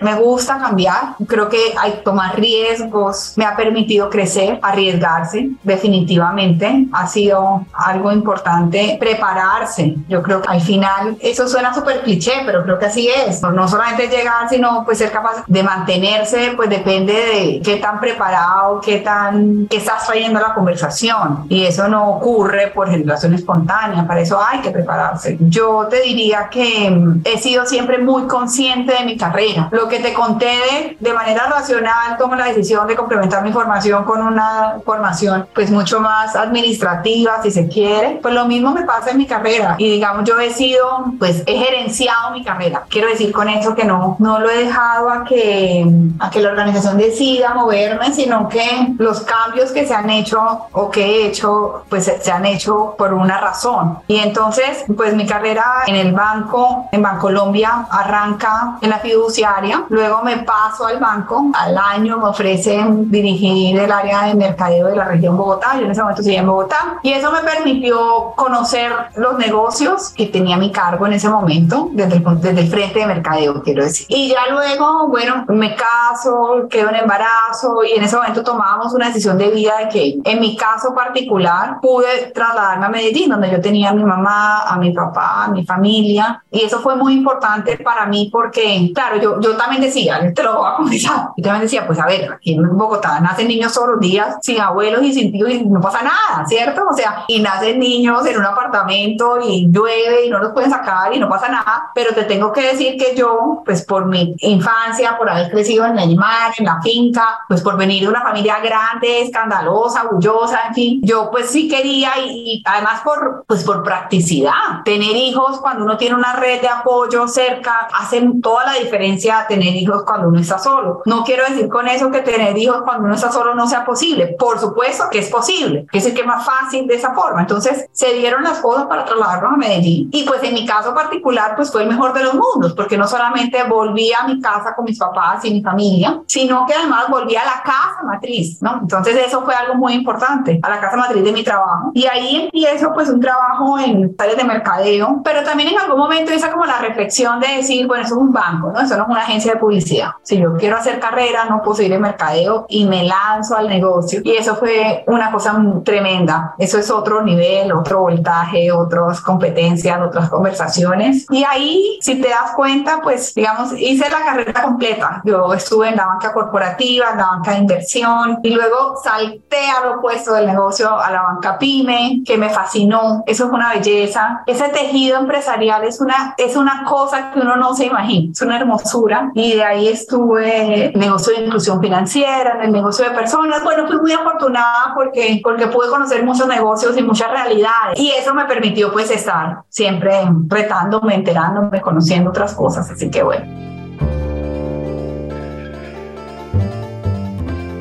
me 0.00 0.14
gusta 0.14 0.58
cambiar. 0.58 1.16
Creo 1.26 1.48
que 1.48 1.74
hay 1.80 2.00
tomar 2.04 2.38
riesgos, 2.38 3.34
me 3.36 3.44
ha 3.44 3.56
permitido 3.56 4.10
crecer, 4.10 4.58
arriesgarse, 4.62 5.50
definitivamente. 5.62 6.86
Ha 6.92 7.06
sido 7.06 7.64
algo 7.72 8.12
importante 8.12 8.96
prepararse. 8.98 9.96
Yo 10.08 10.22
creo 10.22 10.42
que 10.42 10.48
al 10.48 10.60
final, 10.60 11.16
eso 11.20 11.48
suena 11.48 11.74
súper 11.74 12.02
cliché, 12.02 12.32
pero 12.44 12.62
creo 12.62 12.78
que 12.78 12.86
así 12.86 13.08
es. 13.08 13.42
No 13.42 13.68
solamente 13.68 14.08
llegar, 14.08 14.48
sino 14.48 14.84
pues 14.84 14.98
ser 14.98 15.10
capaz 15.10 15.44
de 15.46 15.62
mantenerse, 15.62 16.52
pues 16.56 16.68
depende 16.68 17.12
de 17.12 17.62
qué 17.64 17.76
tan 17.76 18.00
preparado, 18.00 18.80
qué 18.80 18.98
tan, 18.98 19.66
qué 19.68 19.78
estás 19.78 20.06
trayendo 20.06 20.38
a 20.38 20.48
la 20.48 20.54
conversación. 20.54 21.46
Y 21.48 21.64
eso 21.64 21.88
no 21.88 22.10
ocurre 22.10 22.68
por 22.68 22.90
generación 22.90 23.34
espontánea, 23.34 24.06
para 24.06 24.20
eso 24.20 24.40
hay 24.42 24.60
que 24.60 24.70
prepararse. 24.70 25.36
Yo 25.40 25.86
te 25.88 26.00
diría 26.02 26.48
que 26.50 26.90
mm, 26.90 27.22
he 27.24 27.38
sido 27.38 27.66
siempre 27.66 27.98
muy 27.98 28.26
consciente 28.26 28.92
de 28.94 29.04
mi 29.04 29.16
carrera. 29.22 29.68
Lo 29.70 29.88
que 29.88 30.00
te 30.00 30.12
conté 30.12 30.46
de, 30.46 30.96
de 30.98 31.12
manera 31.12 31.46
racional, 31.46 32.16
tomo 32.18 32.34
la 32.34 32.46
decisión 32.46 32.86
de 32.86 32.96
complementar 32.96 33.42
mi 33.42 33.52
formación 33.52 34.04
con 34.04 34.20
una 34.20 34.76
formación 34.84 35.46
pues 35.54 35.70
mucho 35.70 36.00
más 36.00 36.34
administrativa, 36.34 37.42
si 37.42 37.50
se 37.50 37.68
quiere. 37.68 38.18
Pues 38.20 38.34
lo 38.34 38.46
mismo 38.46 38.72
me 38.72 38.82
pasa 38.82 39.10
en 39.10 39.18
mi 39.18 39.26
carrera. 39.26 39.76
Y 39.78 39.90
digamos, 39.90 40.24
yo 40.28 40.38
he 40.40 40.50
sido, 40.50 41.04
pues 41.18 41.42
he 41.46 41.56
gerenciado 41.56 42.32
mi 42.32 42.42
carrera. 42.44 42.84
Quiero 42.88 43.08
decir 43.08 43.32
con 43.32 43.48
eso 43.48 43.74
que 43.74 43.84
no, 43.84 44.16
no 44.18 44.38
lo 44.40 44.50
he 44.50 44.64
dejado 44.64 45.10
a 45.10 45.24
que, 45.24 45.86
a 46.18 46.30
que 46.30 46.40
la 46.40 46.50
organización 46.50 46.96
decida 46.98 47.54
moverme, 47.54 48.12
sino 48.12 48.48
que 48.48 48.94
los 48.98 49.20
cambios 49.20 49.70
que 49.72 49.86
se 49.86 49.94
han 49.94 50.10
hecho 50.10 50.66
o 50.72 50.90
que 50.90 51.04
he 51.04 51.26
hecho, 51.26 51.84
pues 51.88 52.04
se, 52.04 52.32
han 52.32 52.46
hecho 52.46 52.94
por 52.96 53.12
una 53.14 53.38
razón. 53.38 53.98
Y 54.08 54.18
entonces, 54.18 54.84
pues 54.96 55.14
mi 55.14 55.26
carrera 55.26 55.64
en 55.86 55.96
el 55.96 56.12
banco, 56.12 56.88
en 56.92 57.02
Bancolombia, 57.02 57.86
arranca 57.90 58.78
en 58.80 58.90
la 58.90 58.98
fiduciaria, 59.12 59.84
luego 59.88 60.22
me 60.22 60.38
paso 60.38 60.86
al 60.86 60.98
banco, 60.98 61.50
al 61.54 61.76
año 61.76 62.18
me 62.18 62.28
ofrecen 62.28 63.10
dirigir 63.10 63.78
el 63.78 63.92
área 63.92 64.24
de 64.24 64.34
mercadeo 64.34 64.88
de 64.88 64.96
la 64.96 65.04
región 65.04 65.36
Bogotá, 65.36 65.74
yo 65.78 65.84
en 65.84 65.90
ese 65.90 66.00
momento 66.00 66.22
seguía 66.22 66.40
en 66.40 66.46
Bogotá, 66.46 66.98
y 67.02 67.12
eso 67.12 67.30
me 67.30 67.40
permitió 67.40 68.32
conocer 68.36 68.92
los 69.16 69.38
negocios 69.38 70.10
que 70.10 70.26
tenía 70.26 70.56
mi 70.56 70.72
cargo 70.72 71.06
en 71.06 71.14
ese 71.14 71.28
momento, 71.28 71.90
desde 71.92 72.16
el, 72.16 72.40
desde 72.40 72.60
el 72.60 72.68
frente 72.68 73.00
de 73.00 73.06
mercadeo, 73.06 73.62
quiero 73.62 73.84
decir. 73.84 74.06
Y 74.08 74.28
ya 74.28 74.50
luego, 74.50 75.08
bueno, 75.08 75.44
me 75.48 75.76
caso, 75.76 76.66
quedo 76.70 76.88
en 76.90 76.96
embarazo, 76.96 77.84
y 77.84 77.98
en 77.98 78.04
ese 78.04 78.16
momento 78.16 78.42
tomábamos 78.42 78.94
una 78.94 79.08
decisión 79.08 79.36
de 79.36 79.50
vida 79.50 79.72
de 79.78 79.88
que 79.88 80.18
en 80.24 80.40
mi 80.40 80.56
caso 80.56 80.94
particular 80.94 81.78
pude 81.80 82.32
trasladarme 82.34 82.86
a 82.86 82.88
Medellín, 82.88 83.30
donde 83.30 83.50
yo 83.50 83.60
tenía 83.60 83.90
a 83.90 83.94
mi 83.94 84.04
mamá, 84.04 84.62
a 84.62 84.76
mi 84.78 84.92
papá, 84.92 85.44
a 85.44 85.48
mi 85.48 85.64
familia, 85.64 86.42
y 86.50 86.64
eso 86.64 86.80
fue 86.80 86.96
muy 86.96 87.14
importante 87.14 87.76
para 87.78 88.06
mí 88.06 88.30
porque, 88.32 88.92
claro, 89.02 89.20
yo, 89.20 89.40
yo 89.40 89.56
también 89.56 89.82
decía, 89.82 90.32
te 90.34 90.42
lo 90.42 90.58
voy 90.58 90.70
a 90.70 90.76
confesar, 90.76 91.28
yo 91.36 91.42
también 91.42 91.62
decía, 91.62 91.86
pues 91.86 91.98
a 91.98 92.06
ver, 92.06 92.32
aquí 92.32 92.54
en 92.54 92.76
Bogotá 92.76 93.20
nacen 93.20 93.48
niños 93.48 93.72
todos 93.72 93.88
los 93.88 94.00
días, 94.00 94.36
sin 94.42 94.60
abuelos 94.60 95.02
y 95.02 95.12
sin 95.12 95.32
tíos, 95.32 95.50
y 95.50 95.64
no 95.64 95.80
pasa 95.80 96.02
nada, 96.02 96.46
¿cierto? 96.46 96.82
O 96.90 96.94
sea, 96.94 97.24
y 97.26 97.40
nacen 97.40 97.78
niños 97.78 98.24
en 98.26 98.38
un 98.38 98.44
apartamento 98.44 99.38
y 99.42 99.68
llueve 99.70 100.26
y 100.26 100.30
no 100.30 100.38
los 100.38 100.52
pueden 100.52 100.70
sacar 100.70 101.14
y 101.14 101.18
no 101.18 101.28
pasa 101.28 101.48
nada, 101.48 101.90
pero 101.94 102.14
te 102.14 102.24
tengo 102.24 102.52
que 102.52 102.62
decir 102.62 102.96
que 102.96 103.14
yo, 103.16 103.62
pues 103.64 103.84
por 103.84 104.06
mi 104.06 104.34
infancia, 104.38 105.16
por 105.18 105.28
haber 105.28 105.50
crecido 105.50 105.84
en 105.86 105.98
el 105.98 106.16
mar, 106.16 106.52
en 106.56 106.66
la 106.66 106.80
finca, 106.80 107.40
pues 107.48 107.60
por 107.62 107.76
venir 107.76 108.02
de 108.02 108.08
una 108.08 108.22
familia 108.22 108.60
grande, 108.60 109.22
escandalosa, 109.22 110.04
orgullosa, 110.04 110.68
en 110.68 110.74
fin, 110.74 111.00
yo 111.02 111.30
pues 111.30 111.50
sí 111.50 111.68
quería 111.68 112.12
y, 112.24 112.30
y 112.30 112.62
además 112.64 113.00
por, 113.02 113.44
pues 113.46 113.64
por 113.64 113.82
practicidad, 113.82 114.82
tener 114.84 115.16
hijos 115.16 115.58
cuando 115.60 115.84
uno 115.84 115.96
tiene 115.96 116.14
una 116.14 116.34
red 116.34 116.60
de 116.60 116.68
apoyo 116.68 117.26
cerca, 117.26 117.88
hacen 117.98 118.40
toda 118.40 118.66
la 118.66 118.74
diferencia 118.74 118.91
preferencia 118.92 119.40
a 119.40 119.46
tener 119.46 119.74
hijos 119.74 120.02
cuando 120.04 120.28
uno 120.28 120.40
está 120.40 120.58
solo. 120.58 121.02
No 121.06 121.24
quiero 121.24 121.44
decir 121.48 121.68
con 121.68 121.88
eso 121.88 122.10
que 122.10 122.20
tener 122.20 122.56
hijos 122.58 122.82
cuando 122.84 123.04
uno 123.04 123.14
está 123.14 123.32
solo 123.32 123.54
no 123.54 123.66
sea 123.66 123.84
posible. 123.84 124.36
Por 124.38 124.58
supuesto 124.58 125.04
que 125.10 125.20
es 125.20 125.30
posible. 125.30 125.86
Es 125.92 126.04
decir, 126.04 126.14
que 126.14 126.20
es 126.20 126.26
más 126.26 126.44
fácil 126.44 126.86
de 126.86 126.94
esa 126.94 127.14
forma. 127.14 127.40
Entonces, 127.40 127.86
se 127.92 128.12
dieron 128.14 128.42
las 128.42 128.58
cosas 128.58 128.86
para 128.86 129.04
trasladarnos 129.04 129.54
a 129.54 129.56
Medellín. 129.56 130.08
Y 130.12 130.24
pues 130.24 130.42
en 130.42 130.54
mi 130.54 130.66
caso 130.66 130.94
particular, 130.94 131.54
pues 131.56 131.72
fue 131.72 131.82
el 131.82 131.88
mejor 131.88 132.12
de 132.12 132.24
los 132.24 132.34
mundos, 132.34 132.74
porque 132.74 132.98
no 132.98 133.08
solamente 133.08 133.62
volví 133.64 134.10
a 134.12 134.26
mi 134.26 134.40
casa 134.40 134.74
con 134.74 134.84
mis 134.84 134.98
papás 134.98 135.44
y 135.44 135.54
mi 135.54 135.62
familia, 135.62 136.20
sino 136.26 136.66
que 136.66 136.74
además 136.74 137.06
volví 137.08 137.34
a 137.36 137.44
la 137.44 137.62
casa 137.64 138.02
matriz, 138.04 138.60
¿no? 138.60 138.80
Entonces, 138.82 139.16
eso 139.16 139.42
fue 139.42 139.54
algo 139.54 139.74
muy 139.74 139.94
importante, 139.94 140.60
a 140.62 140.68
la 140.68 140.80
casa 140.80 140.96
matriz 140.96 141.24
de 141.24 141.32
mi 141.32 141.42
trabajo. 141.42 141.92
Y 141.94 142.06
ahí 142.06 142.42
empiezo 142.44 142.92
pues 142.92 143.08
un 143.08 143.20
trabajo 143.20 143.78
en 143.78 144.14
áreas 144.18 144.36
de 144.36 144.44
mercadeo, 144.44 145.22
pero 145.24 145.42
también 145.42 145.70
en 145.70 145.78
algún 145.78 145.98
momento 145.98 146.32
hice 146.32 146.50
como 146.50 146.66
la 146.66 146.78
reflexión 146.78 147.40
de 147.40 147.48
decir, 147.56 147.86
bueno, 147.86 148.04
eso 148.04 148.14
es 148.16 148.20
un 148.20 148.32
banco, 148.32 148.71
¿no? 148.72 148.80
Eso 148.80 148.96
no 148.96 149.04
es 149.04 149.08
una 149.08 149.22
agencia 149.22 149.52
de 149.54 149.58
publicidad. 149.58 150.10
Si 150.22 150.38
yo 150.38 150.56
quiero 150.56 150.76
hacer 150.76 150.98
carrera, 151.00 151.44
no 151.46 151.62
puedo 151.62 151.76
seguir 151.76 151.92
en 151.92 152.02
mercadeo 152.02 152.66
y 152.68 152.86
me 152.86 153.04
lanzo 153.04 153.56
al 153.56 153.68
negocio. 153.68 154.20
Y 154.24 154.32
eso 154.32 154.56
fue 154.56 155.04
una 155.06 155.30
cosa 155.30 155.60
tremenda. 155.84 156.54
Eso 156.58 156.78
es 156.78 156.90
otro 156.90 157.22
nivel, 157.22 157.72
otro 157.72 158.00
voltaje, 158.00 158.72
otras 158.72 159.20
competencias, 159.20 160.00
otras 160.00 160.28
conversaciones. 160.28 161.26
Y 161.30 161.44
ahí, 161.44 161.98
si 162.00 162.20
te 162.20 162.28
das 162.28 162.52
cuenta, 162.54 163.00
pues 163.02 163.34
digamos, 163.34 163.72
hice 163.78 164.08
la 164.08 164.24
carrera 164.24 164.62
completa. 164.62 165.22
Yo 165.24 165.52
estuve 165.54 165.88
en 165.88 165.96
la 165.96 166.06
banca 166.06 166.32
corporativa, 166.32 167.10
en 167.12 167.18
la 167.18 167.26
banca 167.26 167.52
de 167.52 167.58
inversión 167.58 168.38
y 168.42 168.50
luego 168.50 168.96
salté 169.02 169.68
al 169.70 169.98
opuesto 169.98 170.34
del 170.34 170.46
negocio 170.46 170.98
a 170.98 171.10
la 171.10 171.22
banca 171.22 171.58
pyme, 171.58 172.22
que 172.24 172.36
me 172.36 172.50
fascinó. 172.50 173.22
Eso 173.26 173.46
es 173.46 173.52
una 173.52 173.74
belleza. 173.74 174.42
Ese 174.46 174.68
tejido 174.68 175.18
empresarial 175.18 175.84
es 175.84 176.00
una, 176.00 176.34
es 176.36 176.56
una 176.56 176.84
cosa 176.84 177.32
que 177.32 177.40
uno 177.40 177.56
no 177.56 177.74
se 177.74 177.86
imagina. 177.86 178.32
Es 178.32 178.42
una 178.42 178.58
hermosura. 178.62 179.30
Y 179.34 179.54
de 179.54 179.62
ahí 179.62 179.88
estuve 179.88 180.62
en 180.62 180.72
el 180.72 180.92
negocio 180.98 181.34
de 181.34 181.44
inclusión 181.44 181.80
financiera, 181.80 182.56
en 182.56 182.62
el 182.62 182.72
negocio 182.72 183.04
de 183.04 183.12
personas. 183.12 183.62
Bueno, 183.62 183.86
fui 183.86 183.98
muy 184.00 184.12
afortunada 184.12 184.92
porque, 184.94 185.40
porque 185.42 185.66
pude 185.66 185.88
conocer 185.88 186.24
muchos 186.24 186.46
negocios 186.48 186.96
y 186.96 187.02
muchas 187.02 187.30
realidades. 187.30 187.98
Y 187.98 188.10
eso 188.10 188.34
me 188.34 188.44
permitió 188.46 188.92
pues 188.92 189.10
estar 189.10 189.62
siempre 189.68 190.12
retándome, 190.46 191.14
enterándome, 191.14 191.80
conociendo 191.80 192.30
otras 192.30 192.54
cosas. 192.54 192.90
Así 192.90 193.10
que 193.10 193.22
bueno. 193.22 193.44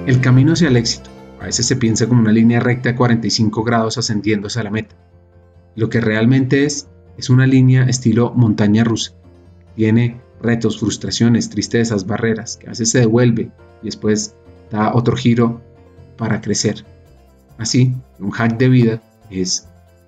El 0.05 0.19
camino 0.19 0.53
hacia 0.53 0.67
el 0.67 0.77
éxito 0.77 1.09
a 1.39 1.45
veces 1.45 1.65
se 1.65 1.75
piensa 1.75 2.07
como 2.07 2.21
una 2.21 2.32
línea 2.32 2.59
recta 2.59 2.91
a 2.91 2.95
45 2.95 3.63
grados 3.63 3.97
ascendiendo 3.97 4.47
hacia 4.47 4.63
la 4.63 4.69
meta. 4.69 4.95
Lo 5.75 5.89
que 5.89 5.99
realmente 5.99 6.65
es 6.65 6.88
es 7.17 7.29
una 7.29 7.47
línea 7.47 7.84
estilo 7.84 8.32
montaña 8.36 8.84
rusa. 8.84 9.13
Tiene 9.75 10.21
retos, 10.41 10.79
frustraciones, 10.79 11.49
tristezas, 11.49 12.05
barreras, 12.05 12.57
que 12.57 12.67
a 12.67 12.69
veces 12.69 12.91
se 12.91 12.99
devuelve 12.99 13.51
y 13.81 13.85
después 13.85 14.35
da 14.69 14.93
otro 14.93 15.15
giro 15.15 15.61
para 16.17 16.41
crecer. 16.41 16.85
Así, 17.57 17.93
un 18.19 18.31
hack 18.31 18.57
de 18.57 18.69
vida 18.69 19.01
es 19.29 19.67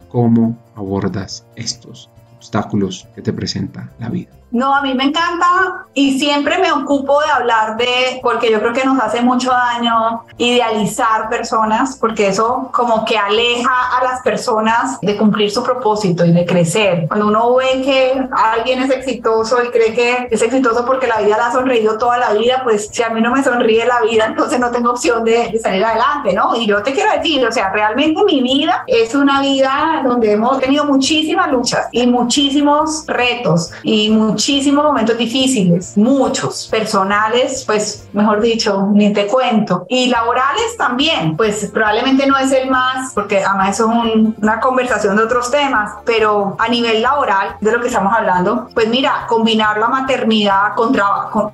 cómo 0.09 0.57
abordas 0.75 1.45
estos 1.55 2.09
obstáculos 2.37 3.07
que 3.15 3.21
te 3.21 3.33
presenta 3.33 3.91
la 3.99 4.09
vida. 4.09 4.42
No, 4.53 4.75
a 4.75 4.83
mí 4.83 4.93
me 4.93 5.05
encanta 5.05 5.87
y 5.95 6.19
siempre 6.19 6.59
me 6.59 6.71
ocupo 6.71 7.19
de 7.21 7.27
hablar 7.27 7.75
de, 7.75 8.19
porque 8.21 8.51
yo 8.51 8.59
creo 8.59 8.71
que 8.71 8.85
nos 8.85 8.99
hace 9.01 9.19
mucho 9.21 9.49
daño 9.49 10.25
idealizar 10.37 11.27
personas, 11.27 11.97
porque 11.99 12.27
eso 12.27 12.69
como 12.71 13.03
que 13.03 13.17
aleja 13.17 13.97
a 13.97 14.03
las 14.03 14.21
personas 14.21 15.01
de 15.01 15.17
cumplir 15.17 15.49
su 15.49 15.63
propósito 15.63 16.23
y 16.23 16.31
de 16.31 16.45
crecer. 16.45 17.07
Cuando 17.07 17.27
uno 17.27 17.55
ve 17.55 17.81
que 17.83 18.27
alguien 18.31 18.83
es 18.83 18.91
exitoso 18.91 19.57
y 19.63 19.69
cree 19.69 19.95
que 19.95 20.27
es 20.29 20.41
exitoso 20.43 20.85
porque 20.85 21.07
la 21.07 21.17
vida 21.17 21.35
le 21.35 21.43
ha 21.43 21.51
sonreído 21.51 21.97
toda 21.97 22.19
la 22.19 22.33
vida, 22.33 22.61
pues 22.63 22.89
si 22.91 23.01
a 23.01 23.09
mí 23.09 23.21
no 23.21 23.31
me 23.31 23.43
sonríe 23.43 23.87
la 23.87 24.01
vida, 24.01 24.25
entonces 24.27 24.59
no 24.59 24.69
tengo 24.69 24.91
opción 24.91 25.23
de, 25.23 25.59
salir 25.63 25.83
adelante, 25.83 26.31
¿no? 26.33 26.55
Y 26.55 26.67
yo 26.67 26.83
te 26.83 26.93
quiero 26.93 27.11
decir, 27.11 27.43
o 27.43 27.51
sea, 27.51 27.71
realmente 27.71 28.23
mi 28.23 28.43
vida 28.43 28.83
es 28.85 29.15
una 29.15 29.41
vida 29.41 30.03
donde 30.03 30.33
hemos 30.33 30.59
tenido 30.59 30.85
muchísimas 30.85 31.51
luchas 31.51 31.87
y 31.91 32.05
muchísimos 32.05 33.05
retos 33.07 33.71
y 33.81 34.11
muchísimos 34.11 34.42
muchísimos 34.43 34.83
momentos 34.83 35.17
difíciles, 35.17 35.97
muchos, 35.97 36.67
personales, 36.69 37.63
pues 37.65 38.09
mejor 38.11 38.41
dicho, 38.41 38.89
ni 38.91 39.13
te 39.13 39.25
cuento, 39.25 39.85
y 39.87 40.07
laborales 40.07 40.75
también, 40.77 41.37
pues 41.37 41.69
probablemente 41.73 42.27
no 42.27 42.37
es 42.37 42.51
el 42.51 42.69
más, 42.69 43.13
porque 43.13 43.41
además 43.41 43.79
eso 43.79 43.89
es 43.89 44.33
una 44.41 44.59
conversación 44.59 45.15
de 45.15 45.23
otros 45.23 45.49
temas, 45.49 45.91
pero 46.05 46.57
a 46.59 46.67
nivel 46.67 47.01
laboral, 47.01 47.55
de 47.61 47.71
lo 47.71 47.79
que 47.79 47.87
estamos 47.87 48.13
hablando, 48.13 48.67
pues 48.73 48.89
mira, 48.89 49.25
combinar 49.29 49.77
la 49.77 49.87
maternidad 49.87 50.75
con 50.75 50.91
trabajo, 50.91 51.53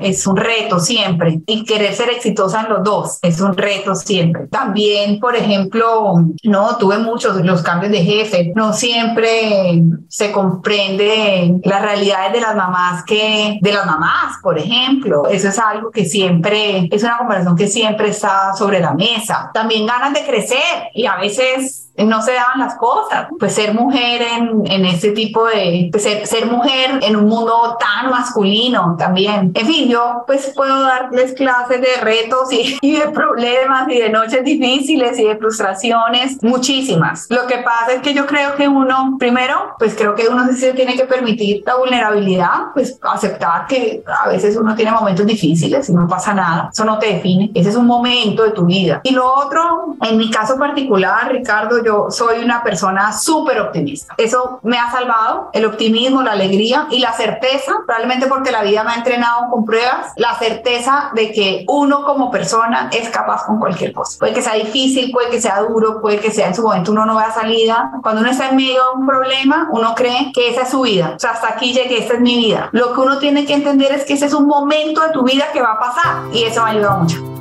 es 0.00 0.26
un 0.26 0.36
reto 0.36 0.80
siempre, 0.80 1.40
y 1.46 1.64
querer 1.64 1.94
ser 1.94 2.10
exitosa 2.10 2.62
en 2.62 2.70
los 2.70 2.82
dos 2.82 3.18
es 3.22 3.40
un 3.40 3.56
reto 3.56 3.94
siempre. 3.94 4.48
También, 4.48 5.20
por 5.20 5.36
ejemplo, 5.36 6.24
no, 6.42 6.76
tuve 6.78 6.98
muchos 6.98 7.36
los 7.44 7.62
cambios 7.62 7.92
de 7.92 8.02
jefe, 8.02 8.52
no 8.56 8.72
siempre 8.72 9.82
se 10.08 10.32
comprende 10.32 11.60
la 11.62 11.78
realidad 11.78 12.23
de 12.32 12.40
las 12.40 12.54
mamás 12.54 13.04
que, 13.04 13.58
de 13.60 13.72
las 13.72 13.86
mamás, 13.86 14.38
por 14.42 14.58
ejemplo. 14.58 15.26
Eso 15.28 15.48
es 15.48 15.58
algo 15.58 15.90
que 15.90 16.04
siempre, 16.04 16.88
es 16.90 17.02
una 17.02 17.18
conversación 17.18 17.56
que 17.56 17.68
siempre 17.68 18.08
está 18.08 18.54
sobre 18.54 18.80
la 18.80 18.94
mesa. 18.94 19.50
También 19.52 19.86
ganas 19.86 20.12
de 20.12 20.24
crecer 20.24 20.90
y 20.94 21.06
a 21.06 21.16
veces 21.16 21.83
no 21.96 22.22
se 22.22 22.32
daban 22.32 22.58
las 22.58 22.74
cosas. 22.76 23.28
Pues 23.38 23.54
ser 23.54 23.74
mujer 23.74 24.22
en, 24.22 24.62
en 24.66 24.84
ese 24.84 25.12
tipo 25.12 25.46
de, 25.46 25.88
pues 25.90 26.02
ser, 26.02 26.26
ser, 26.26 26.46
mujer 26.46 26.98
en 27.02 27.16
un 27.16 27.26
mundo 27.26 27.76
tan 27.78 28.10
masculino 28.10 28.96
también. 28.98 29.52
En 29.54 29.66
fin, 29.66 29.88
yo 29.88 30.24
pues 30.26 30.52
puedo 30.54 30.80
darles 30.80 31.34
clases 31.34 31.80
de 31.80 31.96
retos 32.02 32.52
y, 32.52 32.78
y, 32.82 32.96
de 32.96 33.08
problemas 33.08 33.88
y 33.88 33.98
de 33.98 34.10
noches 34.10 34.44
difíciles 34.44 35.18
y 35.18 35.24
de 35.24 35.36
frustraciones, 35.36 36.42
muchísimas. 36.42 37.26
Lo 37.30 37.46
que 37.46 37.58
pasa 37.58 37.92
es 37.92 38.02
que 38.02 38.14
yo 38.14 38.26
creo 38.26 38.56
que 38.56 38.68
uno, 38.68 39.16
primero, 39.18 39.74
pues 39.78 39.94
creo 39.94 40.14
que 40.14 40.28
uno 40.28 40.46
se 40.52 40.72
tiene 40.72 40.96
que 40.96 41.04
permitir 41.04 41.62
la 41.66 41.76
vulnerabilidad, 41.76 42.72
pues 42.74 42.98
aceptar 43.02 43.66
que 43.66 44.02
a 44.24 44.28
veces 44.28 44.56
uno 44.56 44.74
tiene 44.74 44.90
momentos 44.90 45.26
difíciles 45.26 45.88
y 45.88 45.92
no 45.92 46.08
pasa 46.08 46.34
nada. 46.34 46.70
Eso 46.72 46.84
no 46.84 46.98
te 46.98 47.14
define. 47.14 47.50
Ese 47.54 47.70
es 47.70 47.76
un 47.76 47.86
momento 47.86 48.42
de 48.42 48.50
tu 48.50 48.64
vida. 48.66 49.00
Y 49.04 49.12
lo 49.12 49.32
otro, 49.32 49.96
en 50.02 50.16
mi 50.16 50.30
caso 50.30 50.56
particular, 50.58 51.30
Ricardo, 51.32 51.83
yo 51.84 52.10
soy 52.10 52.42
una 52.42 52.62
persona 52.62 53.12
súper 53.12 53.60
optimista. 53.60 54.14
Eso 54.16 54.60
me 54.62 54.78
ha 54.78 54.90
salvado, 54.90 55.50
el 55.52 55.64
optimismo, 55.66 56.22
la 56.22 56.32
alegría 56.32 56.86
y 56.90 56.98
la 56.98 57.12
certeza, 57.12 57.72
probablemente 57.86 58.26
porque 58.26 58.50
la 58.50 58.62
vida 58.62 58.84
me 58.84 58.92
ha 58.92 58.96
entrenado 58.96 59.50
con 59.50 59.64
pruebas, 59.64 60.12
la 60.16 60.34
certeza 60.38 61.10
de 61.14 61.32
que 61.32 61.64
uno 61.68 62.04
como 62.04 62.30
persona 62.30 62.90
es 62.92 63.08
capaz 63.08 63.44
con 63.46 63.58
cualquier 63.58 63.92
cosa. 63.92 64.18
Puede 64.18 64.32
que 64.32 64.42
sea 64.42 64.54
difícil, 64.54 65.10
puede 65.12 65.30
que 65.30 65.40
sea 65.40 65.60
duro, 65.60 66.00
puede 66.00 66.18
que 66.18 66.30
sea 66.30 66.48
en 66.48 66.54
su 66.54 66.62
momento 66.62 66.92
uno 66.92 67.06
no 67.06 67.16
vea 67.16 67.32
salida. 67.32 67.92
Cuando 68.02 68.20
uno 68.20 68.30
está 68.30 68.48
en 68.48 68.56
medio 68.56 68.74
de 68.74 69.00
un 69.00 69.06
problema, 69.06 69.68
uno 69.70 69.94
cree 69.94 70.32
que 70.32 70.50
esa 70.50 70.62
es 70.62 70.70
su 70.70 70.82
vida. 70.82 71.14
O 71.16 71.18
sea, 71.18 71.30
hasta 71.30 71.48
aquí 71.48 71.72
llegué, 71.72 71.98
esta 71.98 72.14
es 72.14 72.20
mi 72.20 72.36
vida. 72.36 72.68
Lo 72.72 72.94
que 72.94 73.00
uno 73.00 73.18
tiene 73.18 73.44
que 73.44 73.54
entender 73.54 73.92
es 73.92 74.04
que 74.04 74.14
ese 74.14 74.26
es 74.26 74.34
un 74.34 74.46
momento 74.46 75.00
de 75.02 75.10
tu 75.10 75.22
vida 75.22 75.46
que 75.52 75.62
va 75.62 75.72
a 75.72 75.80
pasar 75.80 76.22
y 76.32 76.44
eso 76.44 76.62
me 76.62 76.70
ha 76.70 76.72
ayudado 76.72 76.98
mucho. 76.98 77.33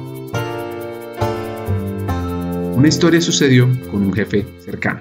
Una 2.83 2.89
historia 2.89 3.21
sucedió 3.21 3.65
con 3.89 4.03
un 4.07 4.13
jefe 4.13 4.45
cercano. 4.59 4.99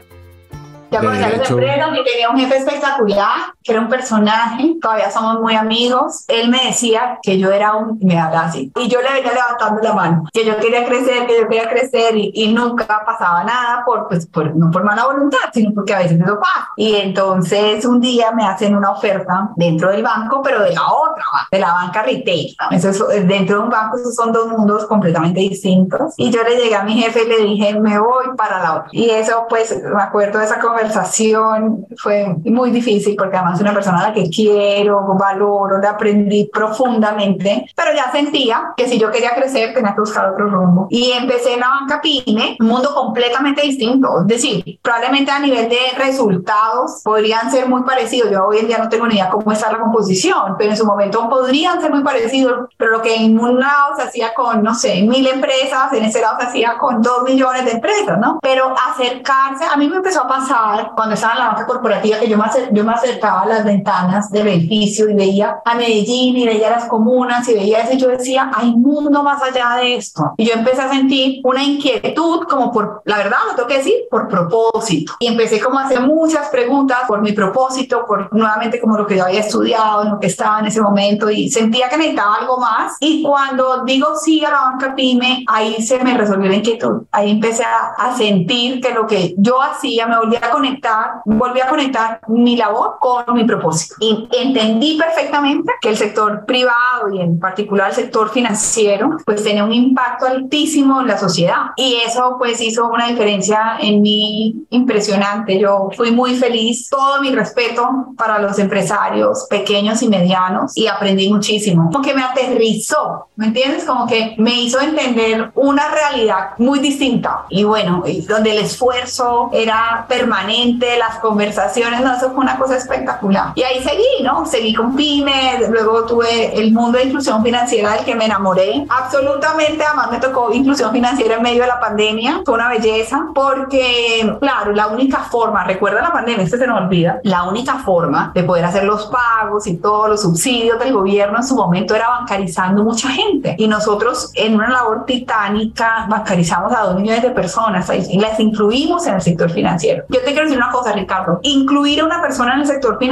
Ya 0.93 1.01
conocía 1.01 1.31
las 1.31 1.51
empresas 1.51 1.89
y 1.99 2.05
tenía 2.05 2.31
un 2.31 2.39
jefe 2.39 2.57
espectacular, 2.59 3.55
que 3.65 3.73
era 3.73 3.81
un 3.81 3.89
personaje, 3.89 4.77
todavía 4.81 5.11
somos 5.11 5.41
muy 5.41 5.55
amigos. 5.55 6.25
Él 6.29 6.49
me 6.49 6.67
decía 6.67 7.19
que 7.23 7.39
yo 7.39 7.51
era 7.51 7.75
un, 7.75 7.99
me 8.03 8.19
hablaba 8.19 8.47
así, 8.47 8.73
y 8.77 8.89
yo 8.89 9.01
le 9.01 9.13
venía 9.13 9.33
levantando 9.33 9.83
la 9.83 9.95
mano, 9.95 10.25
que 10.33 10.45
yo 10.45 10.57
quería 10.59 10.85
crecer, 10.85 11.27
que 11.27 11.41
yo 11.41 11.49
quería 11.49 11.69
crecer, 11.69 12.17
y, 12.17 12.31
y 12.35 12.53
nunca 12.53 13.03
pasaba 13.05 13.45
nada, 13.45 13.83
por, 13.85 14.09
pues, 14.09 14.27
por, 14.27 14.55
no 14.57 14.71
por 14.71 14.85
mala 14.85 15.07
voluntad, 15.07 15.39
sino 15.53 15.73
porque 15.75 15.95
a 15.95 15.99
veces 15.99 16.21
eso 16.21 16.39
pasa. 16.39 16.69
Y 16.77 16.97
entonces 16.97 17.85
un 17.85 18.01
día 18.01 18.33
me 18.33 18.45
hacen 18.45 18.77
una 18.77 18.91
oferta 18.91 19.51
dentro 19.57 19.91
del 19.91 20.03
banco, 20.03 20.43
pero 20.43 20.63
de 20.63 20.73
la 20.73 20.93
otra, 20.93 21.25
de 21.51 21.59
la 21.59 21.73
banca 21.73 22.03
retail. 22.03 22.57
Eso 22.71 23.11
es, 23.11 23.29
dentro 23.29 23.59
de 23.59 23.63
un 23.65 23.71
banco, 23.71 23.97
esos 23.97 24.15
son 24.15 24.33
dos 24.33 24.49
mundos 24.49 24.87
completamente 24.87 25.41
distintos. 25.41 26.15
Y 26.17 26.31
yo 26.31 26.43
le 26.43 26.57
llegué 26.57 26.75
a 26.75 26.83
mi 26.83 27.01
jefe 27.01 27.25
y 27.25 27.29
le 27.29 27.39
dije, 27.39 27.79
me 27.79 27.99
voy 27.99 28.27
para 28.37 28.63
la 28.63 28.75
otra. 28.75 28.89
Y 28.93 29.11
eso, 29.11 29.47
pues, 29.49 29.77
me 29.83 30.03
acuerdo 30.03 30.39
de 30.39 30.47
esa 30.47 30.61
conversación 30.61 31.87
fue 31.97 32.35
muy 32.45 32.71
difícil 32.71 33.17
porque 33.17 33.37
además 33.37 33.52
es 33.55 33.61
una 33.61 33.75
persona 33.75 34.01
a 34.01 34.09
la 34.09 34.15
que 34.15 34.29
quiero, 34.29 35.03
valoro, 35.19 35.79
le 35.79 35.87
aprendí 35.87 36.51
profundamente, 36.53 37.67
pero 37.77 37.95
ya 37.95 38.11
sentía 38.11 38.73
que 38.77 38.89
si 38.89 38.99
yo 38.99 39.11
quería 39.11 39.35
crecer 39.35 39.75
tenía 39.75 39.95
que 39.95 40.01
buscar 40.01 40.31
otro 40.31 40.49
rumbo. 40.49 40.87
Y 40.91 41.13
empecé 41.13 41.55
en 41.55 41.61
la 41.61 41.69
banca 41.69 42.01
PYME, 42.01 42.57
un 42.61 42.67
mundo 42.67 42.95
completamente 42.95 43.63
distinto, 43.63 44.21
es 44.21 44.27
decir, 44.27 44.79
probablemente 44.83 45.31
a 45.31 45.39
nivel 45.39 45.69
de 45.69 45.79
resultados 45.97 47.01
podrían 47.05 47.51
ser 47.51 47.69
muy 47.69 47.83
parecidos. 47.83 48.31
Yo 48.31 48.47
hoy 48.47 48.59
en 48.59 48.67
día 48.67 48.79
no 48.79 48.89
tengo 48.89 49.07
ni 49.07 49.15
idea 49.15 49.31
cómo 49.31 49.53
está 49.53 49.71
la 49.73 49.79
composición, 49.79 50.57
pero 50.59 50.71
en 50.71 50.77
su 50.77 50.85
momento 50.85 51.29
podrían 51.29 51.81
ser 51.81 51.91
muy 51.91 52.03
parecidos, 52.03 52.69
pero 52.77 52.93
lo 52.93 53.03
que 53.03 53.15
en 53.17 53.39
un 53.39 53.61
lado 53.61 53.97
se 53.97 54.03
hacía 54.03 54.35
con, 54.35 54.63
no 54.63 54.75
sé, 54.75 55.03
mil 55.03 55.27
empresas, 55.27 55.93
en 55.93 56.05
ese 56.05 56.21
lado 56.21 56.39
se 56.41 56.47
hacía 56.47 56.79
con 56.79 57.03
dos 57.03 57.23
millones 57.25 57.65
de 57.65 57.73
empresas, 57.73 58.19
¿no? 58.19 58.39
Pero 58.43 58.75
acercarse, 58.91 59.65
a 59.73 59.77
mí 59.77 59.89
me 59.89 59.97
empezó 59.97 60.23
a 60.23 60.29
pasar 60.29 60.93
cuando 60.95 61.15
estaba 61.15 61.35
en 61.35 61.39
la 61.41 61.47
banca 61.49 61.67
corporativa, 61.67 62.19
que 62.19 62.29
yo 62.29 62.37
me, 62.37 62.45
yo 62.73 62.85
me 62.85 62.93
acercaba 62.93 63.42
miraba 63.43 63.47
las 63.47 63.65
ventanas 63.65 64.31
del 64.31 64.49
edificio 64.49 65.09
y 65.09 65.15
veía 65.15 65.61
a 65.65 65.75
Medellín 65.75 66.37
y 66.37 66.47
veía 66.47 66.71
las 66.71 66.87
comunas 66.87 67.49
y 67.49 67.55
veía 67.55 67.81
eso 67.81 67.95
y 67.95 67.99
yo 67.99 68.09
decía, 68.09 68.51
hay 68.55 68.75
mundo 68.75 69.23
más 69.23 69.43
allá 69.43 69.77
de 69.81 69.97
esto. 69.97 70.33
Y 70.37 70.47
yo 70.47 70.55
empecé 70.55 70.83
a 70.83 70.91
sentir 70.91 71.41
una 71.45 71.63
inquietud 71.63 72.47
como 72.49 72.73
por, 72.73 73.03
la 73.05 73.19
verdad, 73.19 73.39
lo 73.49 73.55
tengo 73.55 73.69
que 73.69 73.79
decir, 73.79 73.95
por 74.11 74.29
propósito. 74.29 75.15
Y 75.19 75.27
empecé 75.27 75.61
como 75.61 75.79
a 75.79 75.85
hacer 75.85 76.01
muchas 76.01 76.49
preguntas 76.49 76.99
por 77.07 77.21
mi 77.21 77.33
propósito, 77.33 78.05
por 78.07 78.33
nuevamente 78.35 78.81
como 78.81 78.97
lo 78.97 79.07
que 79.07 79.17
yo 79.17 79.25
había 79.25 79.41
estudiado, 79.41 80.05
lo 80.05 80.21
que 80.21 80.27
estaba 80.27 80.61
en 80.61 80.67
ese 80.67 80.81
momento 80.81 81.31
y 81.31 81.51
sentía 81.51 81.89
que 81.89 81.97
necesitaba 81.97 82.37
algo 82.37 82.59
más. 82.59 82.97
Y 83.01 83.23
cuando 83.23 83.85
digo 83.85 84.17
sí 84.17 84.45
a 84.45 84.51
la 84.51 84.61
banca 84.63 84.95
pyme, 84.95 85.45
ahí 85.47 85.83
se 85.83 86.03
me 86.03 86.17
resolvió 86.17 86.49
la 86.49 86.57
inquietud. 86.57 87.03
Ahí 87.13 87.31
empecé 87.31 87.65
a, 87.65 87.95
a 87.97 88.17
sentir 88.17 88.81
que 88.81 88.93
lo 88.93 89.07
que 89.07 89.35
yo 89.39 89.61
hacía 89.61 90.07
me 90.07 90.19
volvía 90.19 90.41
a 90.43 90.51
conectar, 90.51 91.11
volví 91.25 91.61
a 91.61 91.69
conectar 91.69 92.21
mi 92.29 92.57
labor 92.57 92.97
con 93.01 93.32
mi 93.35 93.45
propósito. 93.45 93.97
Y 94.01 94.29
entendí 94.33 94.99
perfectamente 94.99 95.73
que 95.81 95.89
el 95.91 95.97
sector 95.97 96.45
privado 96.47 97.13
y 97.13 97.21
en 97.21 97.39
particular 97.39 97.91
el 97.91 97.95
sector 97.95 98.31
financiero, 98.31 99.17
pues 99.25 99.43
tenía 99.43 99.65
un 99.65 99.73
impacto 99.73 100.27
altísimo 100.27 101.01
en 101.01 101.09
la 101.09 101.19
sociedad. 101.19 101.71
Y 101.77 101.97
eso 102.07 102.37
pues 102.39 102.61
hizo 102.61 102.89
una 102.89 103.09
diferencia 103.09 103.77
en 103.81 104.03
mí 104.03 104.67
impresionante. 104.71 105.59
Yo 105.59 105.91
fui 105.97 106.11
muy 106.11 106.35
feliz. 106.37 106.89
Todo 106.89 107.21
mi 107.21 107.31
respeto 107.31 107.89
para 108.17 108.39
los 108.39 108.59
empresarios 108.59 109.47
pequeños 109.49 110.03
y 110.03 110.09
medianos 110.09 110.77
y 110.77 110.87
aprendí 110.87 111.31
muchísimo. 111.31 111.91
Como 111.91 112.05
que 112.05 112.15
me 112.15 112.23
aterrizó, 112.23 113.29
¿me 113.37 113.47
entiendes? 113.47 113.85
Como 113.85 114.07
que 114.07 114.35
me 114.39 114.55
hizo 114.55 114.81
entender 114.81 115.51
una 115.55 115.89
realidad 115.91 116.51
muy 116.59 116.79
distinta. 116.79 117.45
Y 117.49 117.65
bueno, 117.65 118.03
donde 118.29 118.53
el 118.53 118.59
esfuerzo 118.59 119.51
era 119.53 120.07
permanente, 120.09 120.99
las 120.99 121.19
conversaciones, 121.19 122.01
no, 122.01 122.15
eso 122.15 122.31
fue 122.31 122.41
una 122.41 122.59
cosa 122.59 122.77
espectacular. 122.77 123.22
Y 123.55 123.63
ahí 123.63 123.83
seguí, 123.83 124.23
¿no? 124.23 124.45
Seguí 124.47 124.75
con 124.75 124.95
pymes, 124.97 125.69
luego 125.69 126.05
tuve 126.05 126.59
el 126.59 126.73
mundo 126.73 126.99
de 126.99 127.05
inclusión 127.05 127.43
financiera 127.43 127.93
del 127.93 128.05
que 128.05 128.15
me 128.15 128.27
enamoré. 128.27 128.85
Absolutamente, 128.89 129.85
además 129.85 130.11
me 130.11 130.19
tocó 130.19 130.53
inclusión 130.53 130.93
financiera 130.93 131.37
en 131.37 131.43
medio 131.43 131.63
de 131.63 131.69
la 131.69 131.81
pandemia, 131.81 132.43
fue 132.45 132.55
una 132.55 132.69
belleza, 132.69 133.27
porque, 133.35 134.37
claro, 134.41 134.73
la 134.73 134.89
única 134.89 135.19
forma, 135.21 135.65
recuerda 135.65 136.03
la 136.03 136.13
pandemia, 136.13 136.45
este 136.45 136.59
se 136.59 136.67
nos 136.67 136.81
olvida, 136.81 137.21
la 137.23 137.45
única 137.45 137.77
forma 137.77 138.33
de 138.35 138.43
poder 138.43 138.65
hacer 138.65 138.85
los 138.85 139.07
pagos 139.07 139.67
y 139.67 139.77
todos 139.77 140.09
los 140.09 140.23
subsidios 140.23 140.79
del 140.79 140.93
gobierno 140.93 141.39
en 141.39 141.45
su 141.45 141.55
momento 141.55 141.95
era 141.95 142.09
bancarizando 142.09 142.83
mucha 142.83 143.09
gente. 143.09 143.55
Y 143.59 143.69
nosotros 143.69 144.31
en 144.35 144.55
una 144.55 144.71
labor 144.71 145.05
titánica 145.07 146.07
bancarizamos 146.09 146.73
a 146.73 146.83
dos 146.83 146.97
millones 146.97 147.23
de 147.23 147.31
personas 147.31 147.91
y 147.91 148.19
las 148.19 148.39
incluimos 148.41 149.07
en 149.07 149.15
el 149.15 149.23
sector 149.23 149.51
financiero. 149.51 150.05
Yo 150.09 150.21
te 150.21 150.27
quiero 150.27 150.43
decir 150.43 150.59
una 150.59 150.71
cosa, 150.71 150.93
Ricardo, 150.93 151.41
incluir 151.43 152.01
a 152.01 152.05
una 152.05 152.21
persona 152.21 152.55
en 152.55 152.61
el 152.61 152.67
sector 152.67 152.99
financiero 152.99 153.12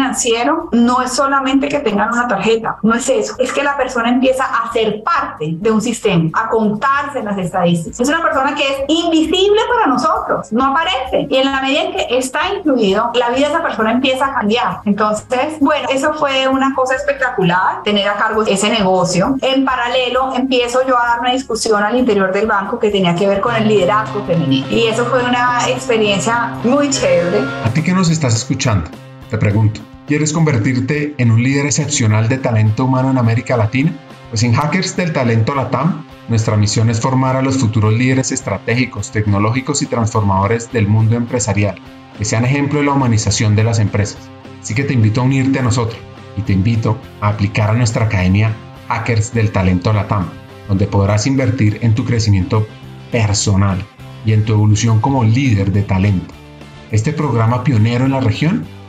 no 0.73 1.03
es 1.03 1.13
solamente 1.13 1.69
que 1.69 1.81
tengan 1.81 2.13
una 2.13 2.29
tarjeta, 2.29 2.77
no 2.83 2.95
es 2.95 3.09
eso, 3.09 3.35
es 3.39 3.53
que 3.53 3.63
la 3.63 3.77
persona 3.77 4.09
empieza 4.09 4.45
a 4.45 4.73
ser 4.73 5.03
parte 5.03 5.57
de 5.59 5.71
un 5.71 5.81
sistema, 5.81 6.31
a 6.35 6.49
contarse 6.49 7.23
las 7.23 7.39
estadísticas. 7.39 8.01
Es 8.01 8.09
una 8.09 8.23
persona 8.23 8.55
que 8.55 8.63
es 8.63 8.85
invisible 8.89 9.61
para 9.69 9.87
nosotros, 9.87 10.53
no 10.53 10.65
aparece. 10.67 11.27
Y 11.29 11.37
en 11.37 11.51
la 11.51 11.61
medida 11.61 11.83
en 11.83 11.93
que 11.93 12.19
está 12.19 12.41
incluido, 12.55 13.11
la 13.15 13.31
vida 13.31 13.49
de 13.49 13.55
esa 13.55 13.63
persona 13.63 13.93
empieza 13.93 14.27
a 14.27 14.35
cambiar. 14.35 14.81
Entonces, 14.85 15.59
bueno, 15.61 15.89
eso 15.91 16.15
fue 16.15 16.49
una 16.49 16.75
cosa 16.75 16.95
espectacular, 16.95 17.83
tener 17.83 18.09
a 18.09 18.17
cargo 18.17 18.43
ese 18.43 18.71
negocio. 18.71 19.37
En 19.41 19.65
paralelo, 19.65 20.35
empiezo 20.35 20.87
yo 20.87 20.99
a 20.99 21.07
dar 21.07 21.21
una 21.21 21.33
discusión 21.33 21.83
al 21.83 21.97
interior 21.97 22.33
del 22.33 22.47
banco 22.47 22.79
que 22.79 22.91
tenía 22.91 23.15
que 23.15 23.27
ver 23.27 23.41
con 23.41 23.55
el 23.55 23.69
liderazgo 23.69 24.25
femenino. 24.25 24.67
Y 24.71 24.87
eso 24.87 25.05
fue 25.07 25.23
una 25.25 25.69
experiencia 25.69 26.55
muy 26.65 26.91
chévere. 26.91 27.41
¿A 27.65 27.71
ti 27.71 27.83
que 27.83 27.93
nos 27.93 28.11
estás 28.11 28.35
escuchando? 28.35 28.91
Te 29.31 29.39
pregunto, 29.39 29.81
¿quieres 30.09 30.33
convertirte 30.33 31.15
en 31.17 31.31
un 31.31 31.41
líder 31.41 31.67
excepcional 31.67 32.29
de 32.29 32.39
talento 32.39 32.87
humano 32.87 33.13
en 33.13 33.19
América 33.19 33.57
Latina? 33.57 33.97
Pues 34.29 34.43
en 34.43 34.55
Hackers 34.55 34.97
del 34.97 35.13
Talento 35.13 35.55
Latam, 35.55 36.05
nuestra 36.29 36.57
misión 36.57 36.91
es 36.91 36.99
formar 36.99 37.37
a 37.37 37.43
los 37.43 37.59
futuros 37.59 37.95
líderes 37.95 38.33
estratégicos, 38.33 39.13
tecnológicos 39.13 39.83
y 39.83 39.87
transformadores 39.87 40.73
del 40.73 40.89
mundo 40.89 41.15
empresarial, 41.15 41.77
que 42.19 42.25
sean 42.25 42.45
ejemplo 42.45 42.81
de 42.81 42.87
la 42.87 42.93
humanización 42.93 43.55
de 43.55 43.63
las 43.63 43.79
empresas. 43.79 44.19
Así 44.61 44.75
que 44.75 44.83
te 44.83 44.95
invito 44.95 45.21
a 45.21 45.25
unirte 45.25 45.61
a 45.61 45.63
nosotros 45.63 46.01
y 46.37 46.43
te 46.43 46.53
invito 46.53 46.99
a 47.21 47.29
aplicar 47.29 47.71
a 47.71 47.75
nuestra 47.75 48.07
academia 48.07 48.53
Hackers 48.89 49.33
del 49.33 49.53
Talento 49.53 49.93
Latam, 49.93 50.27
donde 50.67 50.89
podrás 50.89 51.29
invertir 51.29 51.79
en 51.83 51.95
tu 51.95 52.05
crecimiento 52.05 52.67
personal 53.13 53.81
y 54.27 54.33
en 54.33 54.45
tu 54.45 54.55
evolución 54.55 55.01
como 55.01 55.23
líder 55.23 55.71
de 55.71 55.83
talento. 55.83 56.35
Este 56.91 57.13
programa 57.13 57.63
pionero 57.63 58.07
en 58.07 58.11
la 58.11 58.21
región 58.21 58.67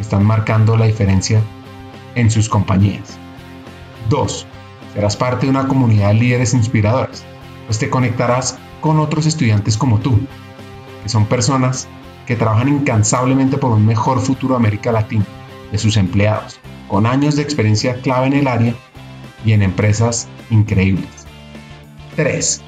están 0.00 0.24
marcando 0.24 0.76
la 0.76 0.86
diferencia 0.86 1.40
en 2.14 2.30
sus 2.30 2.48
compañías. 2.48 3.18
2. 4.08 4.46
Serás 4.94 5.16
parte 5.16 5.46
de 5.46 5.50
una 5.50 5.68
comunidad 5.68 6.08
de 6.08 6.14
líderes 6.14 6.54
inspiradores, 6.54 7.24
pues 7.66 7.78
te 7.78 7.90
conectarás 7.90 8.58
con 8.80 8.98
otros 8.98 9.26
estudiantes 9.26 9.76
como 9.76 9.98
tú, 9.98 10.18
que 11.02 11.08
son 11.08 11.26
personas 11.26 11.88
que 12.26 12.36
trabajan 12.36 12.68
incansablemente 12.68 13.58
por 13.58 13.72
un 13.72 13.86
mejor 13.86 14.20
futuro 14.20 14.54
de 14.54 14.60
América 14.60 14.92
Latina, 14.92 15.24
de 15.70 15.78
sus 15.78 15.96
empleados, 15.96 16.58
con 16.88 17.06
años 17.06 17.36
de 17.36 17.42
experiencia 17.42 17.94
clave 18.00 18.28
en 18.28 18.32
el 18.34 18.48
área 18.48 18.74
y 19.44 19.52
en 19.52 19.62
empresas 19.62 20.28
increíbles. 20.50 21.26
3. 22.16 22.62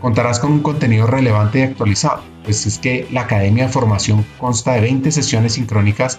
Contarás 0.00 0.38
con 0.38 0.52
un 0.52 0.62
contenido 0.62 1.06
relevante 1.06 1.60
y 1.60 1.62
actualizado, 1.62 2.22
pues 2.44 2.66
es 2.66 2.78
que 2.78 3.06
la 3.10 3.22
Academia 3.22 3.66
de 3.66 3.72
Formación 3.72 4.24
consta 4.38 4.72
de 4.72 4.80
20 4.80 5.12
sesiones 5.12 5.54
sincrónicas 5.54 6.18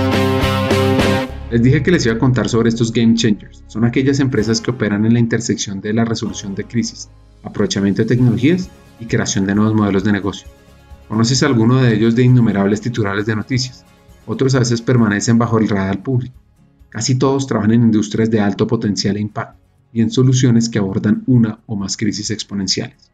Les 1.51 1.61
dije 1.61 1.83
que 1.83 1.91
les 1.91 2.05
iba 2.05 2.15
a 2.15 2.17
contar 2.17 2.47
sobre 2.47 2.69
estos 2.69 2.93
Game 2.93 3.13
Changers. 3.15 3.65
Son 3.67 3.83
aquellas 3.83 4.21
empresas 4.21 4.61
que 4.61 4.71
operan 4.71 5.05
en 5.05 5.11
la 5.11 5.19
intersección 5.19 5.81
de 5.81 5.91
la 5.91 6.05
resolución 6.05 6.55
de 6.55 6.63
crisis, 6.63 7.09
aprovechamiento 7.43 8.01
de 8.01 8.07
tecnologías 8.07 8.69
y 9.01 9.05
creación 9.05 9.45
de 9.45 9.55
nuevos 9.55 9.73
modelos 9.73 10.05
de 10.05 10.13
negocio. 10.13 10.47
Conoces 11.09 11.43
alguno 11.43 11.81
de 11.81 11.93
ellos 11.93 12.15
de 12.15 12.23
innumerables 12.23 12.79
titulares 12.79 13.25
de 13.25 13.35
noticias. 13.35 13.83
Otros 14.25 14.55
a 14.55 14.59
veces 14.59 14.81
permanecen 14.81 15.37
bajo 15.37 15.59
el 15.59 15.67
radar 15.67 16.01
público. 16.01 16.35
Casi 16.87 17.15
todos 17.15 17.47
trabajan 17.47 17.73
en 17.73 17.83
industrias 17.83 18.31
de 18.31 18.39
alto 18.39 18.65
potencial 18.65 19.17
e 19.17 19.19
impacto 19.19 19.59
y 19.91 19.99
en 19.99 20.09
soluciones 20.09 20.69
que 20.69 20.79
abordan 20.79 21.23
una 21.27 21.59
o 21.65 21.75
más 21.75 21.97
crisis 21.97 22.31
exponenciales. 22.31 23.11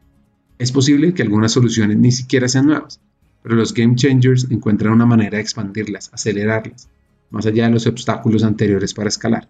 Es 0.60 0.72
posible 0.72 1.16
que 1.16 1.24
algunas 1.24 1.54
soluciones 1.54 1.98
ni 1.98 2.12
siquiera 2.12 2.48
sean 2.48 2.68
nuevas, 2.68 3.00
pero 3.42 3.56
los 3.56 3.74
Game 3.74 3.96
Changers 3.96 4.46
encuentran 4.52 4.94
una 4.94 5.08
manera 5.08 5.38
de 5.38 5.42
expandirlas, 5.42 6.12
acelerarlas 6.14 6.88
más 7.30 7.46
allá 7.46 7.66
de 7.66 7.72
los 7.72 7.88
obstáculos 7.88 8.44
anteriores 8.44 8.94
para 8.94 9.10
escalar. 9.10 9.50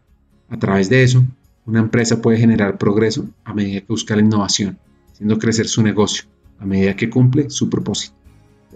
A 0.49 0.57
través 0.57 0.89
de 0.89 1.03
eso, 1.03 1.23
una 1.65 1.79
empresa 1.79 2.21
puede 2.21 2.37
generar 2.37 2.77
progreso 2.77 3.27
a 3.43 3.53
medida 3.53 3.81
que 3.81 3.87
busca 3.87 4.15
la 4.15 4.21
innovación, 4.21 4.77
haciendo 5.11 5.37
crecer 5.37 5.67
su 5.67 5.83
negocio 5.83 6.25
a 6.59 6.65
medida 6.65 6.95
que 6.95 7.09
cumple 7.09 7.49
su 7.49 7.69
propósito. 7.69 8.15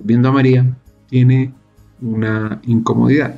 Viendo 0.04 0.30
a 0.30 0.32
María, 0.32 0.78
tiene 1.10 1.54
una 2.02 2.62
incomodidad 2.64 3.36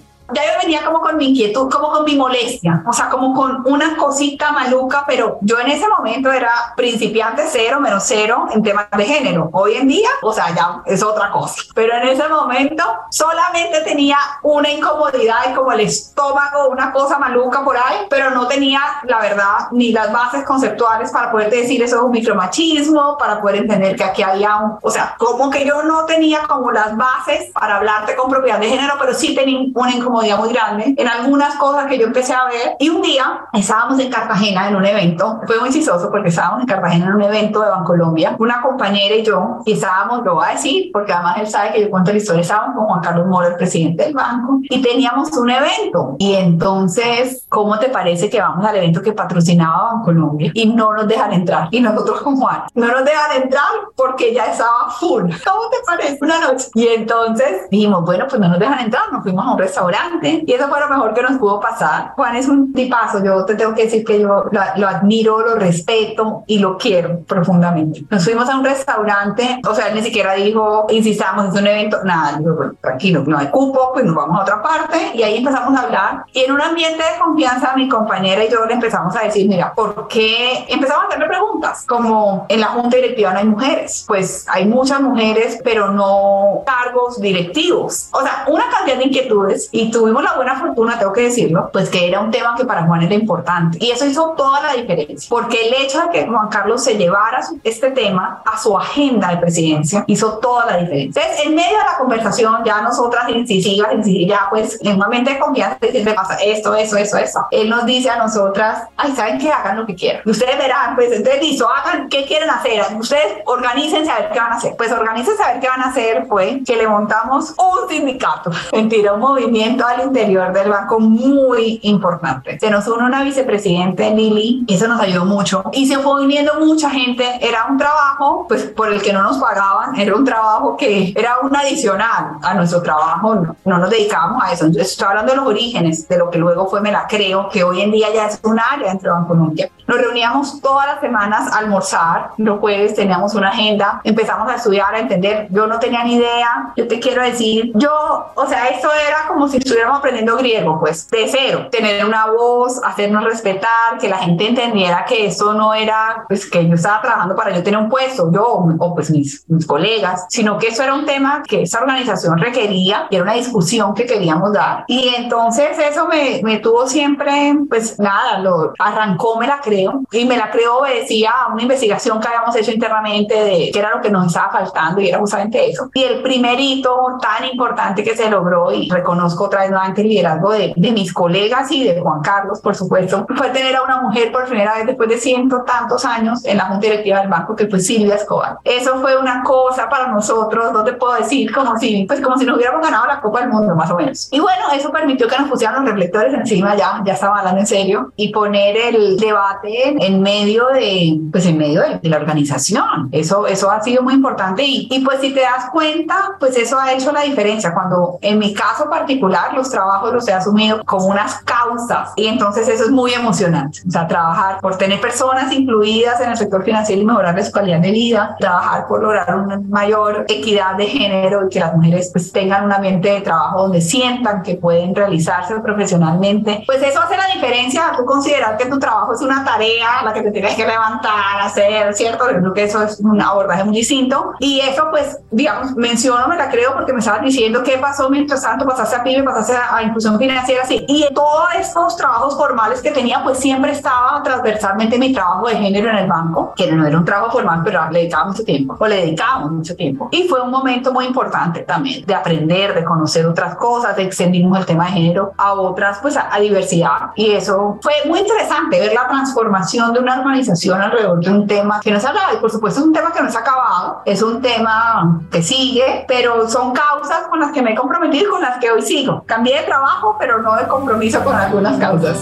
venía 0.63 0.83
como 0.83 1.01
con 1.01 1.17
mi 1.17 1.29
inquietud, 1.29 1.69
como 1.69 1.91
con 1.91 2.05
mi 2.05 2.15
molestia, 2.15 2.83
o 2.87 2.93
sea, 2.93 3.09
como 3.09 3.33
con 3.33 3.63
una 3.65 3.95
cosita 3.97 4.51
maluca, 4.51 5.03
pero 5.07 5.37
yo 5.41 5.59
en 5.59 5.69
ese 5.69 5.87
momento 5.87 6.31
era 6.31 6.51
principiante 6.75 7.43
cero 7.47 7.79
menos 7.79 8.03
cero 8.05 8.47
en 8.51 8.63
temas 8.63 8.87
de 8.95 9.05
género. 9.05 9.49
Hoy 9.53 9.75
en 9.75 9.87
día, 9.87 10.09
o 10.21 10.33
sea, 10.33 10.53
ya 10.55 10.81
es 10.85 11.03
otra 11.03 11.31
cosa. 11.31 11.61
Pero 11.75 11.93
en 11.95 12.07
ese 12.07 12.27
momento 12.27 12.83
solamente 13.09 13.81
tenía 13.81 14.17
una 14.41 14.69
incomodidad 14.69 15.51
y 15.51 15.53
como 15.53 15.71
el 15.71 15.81
estómago, 15.81 16.69
una 16.69 16.91
cosa 16.91 17.19
maluca 17.19 17.63
por 17.63 17.77
ahí, 17.77 18.05
pero 18.09 18.31
no 18.31 18.47
tenía, 18.47 18.81
la 19.03 19.19
verdad, 19.19 19.67
ni 19.71 19.91
las 19.91 20.11
bases 20.11 20.43
conceptuales 20.43 21.11
para 21.11 21.31
poder 21.31 21.49
decir 21.49 21.81
eso 21.81 21.97
es 21.97 22.01
un 22.01 22.11
micromachismo, 22.11 23.17
para 23.17 23.41
poder 23.41 23.57
entender 23.57 23.95
que 23.95 24.03
aquí 24.03 24.23
había 24.23 24.57
un, 24.57 24.77
o 24.81 24.89
sea, 24.89 25.15
como 25.17 25.49
que 25.49 25.65
yo 25.65 25.83
no 25.83 26.05
tenía 26.05 26.43
como 26.47 26.71
las 26.71 26.95
bases 26.95 27.51
para 27.53 27.77
hablarte 27.77 28.15
con 28.15 28.29
propiedad 28.29 28.59
de 28.59 28.69
género, 28.69 28.95
pero 28.99 29.13
sí 29.13 29.35
tenía 29.35 29.59
una 29.73 29.91
incomodidad 29.91 30.37
muy 30.37 30.52
grande 30.53 30.93
en 30.97 31.07
algunas 31.07 31.55
cosas 31.55 31.87
que 31.87 31.97
yo 31.97 32.07
empecé 32.07 32.33
a 32.33 32.45
ver. 32.45 32.75
Y 32.79 32.89
un 32.89 33.01
día 33.01 33.41
estábamos 33.51 33.99
en 33.99 34.09
Cartagena 34.09 34.69
en 34.69 34.75
un 34.75 34.85
evento, 34.85 35.41
fue 35.45 35.59
muy 35.59 35.71
chistoso 35.71 36.09
porque 36.09 36.29
estábamos 36.29 36.61
en 36.61 36.67
Cartagena 36.67 37.07
en 37.07 37.15
un 37.15 37.21
evento 37.21 37.61
de 37.61 37.69
Bancolombia, 37.69 38.35
una 38.39 38.61
compañera 38.61 39.15
y 39.15 39.23
yo, 39.23 39.59
y 39.65 39.73
estábamos, 39.73 40.23
lo 40.23 40.35
voy 40.35 40.45
a 40.47 40.51
decir, 40.53 40.91
porque 40.93 41.11
además 41.11 41.37
él 41.39 41.47
sabe 41.47 41.73
que 41.73 41.81
yo 41.81 41.89
cuento 41.89 42.11
la 42.11 42.17
historia, 42.17 42.41
estábamos 42.41 42.75
con 42.75 42.85
Juan 42.85 43.01
Carlos 43.01 43.27
Mora, 43.27 43.47
el 43.49 43.55
presidente 43.55 44.03
del 44.03 44.13
banco, 44.13 44.59
y 44.63 44.81
teníamos 44.81 45.31
un 45.37 45.49
evento. 45.49 46.15
Y 46.19 46.35
entonces, 46.35 47.45
¿cómo 47.49 47.77
te 47.79 47.89
parece 47.89 48.29
que 48.29 48.39
vamos 48.39 48.65
al 48.65 48.77
evento 48.77 49.01
que 49.01 49.13
patrocinaba 49.13 49.93
Bancolombia 49.93 50.51
y 50.53 50.65
no 50.67 50.93
nos 50.93 51.07
dejan 51.07 51.33
entrar? 51.33 51.67
Y 51.71 51.79
nosotros 51.81 52.21
con 52.21 52.37
Juan, 52.37 52.63
no 52.73 52.87
nos 52.87 53.03
dejan 53.03 53.41
entrar 53.43 53.63
porque 53.95 54.33
ya 54.33 54.45
estaba 54.45 54.89
full. 54.89 55.23
¿Cómo 55.23 55.69
te 55.69 55.77
parece? 55.85 56.17
Una 56.21 56.39
noche. 56.39 56.67
Y 56.75 56.87
entonces 56.87 57.69
dijimos, 57.69 58.03
bueno, 58.05 58.25
pues 58.29 58.39
no 58.39 58.47
nos 58.47 58.59
dejan 58.59 58.79
entrar, 58.79 59.11
nos 59.11 59.23
fuimos 59.23 59.45
a 59.45 59.51
un 59.51 59.57
restaurante 59.57 60.42
y 60.45 60.53
eso 60.53 60.67
fue 60.67 60.79
lo 60.79 60.89
mejor 60.89 61.13
que 61.13 61.21
nos 61.21 61.37
pudo 61.37 61.59
pasar. 61.59 62.13
Juan 62.15 62.35
es 62.35 62.47
un 62.47 62.73
tipazo, 62.73 63.23
yo 63.23 63.45
te 63.45 63.55
tengo 63.55 63.73
que 63.73 63.83
decir 63.83 64.03
que 64.03 64.19
yo 64.19 64.45
lo, 64.51 64.87
admiro, 64.87 65.41
lo 65.41 65.55
respeto 65.55 66.43
y 66.47 66.59
lo 66.59 66.77
quiero 66.77 67.19
profundamente. 67.21 68.05
Nos 68.09 68.23
fuimos 68.23 68.49
a 68.49 68.57
un 68.57 68.65
restaurante, 68.65 69.61
o 69.67 69.73
sea, 69.73 69.87
él 69.87 69.95
ni 69.95 70.01
siquiera 70.01 70.33
dijo, 70.33 70.87
insistamos, 70.89 71.53
es 71.53 71.59
un 71.59 71.67
evento, 71.67 72.03
nada, 72.03 72.39
tranquilo, 72.81 73.23
no 73.25 73.37
hay 73.37 73.47
cupo, 73.47 73.91
pues 73.93 74.05
nos 74.05 74.15
vamos 74.15 74.39
a 74.39 74.43
otra 74.43 74.61
parte 74.61 75.11
y 75.13 75.23
ahí 75.23 75.37
empezamos 75.37 75.77
a 75.77 75.83
hablar 75.83 76.25
y 76.31 76.41
en 76.41 76.51
un 76.51 76.61
ambiente 76.61 77.01
de 77.03 77.19
confianza 77.19 77.73
mi 77.75 77.87
compañera 77.89 78.43
y 78.43 78.49
yo 78.49 78.65
le 78.65 78.73
empezamos 78.73 79.15
a 79.15 79.23
decir, 79.23 79.47
mira, 79.47 79.73
¿por 79.73 80.07
qué? 80.07 80.65
Empezamos 80.67 81.05
a 81.05 81.07
hacerle 81.07 81.27
preguntas, 81.27 81.85
como 81.87 82.45
en 82.49 82.59
la 82.59 82.67
junta 82.67 82.97
directiva 82.97 83.31
no 83.31 83.39
hay 83.39 83.45
mujeres, 83.45 84.05
pues 84.07 84.45
hay 84.49 84.65
muchas 84.65 85.01
mujeres, 85.01 85.59
pero 85.63 85.91
no 85.91 86.63
cargos 86.65 87.19
directivos. 87.19 88.09
O 88.11 88.21
sea, 88.21 88.45
una 88.47 88.69
cantidad 88.69 88.97
de 88.97 89.05
inquietudes 89.05 89.69
y 89.71 89.91
tuvimos 89.91 90.23
la 90.23 90.32
buena 90.35 90.59
fortuna, 90.59 90.97
tengo 90.97 91.13
que 91.13 91.21
decirlo, 91.21 91.69
pues 91.71 91.89
que 91.89 92.07
era 92.07 92.19
un 92.19 92.31
tema 92.31 92.55
que 92.55 92.65
para 92.65 92.85
Juan 92.85 93.03
era 93.03 93.13
importante. 93.13 93.77
Y 93.79 93.91
eso 93.91 94.05
hizo 94.05 94.33
toda 94.37 94.61
la 94.61 94.73
diferencia, 94.73 95.27
porque 95.29 95.67
el 95.67 95.73
hecho 95.73 96.01
de 96.01 96.09
que 96.09 96.27
Juan 96.27 96.49
Carlos 96.49 96.83
se 96.83 96.97
llevara 96.97 97.39
este 97.63 97.91
tema 97.91 98.41
a 98.45 98.57
su 98.57 98.77
agenda 98.77 99.29
de 99.29 99.37
presidencia 99.37 100.03
hizo 100.07 100.39
toda 100.39 100.65
la 100.65 100.77
diferencia. 100.77 101.21
Entonces, 101.21 101.45
en 101.45 101.55
medio 101.55 101.77
de 101.77 101.83
la 101.83 101.97
conversación, 101.97 102.63
ya 102.65 102.81
nosotras, 102.81 103.25
si 103.47 103.61
sigas, 103.61 103.89
si 104.03 104.27
ya 104.27 104.47
pues 104.49 104.79
en 104.81 104.95
un 104.95 105.03
ambiente 105.03 105.33
de 105.33 105.39
confianza, 105.39 105.77
siempre 105.89 106.13
pasa 106.13 106.35
esto, 106.35 106.73
eso, 106.75 106.97
eso, 106.97 107.17
eso. 107.17 107.47
Él 107.51 107.69
nos 107.69 107.85
dice 107.85 108.09
a 108.09 108.17
nosotras, 108.17 108.83
ay, 108.97 109.13
¿saben 109.15 109.37
qué? 109.39 109.51
Hagan 109.51 109.77
lo 109.77 109.85
que 109.85 109.95
quieran. 109.95 110.21
Ustedes 110.25 110.57
verán, 110.57 110.95
pues 110.95 111.11
entonces 111.11 111.41
listo, 111.41 111.67
hagan, 111.69 112.09
¿qué 112.09 112.25
quieren 112.25 112.49
hacer? 112.49 112.83
Ustedes 112.97 113.37
organícense 113.45 114.09
a 114.11 114.19
ver 114.19 114.31
qué 114.31 114.39
van 114.39 114.53
a 114.53 114.55
hacer. 114.55 114.75
Pues 114.77 114.91
organícense 114.91 115.43
a 115.43 115.53
ver 115.53 115.59
qué 115.59 115.67
van 115.67 115.81
a 115.81 115.89
hacer 115.89 116.25
fue 116.27 116.61
que 116.65 116.75
le 116.75 116.87
montamos 116.87 117.53
un 117.57 117.89
sindicato, 117.89 118.51
mentira, 118.73 119.13
un 119.13 119.19
movimiento 119.19 119.85
al 119.85 120.01
interior 120.01 120.22
del 120.25 120.69
banco 120.69 120.99
muy 120.99 121.79
importante. 121.83 122.59
Se 122.59 122.69
nos 122.69 122.87
une 122.87 123.05
una 123.05 123.23
vicepresidente, 123.23 124.09
Lili, 124.11 124.65
eso 124.67 124.87
nos 124.87 124.99
ayudó 124.99 125.25
mucho. 125.25 125.63
Y 125.73 125.87
se 125.87 125.99
fue 125.99 126.23
uniendo 126.23 126.53
mucha 126.59 126.89
gente. 126.89 127.23
Era 127.41 127.67
un 127.69 127.77
trabajo, 127.77 128.45
pues, 128.47 128.63
por 128.63 128.91
el 128.91 129.01
que 129.01 129.13
no 129.13 129.23
nos 129.23 129.37
pagaban. 129.37 129.99
Era 129.99 130.15
un 130.15 130.23
trabajo 130.23 130.77
que 130.77 131.13
era 131.15 131.39
un 131.41 131.55
adicional 131.55 132.37
a 132.41 132.53
nuestro 132.53 132.81
trabajo. 132.81 133.35
No, 133.35 133.55
no 133.65 133.77
nos 133.77 133.89
dedicábamos 133.89 134.43
a 134.43 134.53
eso. 134.53 134.65
Entonces, 134.65 134.91
estoy 134.91 135.07
hablando 135.09 135.31
de 135.31 135.37
los 135.37 135.47
orígenes, 135.47 136.07
de 136.07 136.17
lo 136.17 136.29
que 136.29 136.37
luego 136.37 136.67
fue 136.67 136.81
Me 136.81 136.91
la 136.91 137.07
Creo, 137.07 137.49
que 137.49 137.63
hoy 137.63 137.81
en 137.81 137.91
día 137.91 138.07
ya 138.13 138.27
es 138.27 138.39
un 138.43 138.59
área 138.59 138.89
dentro 138.89 139.11
de 139.11 139.19
Banco 139.19 139.35
Nunca. 139.35 139.63
Nos 139.87 139.97
reuníamos 139.97 140.61
todas 140.61 140.87
las 140.87 141.01
semanas 141.01 141.51
a 141.51 141.59
almorzar. 141.59 142.31
Los 142.37 142.59
jueves 142.59 142.95
teníamos 142.95 143.35
una 143.35 143.49
agenda. 143.49 144.01
Empezamos 144.03 144.49
a 144.49 144.55
estudiar, 144.55 144.93
a 144.95 144.99
entender. 144.99 145.47
Yo 145.49 145.67
no 145.67 145.79
tenía 145.79 146.03
ni 146.03 146.15
idea. 146.15 146.73
Yo 146.75 146.87
te 146.87 146.99
quiero 146.99 147.21
decir, 147.21 147.71
yo, 147.75 148.31
o 148.35 148.45
sea, 148.47 148.67
esto 148.69 148.89
era 148.91 149.27
como 149.27 149.47
si 149.47 149.57
estuviéramos 149.57 149.99
aprendiendo 149.99 150.37
griego, 150.37 150.79
pues 150.79 151.09
de 151.09 151.27
cero, 151.29 151.67
tener 151.71 152.05
una 152.05 152.27
voz, 152.27 152.81
hacernos 152.83 153.23
respetar, 153.23 153.97
que 153.99 154.07
la 154.07 154.17
gente 154.17 154.47
entendiera 154.47 155.05
que 155.05 155.27
eso 155.27 155.53
no 155.53 155.73
era, 155.73 156.25
pues 156.27 156.49
que 156.49 156.67
yo 156.67 156.75
estaba 156.75 157.01
trabajando 157.01 157.35
para 157.35 157.51
yo 157.51 157.63
tener 157.63 157.79
un 157.79 157.89
puesto, 157.89 158.31
yo 158.31 158.65
o 158.79 158.93
pues 158.93 159.09
mis, 159.11 159.43
mis 159.47 159.65
colegas, 159.65 160.25
sino 160.29 160.57
que 160.57 160.67
eso 160.67 160.83
era 160.83 160.93
un 160.93 161.05
tema 161.05 161.43
que 161.47 161.63
esa 161.63 161.79
organización 161.79 162.37
requería 162.37 163.07
y 163.09 163.15
era 163.15 163.23
una 163.23 163.33
discusión 163.33 163.93
que 163.93 164.05
queríamos 164.05 164.53
dar. 164.53 164.85
Y 164.87 165.13
entonces 165.15 165.77
eso 165.77 166.07
me, 166.07 166.41
me 166.43 166.59
tuvo 166.59 166.87
siempre, 166.87 167.55
pues 167.69 167.99
nada, 167.99 168.39
lo 168.39 168.73
arrancó, 168.79 169.37
me 169.37 169.47
la 169.47 169.59
creo, 169.73 170.01
y 170.11 170.25
me 170.25 170.37
la 170.37 170.51
creo 170.51 170.77
obedecía 170.79 171.31
a 171.31 171.53
una 171.53 171.61
investigación 171.61 172.19
que 172.19 172.27
habíamos 172.27 172.55
hecho 172.55 172.71
internamente 172.71 173.33
de 173.33 173.69
qué 173.71 173.79
era 173.79 173.95
lo 173.95 174.01
que 174.01 174.09
nos 174.09 174.27
estaba 174.27 174.51
faltando 174.51 175.01
y 175.01 175.09
era 175.09 175.19
justamente 175.19 175.69
eso. 175.69 175.89
Y 175.93 176.03
el 176.03 176.21
primer 176.21 176.59
hito 176.59 177.17
tan 177.21 177.45
importante 177.45 178.03
que 178.03 178.15
se 178.15 178.29
logró, 178.29 178.71
y 178.71 178.89
reconozco 178.89 179.45
otra 179.45 179.61
vez 179.61 179.71
el 179.97 180.07
liderazgo 180.07 180.51
de, 180.51 180.73
de, 180.75 180.91
mis 180.91 181.13
colegas 181.13 181.71
y 181.71 181.83
de 181.83 181.99
Juan 181.99 182.21
Carlos, 182.21 182.59
por 182.61 182.75
supuesto, 182.75 183.25
fue 183.35 183.49
tener 183.49 183.75
a 183.75 183.83
una 183.83 184.01
mujer 184.01 184.31
por 184.31 184.45
primera 184.45 184.75
vez 184.75 184.85
después 184.85 185.09
de 185.09 185.17
ciento 185.17 185.63
tantos 185.65 186.05
años 186.05 186.45
en 186.45 186.57
la 186.57 186.65
junta 186.65 186.87
directiva 186.87 187.19
del 187.19 187.29
banco, 187.29 187.55
que 187.55 187.67
fue 187.67 187.79
Silvia 187.79 188.15
Escobar. 188.15 188.57
Eso 188.63 188.99
fue 188.99 189.17
una 189.17 189.43
cosa 189.43 189.89
para 189.89 190.07
nosotros, 190.07 190.71
no 190.71 190.83
te 190.83 190.93
puedo 190.93 191.13
decir, 191.15 191.53
como 191.53 191.77
si, 191.77 192.05
pues 192.05 192.21
como 192.21 192.37
si 192.37 192.45
nos 192.45 192.57
hubiéramos 192.57 192.81
ganado 192.81 193.05
la 193.07 193.19
Copa 193.19 193.41
del 193.41 193.49
Mundo, 193.49 193.75
más 193.75 193.89
o 193.91 193.95
menos. 193.95 194.29
Y 194.31 194.39
bueno, 194.39 194.71
eso 194.73 194.91
permitió 194.91 195.27
que 195.27 195.37
nos 195.37 195.49
pusieran 195.49 195.75
los 195.77 195.85
reflectores 195.85 196.33
encima, 196.33 196.75
ya, 196.75 197.01
ya 197.05 197.13
estaba 197.13 197.39
hablando 197.39 197.61
en 197.61 197.67
serio, 197.67 198.11
y 198.15 198.31
poner 198.31 198.77
el 198.77 199.17
debate 199.17 199.62
en 199.65 200.21
medio 200.21 200.67
de, 200.67 201.19
pues 201.31 201.45
en 201.45 201.57
medio 201.57 201.81
de, 201.81 201.99
de 201.99 202.09
la 202.09 202.17
organización. 202.17 203.09
Eso, 203.11 203.47
eso 203.47 203.69
ha 203.71 203.81
sido 203.81 204.03
muy 204.03 204.13
importante 204.13 204.63
y, 204.63 204.87
y 204.91 204.99
pues 204.99 205.19
si 205.21 205.33
te 205.33 205.41
das 205.41 205.69
cuenta, 205.71 206.35
pues 206.39 206.57
eso 206.57 206.77
ha 206.79 206.91
hecho 206.91 207.11
la 207.11 207.21
diferencia. 207.21 207.73
Cuando 207.73 208.19
en 208.21 208.39
mi 208.39 208.53
caso 208.53 208.89
particular, 208.89 209.53
los 209.53 209.69
trabajos 209.69 210.13
los 210.13 210.27
he 210.27 210.33
asumido 210.33 210.83
como 210.85 211.07
unas 211.07 211.39
causas 211.43 212.11
y 212.15 212.27
entonces 212.27 212.67
eso 212.67 212.83
es 212.85 212.91
muy 212.91 213.13
emocionante. 213.13 213.79
O 213.87 213.91
sea, 213.91 214.07
trabajar 214.07 214.59
por 214.59 214.77
tener 214.77 214.99
personas 214.99 215.51
incluidas 215.51 216.19
en 216.21 216.31
el 216.31 216.37
sector 216.37 216.63
financiero 216.63 217.01
y 217.01 217.05
mejorar 217.05 217.43
su 217.43 217.51
calidad 217.51 217.79
de 217.79 217.91
vida, 217.91 218.35
trabajar 218.39 218.87
por 218.87 219.01
lograr 219.01 219.35
una 219.35 219.59
mayor 219.59 220.25
equidad 220.27 220.75
de 220.75 220.85
género 220.85 221.45
y 221.45 221.49
que 221.49 221.59
las 221.59 221.75
mujeres 221.75 222.09
pues 222.11 222.31
tengan 222.31 222.65
un 222.65 222.71
ambiente 222.71 223.09
de 223.09 223.21
trabajo 223.21 223.63
donde 223.63 223.81
sientan 223.81 224.43
que 224.43 224.55
pueden 224.55 224.95
realizarse 224.95 225.59
profesionalmente. 225.59 226.63
Pues 226.65 226.81
eso 226.83 227.01
hace 227.01 227.17
la 227.17 227.27
diferencia, 227.33 227.91
tú 227.97 228.05
considerar 228.05 228.57
que 228.57 228.65
tu 228.65 228.79
trabajo 228.79 229.13
es 229.13 229.21
una 229.21 229.43
tarea, 229.43 229.52
la 229.57 230.13
que 230.13 230.21
te 230.21 230.31
tienes 230.31 230.55
que 230.55 230.65
levantar, 230.65 231.41
hacer, 231.41 231.93
¿cierto? 231.93 232.31
Yo 232.31 232.39
creo 232.39 232.53
que 232.53 232.63
eso 232.63 232.83
es 232.83 232.99
un 232.99 233.21
abordaje 233.21 233.63
muy 233.63 233.75
distinto. 233.75 234.33
Y 234.39 234.59
eso 234.59 234.87
pues, 234.89 235.19
digamos, 235.31 235.75
menciono, 235.75 236.27
me 236.27 236.37
la 236.37 236.49
creo 236.49 236.73
porque 236.73 236.93
me 236.93 236.99
estabas 236.99 237.21
diciendo 237.21 237.63
qué 237.63 237.77
pasó 237.77 238.09
mientras 238.09 238.41
tanto 238.41 238.65
pasaste 238.65 238.95
a 238.95 239.03
PYME, 239.03 239.23
pasaste 239.23 239.53
a, 239.55 239.83
inclusión 239.83 240.17
financiera, 240.17 240.65
sí. 240.65 240.83
Y 240.87 241.03
en 241.03 241.13
todos 241.13 241.47
estos 241.59 241.95
trabajos 241.97 242.35
formales 242.35 242.81
que 242.81 242.91
tenía, 242.91 243.23
pues 243.23 243.39
siempre 243.39 243.71
estaba 243.71 244.21
transversalmente 244.23 244.97
mi 244.97 245.13
trabajo 245.13 245.47
de 245.47 245.55
género 245.55 245.89
en 245.89 245.97
el 245.97 246.07
banco, 246.07 246.53
que 246.55 246.71
no 246.71 246.85
era 246.85 246.97
un 246.97 247.05
trabajo 247.05 247.31
formal, 247.31 247.61
pero 247.63 247.89
le 247.89 247.99
dedicaba 247.99 248.25
mucho 248.25 248.43
tiempo, 248.43 248.75
o 248.79 248.87
le 248.87 248.97
dedicábamos 248.97 249.51
mucho 249.51 249.75
tiempo. 249.75 250.09
Y 250.11 250.27
fue 250.27 250.41
un 250.41 250.51
momento 250.51 250.91
muy 250.91 251.05
importante 251.05 251.61
también 251.61 252.05
de 252.05 252.15
aprender, 252.15 252.73
de 252.73 252.83
conocer 252.83 253.25
otras 253.25 253.55
cosas, 253.55 253.95
de 253.95 254.03
extendimos 254.03 254.57
el 254.59 254.65
tema 254.65 254.85
de 254.85 254.91
género 254.91 255.33
a 255.37 255.53
otras, 255.53 255.99
pues 256.01 256.17
a, 256.17 256.39
diversidad. 256.39 257.11
Y 257.15 257.31
eso 257.31 257.79
fue 257.81 257.93
muy 258.05 258.19
interesante 258.19 258.79
ver 258.79 258.93
la 258.93 259.07
transformación 259.07 259.42
de 259.43 259.99
una 259.99 260.19
organización 260.19 260.81
alrededor 260.81 261.23
de 261.23 261.31
un 261.31 261.47
tema 261.47 261.79
que 261.81 261.91
no 261.91 261.99
se 261.99 262.07
hablaba. 262.07 262.33
Y 262.33 262.37
por 262.37 262.49
supuesto 262.49 262.79
es 262.79 262.85
un 262.85 262.93
tema 262.93 263.11
que 263.11 263.21
no 263.21 263.29
se 263.29 263.37
ha 263.37 263.41
acabado, 263.41 264.01
es 264.05 264.21
un 264.21 264.41
tema 264.41 265.21
que 265.31 265.41
sigue, 265.41 266.05
pero 266.07 266.49
son 266.49 266.73
causas 266.73 267.27
con 267.29 267.39
las 267.39 267.51
que 267.51 267.61
me 267.61 267.73
he 267.73 267.75
comprometido 267.75 268.25
y 268.25 268.29
con 268.29 268.41
las 268.41 268.57
que 268.59 268.71
hoy 268.71 268.81
sigo. 268.81 269.23
Cambié 269.25 269.59
de 269.59 269.63
trabajo, 269.63 270.15
pero 270.19 270.41
no 270.41 270.55
de 270.55 270.67
compromiso 270.67 271.23
con 271.23 271.35
algunas 271.35 271.77
causas. 271.79 272.17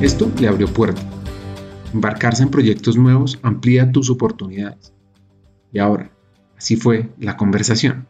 Esto 0.00 0.28
le 0.38 0.48
abrió 0.48 0.66
puertas. 0.66 1.04
Embarcarse 1.94 2.42
en 2.42 2.50
proyectos 2.50 2.96
nuevos 2.96 3.38
amplía 3.42 3.90
tus 3.92 4.10
oportunidades. 4.10 4.92
Y 5.72 5.78
ahora, 5.78 6.10
así 6.58 6.76
fue 6.76 7.10
la 7.18 7.36
conversación. 7.36 8.06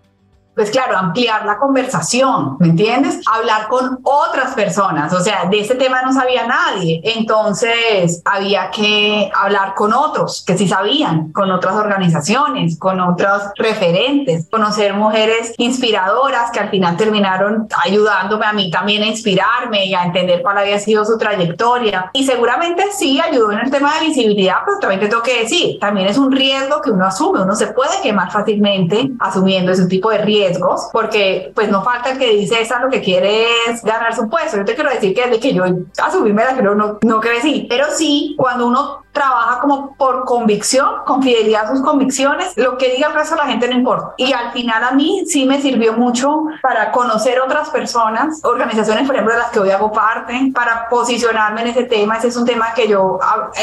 Pues 0.57 0.71
claro, 0.71 0.97
ampliar 0.97 1.45
la 1.45 1.59
conversación, 1.59 2.57
¿me 2.59 2.69
entiendes? 2.69 3.21
Hablar 3.31 3.69
con 3.69 3.99
otras 4.03 4.55
personas, 4.55 5.13
o 5.13 5.21
sea, 5.21 5.45
de 5.51 5.61
ese 5.61 5.75
tema 5.75 6.01
no 6.01 6.15
sabía 6.15 6.47
nadie, 6.47 7.03
entonces 7.05 8.23
había 8.25 8.71
que 8.71 9.31
hablar 9.35 9.75
con 9.75 9.93
otros 9.93 10.43
que 10.47 10.57
sí 10.57 10.67
sabían, 10.67 11.31
con 11.33 11.51
otras 11.51 11.75
organizaciones, 11.75 12.79
con 12.79 13.01
otros 13.01 13.43
referentes, 13.57 14.49
conocer 14.51 14.95
mujeres 14.95 15.53
inspiradoras 15.59 16.51
que 16.51 16.61
al 16.61 16.71
final 16.71 16.97
terminaron 16.97 17.69
ayudándome 17.85 18.47
a 18.47 18.55
mí 18.55 18.71
también 18.71 19.03
a 19.03 19.07
inspirarme 19.09 19.85
y 19.85 19.95
a 19.95 20.05
entender 20.05 20.41
cuál 20.41 20.57
había 20.57 20.79
sido 20.79 21.05
su 21.05 21.19
trayectoria. 21.19 22.11
Y 22.15 22.25
seguramente 22.25 22.83
sí 22.97 23.21
ayudó 23.21 23.53
en 23.53 23.59
el 23.59 23.71
tema 23.71 23.93
de 23.95 24.07
visibilidad, 24.07 24.57
pero 24.65 24.79
también 24.79 25.03
te 25.03 25.09
tengo 25.09 25.23
que 25.23 25.43
decir, 25.43 25.79
también 25.81 26.07
es 26.07 26.17
un 26.17 26.33
riesgo 26.33 26.81
que 26.81 26.91
uno 26.91 27.05
asume, 27.05 27.43
uno 27.43 27.55
se 27.55 27.67
puede 27.67 28.01
quemar 28.03 28.33
fácilmente 28.33 29.11
asumiendo 29.21 29.73
ese 29.73 29.87
tipo 29.87 30.09
de 30.09 30.19
riesgos, 30.47 30.89
porque 30.93 31.53
pues 31.55 31.69
no 31.69 31.83
falta 31.83 32.11
el 32.11 32.19
que 32.19 32.31
dice 32.31 32.61
esa 32.61 32.81
lo 32.81 32.91
que 32.91 33.01
quiere 33.01 33.47
es 33.69 33.83
ganar 33.83 34.15
su 34.15 34.29
puesto. 34.29 34.57
Yo 34.57 34.65
te 34.65 34.75
quiero 34.75 34.91
decir 34.91 35.15
que 35.15 35.23
desde 35.23 35.41
que 35.41 35.55
yo 35.55 35.65
asumí 36.03 36.33
me 36.33 36.45
la 36.45 36.57
creo, 36.57 36.75
no, 36.75 36.99
no 37.03 37.21
crecí, 37.21 37.67
pero 37.69 37.87
sí, 37.91 38.35
cuando 38.37 38.67
uno 38.67 39.06
trabaja 39.17 39.61
como 39.61 39.97
por 39.97 40.27
convicción, 40.27 40.87
con 41.07 41.23
fidelidad 41.23 41.65
a 41.65 41.71
sus 41.71 41.83
convicciones, 41.83 42.53
lo 42.57 42.77
que 42.77 42.93
diga 42.93 43.09
el 43.09 43.15
resto 43.15 43.35
de 43.35 43.41
la 43.41 43.49
gente 43.49 43.67
no 43.67 43.75
importa. 43.75 44.13
Y 44.19 44.31
al 44.35 44.53
final 44.53 44.85
a 44.85 44.91
mí 44.91 45.25
sí 45.27 45.47
me 45.47 45.59
sirvió 45.59 45.95
mucho 45.95 46.45
para 46.61 46.93
conocer 46.93 47.41
otras 47.41 47.71
personas, 47.71 48.45
organizaciones, 48.45 49.07
por 49.07 49.15
ejemplo, 49.15 49.33
de 49.33 49.41
las 49.41 49.51
que 49.51 49.61
hoy 49.61 49.71
hago 49.71 49.91
parte, 49.91 50.53
para 50.55 50.87
posicionarme 50.91 51.63
en 51.63 51.69
ese 51.69 51.85
tema. 51.85 52.19
Ese 52.19 52.29
es 52.29 52.37
un 52.37 52.45
tema 52.45 52.75
que 52.75 52.89
yo, 52.89 53.19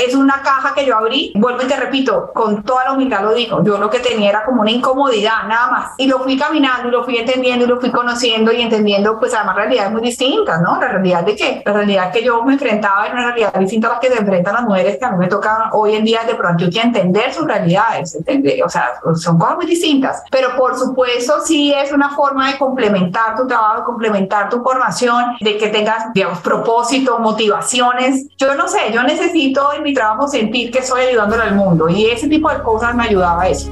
es 0.07 0.15
una 0.15 0.41
caja 0.41 0.73
que 0.73 0.87
yo 0.87 0.97
abrí, 0.97 1.31
vuelvo 1.35 1.61
y 1.61 1.67
te 1.67 1.75
repito, 1.75 2.31
con 2.33 2.63
toda 2.63 2.85
la 2.85 2.93
humildad 2.93 3.21
lo 3.21 3.33
digo, 3.35 3.63
yo 3.63 3.77
lo 3.77 3.91
que 3.91 3.99
tenía 3.99 4.29
era 4.29 4.45
como 4.45 4.61
una 4.61 4.71
incomodidad, 4.71 5.43
nada 5.47 5.69
más. 5.69 5.91
Y 5.97 6.07
lo 6.07 6.19
fui 6.19 6.35
caminando 6.35 6.87
y 6.87 6.91
lo 6.91 7.03
fui 7.03 7.17
entendiendo 7.17 7.65
y 7.65 7.67
lo 7.67 7.79
fui 7.79 7.91
conociendo 7.91 8.51
y 8.51 8.61
entendiendo, 8.61 9.19
pues 9.19 9.35
además 9.35 9.55
realidades 9.55 9.91
muy 9.91 10.01
distintas, 10.01 10.61
¿no? 10.61 10.79
La 10.79 10.87
realidad 10.87 11.23
de 11.23 11.35
que 11.35 11.61
la 11.63 11.73
realidad 11.73 12.11
que 12.11 12.23
yo 12.23 12.43
me 12.43 12.53
enfrentaba 12.53 13.05
era 13.05 13.13
una 13.13 13.25
realidad 13.25 13.53
distinta 13.59 13.89
a 13.89 13.93
la 13.93 13.99
que 13.99 14.09
se 14.09 14.17
enfrentan 14.17 14.55
las 14.55 14.63
mujeres 14.63 14.97
que 14.97 15.05
a 15.05 15.11
mí 15.11 15.17
me 15.17 15.27
toca 15.27 15.42
hoy 15.73 15.95
en 15.95 16.05
día 16.05 16.23
de 16.25 16.35
pronto 16.35 16.69
que 16.69 16.79
entender 16.79 17.33
sus 17.33 17.45
realidades, 17.45 18.17
o 18.65 18.69
sea, 18.69 18.91
son 19.15 19.37
cosas 19.37 19.55
muy 19.55 19.65
distintas, 19.65 20.23
pero 20.31 20.55
por 20.57 20.77
supuesto 20.77 21.41
sí 21.43 21.73
es 21.73 21.91
una 21.91 22.09
forma 22.09 22.51
de 22.51 22.57
complementar 22.57 23.35
tu 23.35 23.47
trabajo, 23.47 23.83
complementar 23.83 24.49
tu 24.49 24.61
formación, 24.61 25.35
de 25.39 25.57
que 25.57 25.67
tengas, 25.67 26.13
digamos, 26.13 26.39
propósito, 26.39 27.19
motivaciones. 27.19 28.27
Yo 28.37 28.55
no 28.55 28.67
sé, 28.67 28.91
yo 28.93 29.03
necesito 29.03 29.73
en 29.73 29.83
mi 29.83 29.93
trabajo 29.93 30.27
sentir 30.27 30.71
que 30.71 30.79
estoy 30.79 31.01
ayudándole 31.01 31.43
al 31.43 31.55
mundo 31.55 31.89
y 31.89 32.05
ese 32.05 32.27
tipo 32.27 32.49
de 32.49 32.61
cosas 32.61 32.95
me 32.95 33.03
ayudaba 33.03 33.43
a 33.43 33.49
eso. 33.49 33.69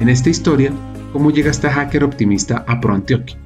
En 0.00 0.08
esta 0.08 0.28
historia, 0.28 0.72
¿cómo 1.12 1.30
llega 1.30 1.50
esta 1.50 1.70
hacker 1.70 2.04
optimista 2.04 2.64
a 2.66 2.80
ProAntioquia? 2.80 3.45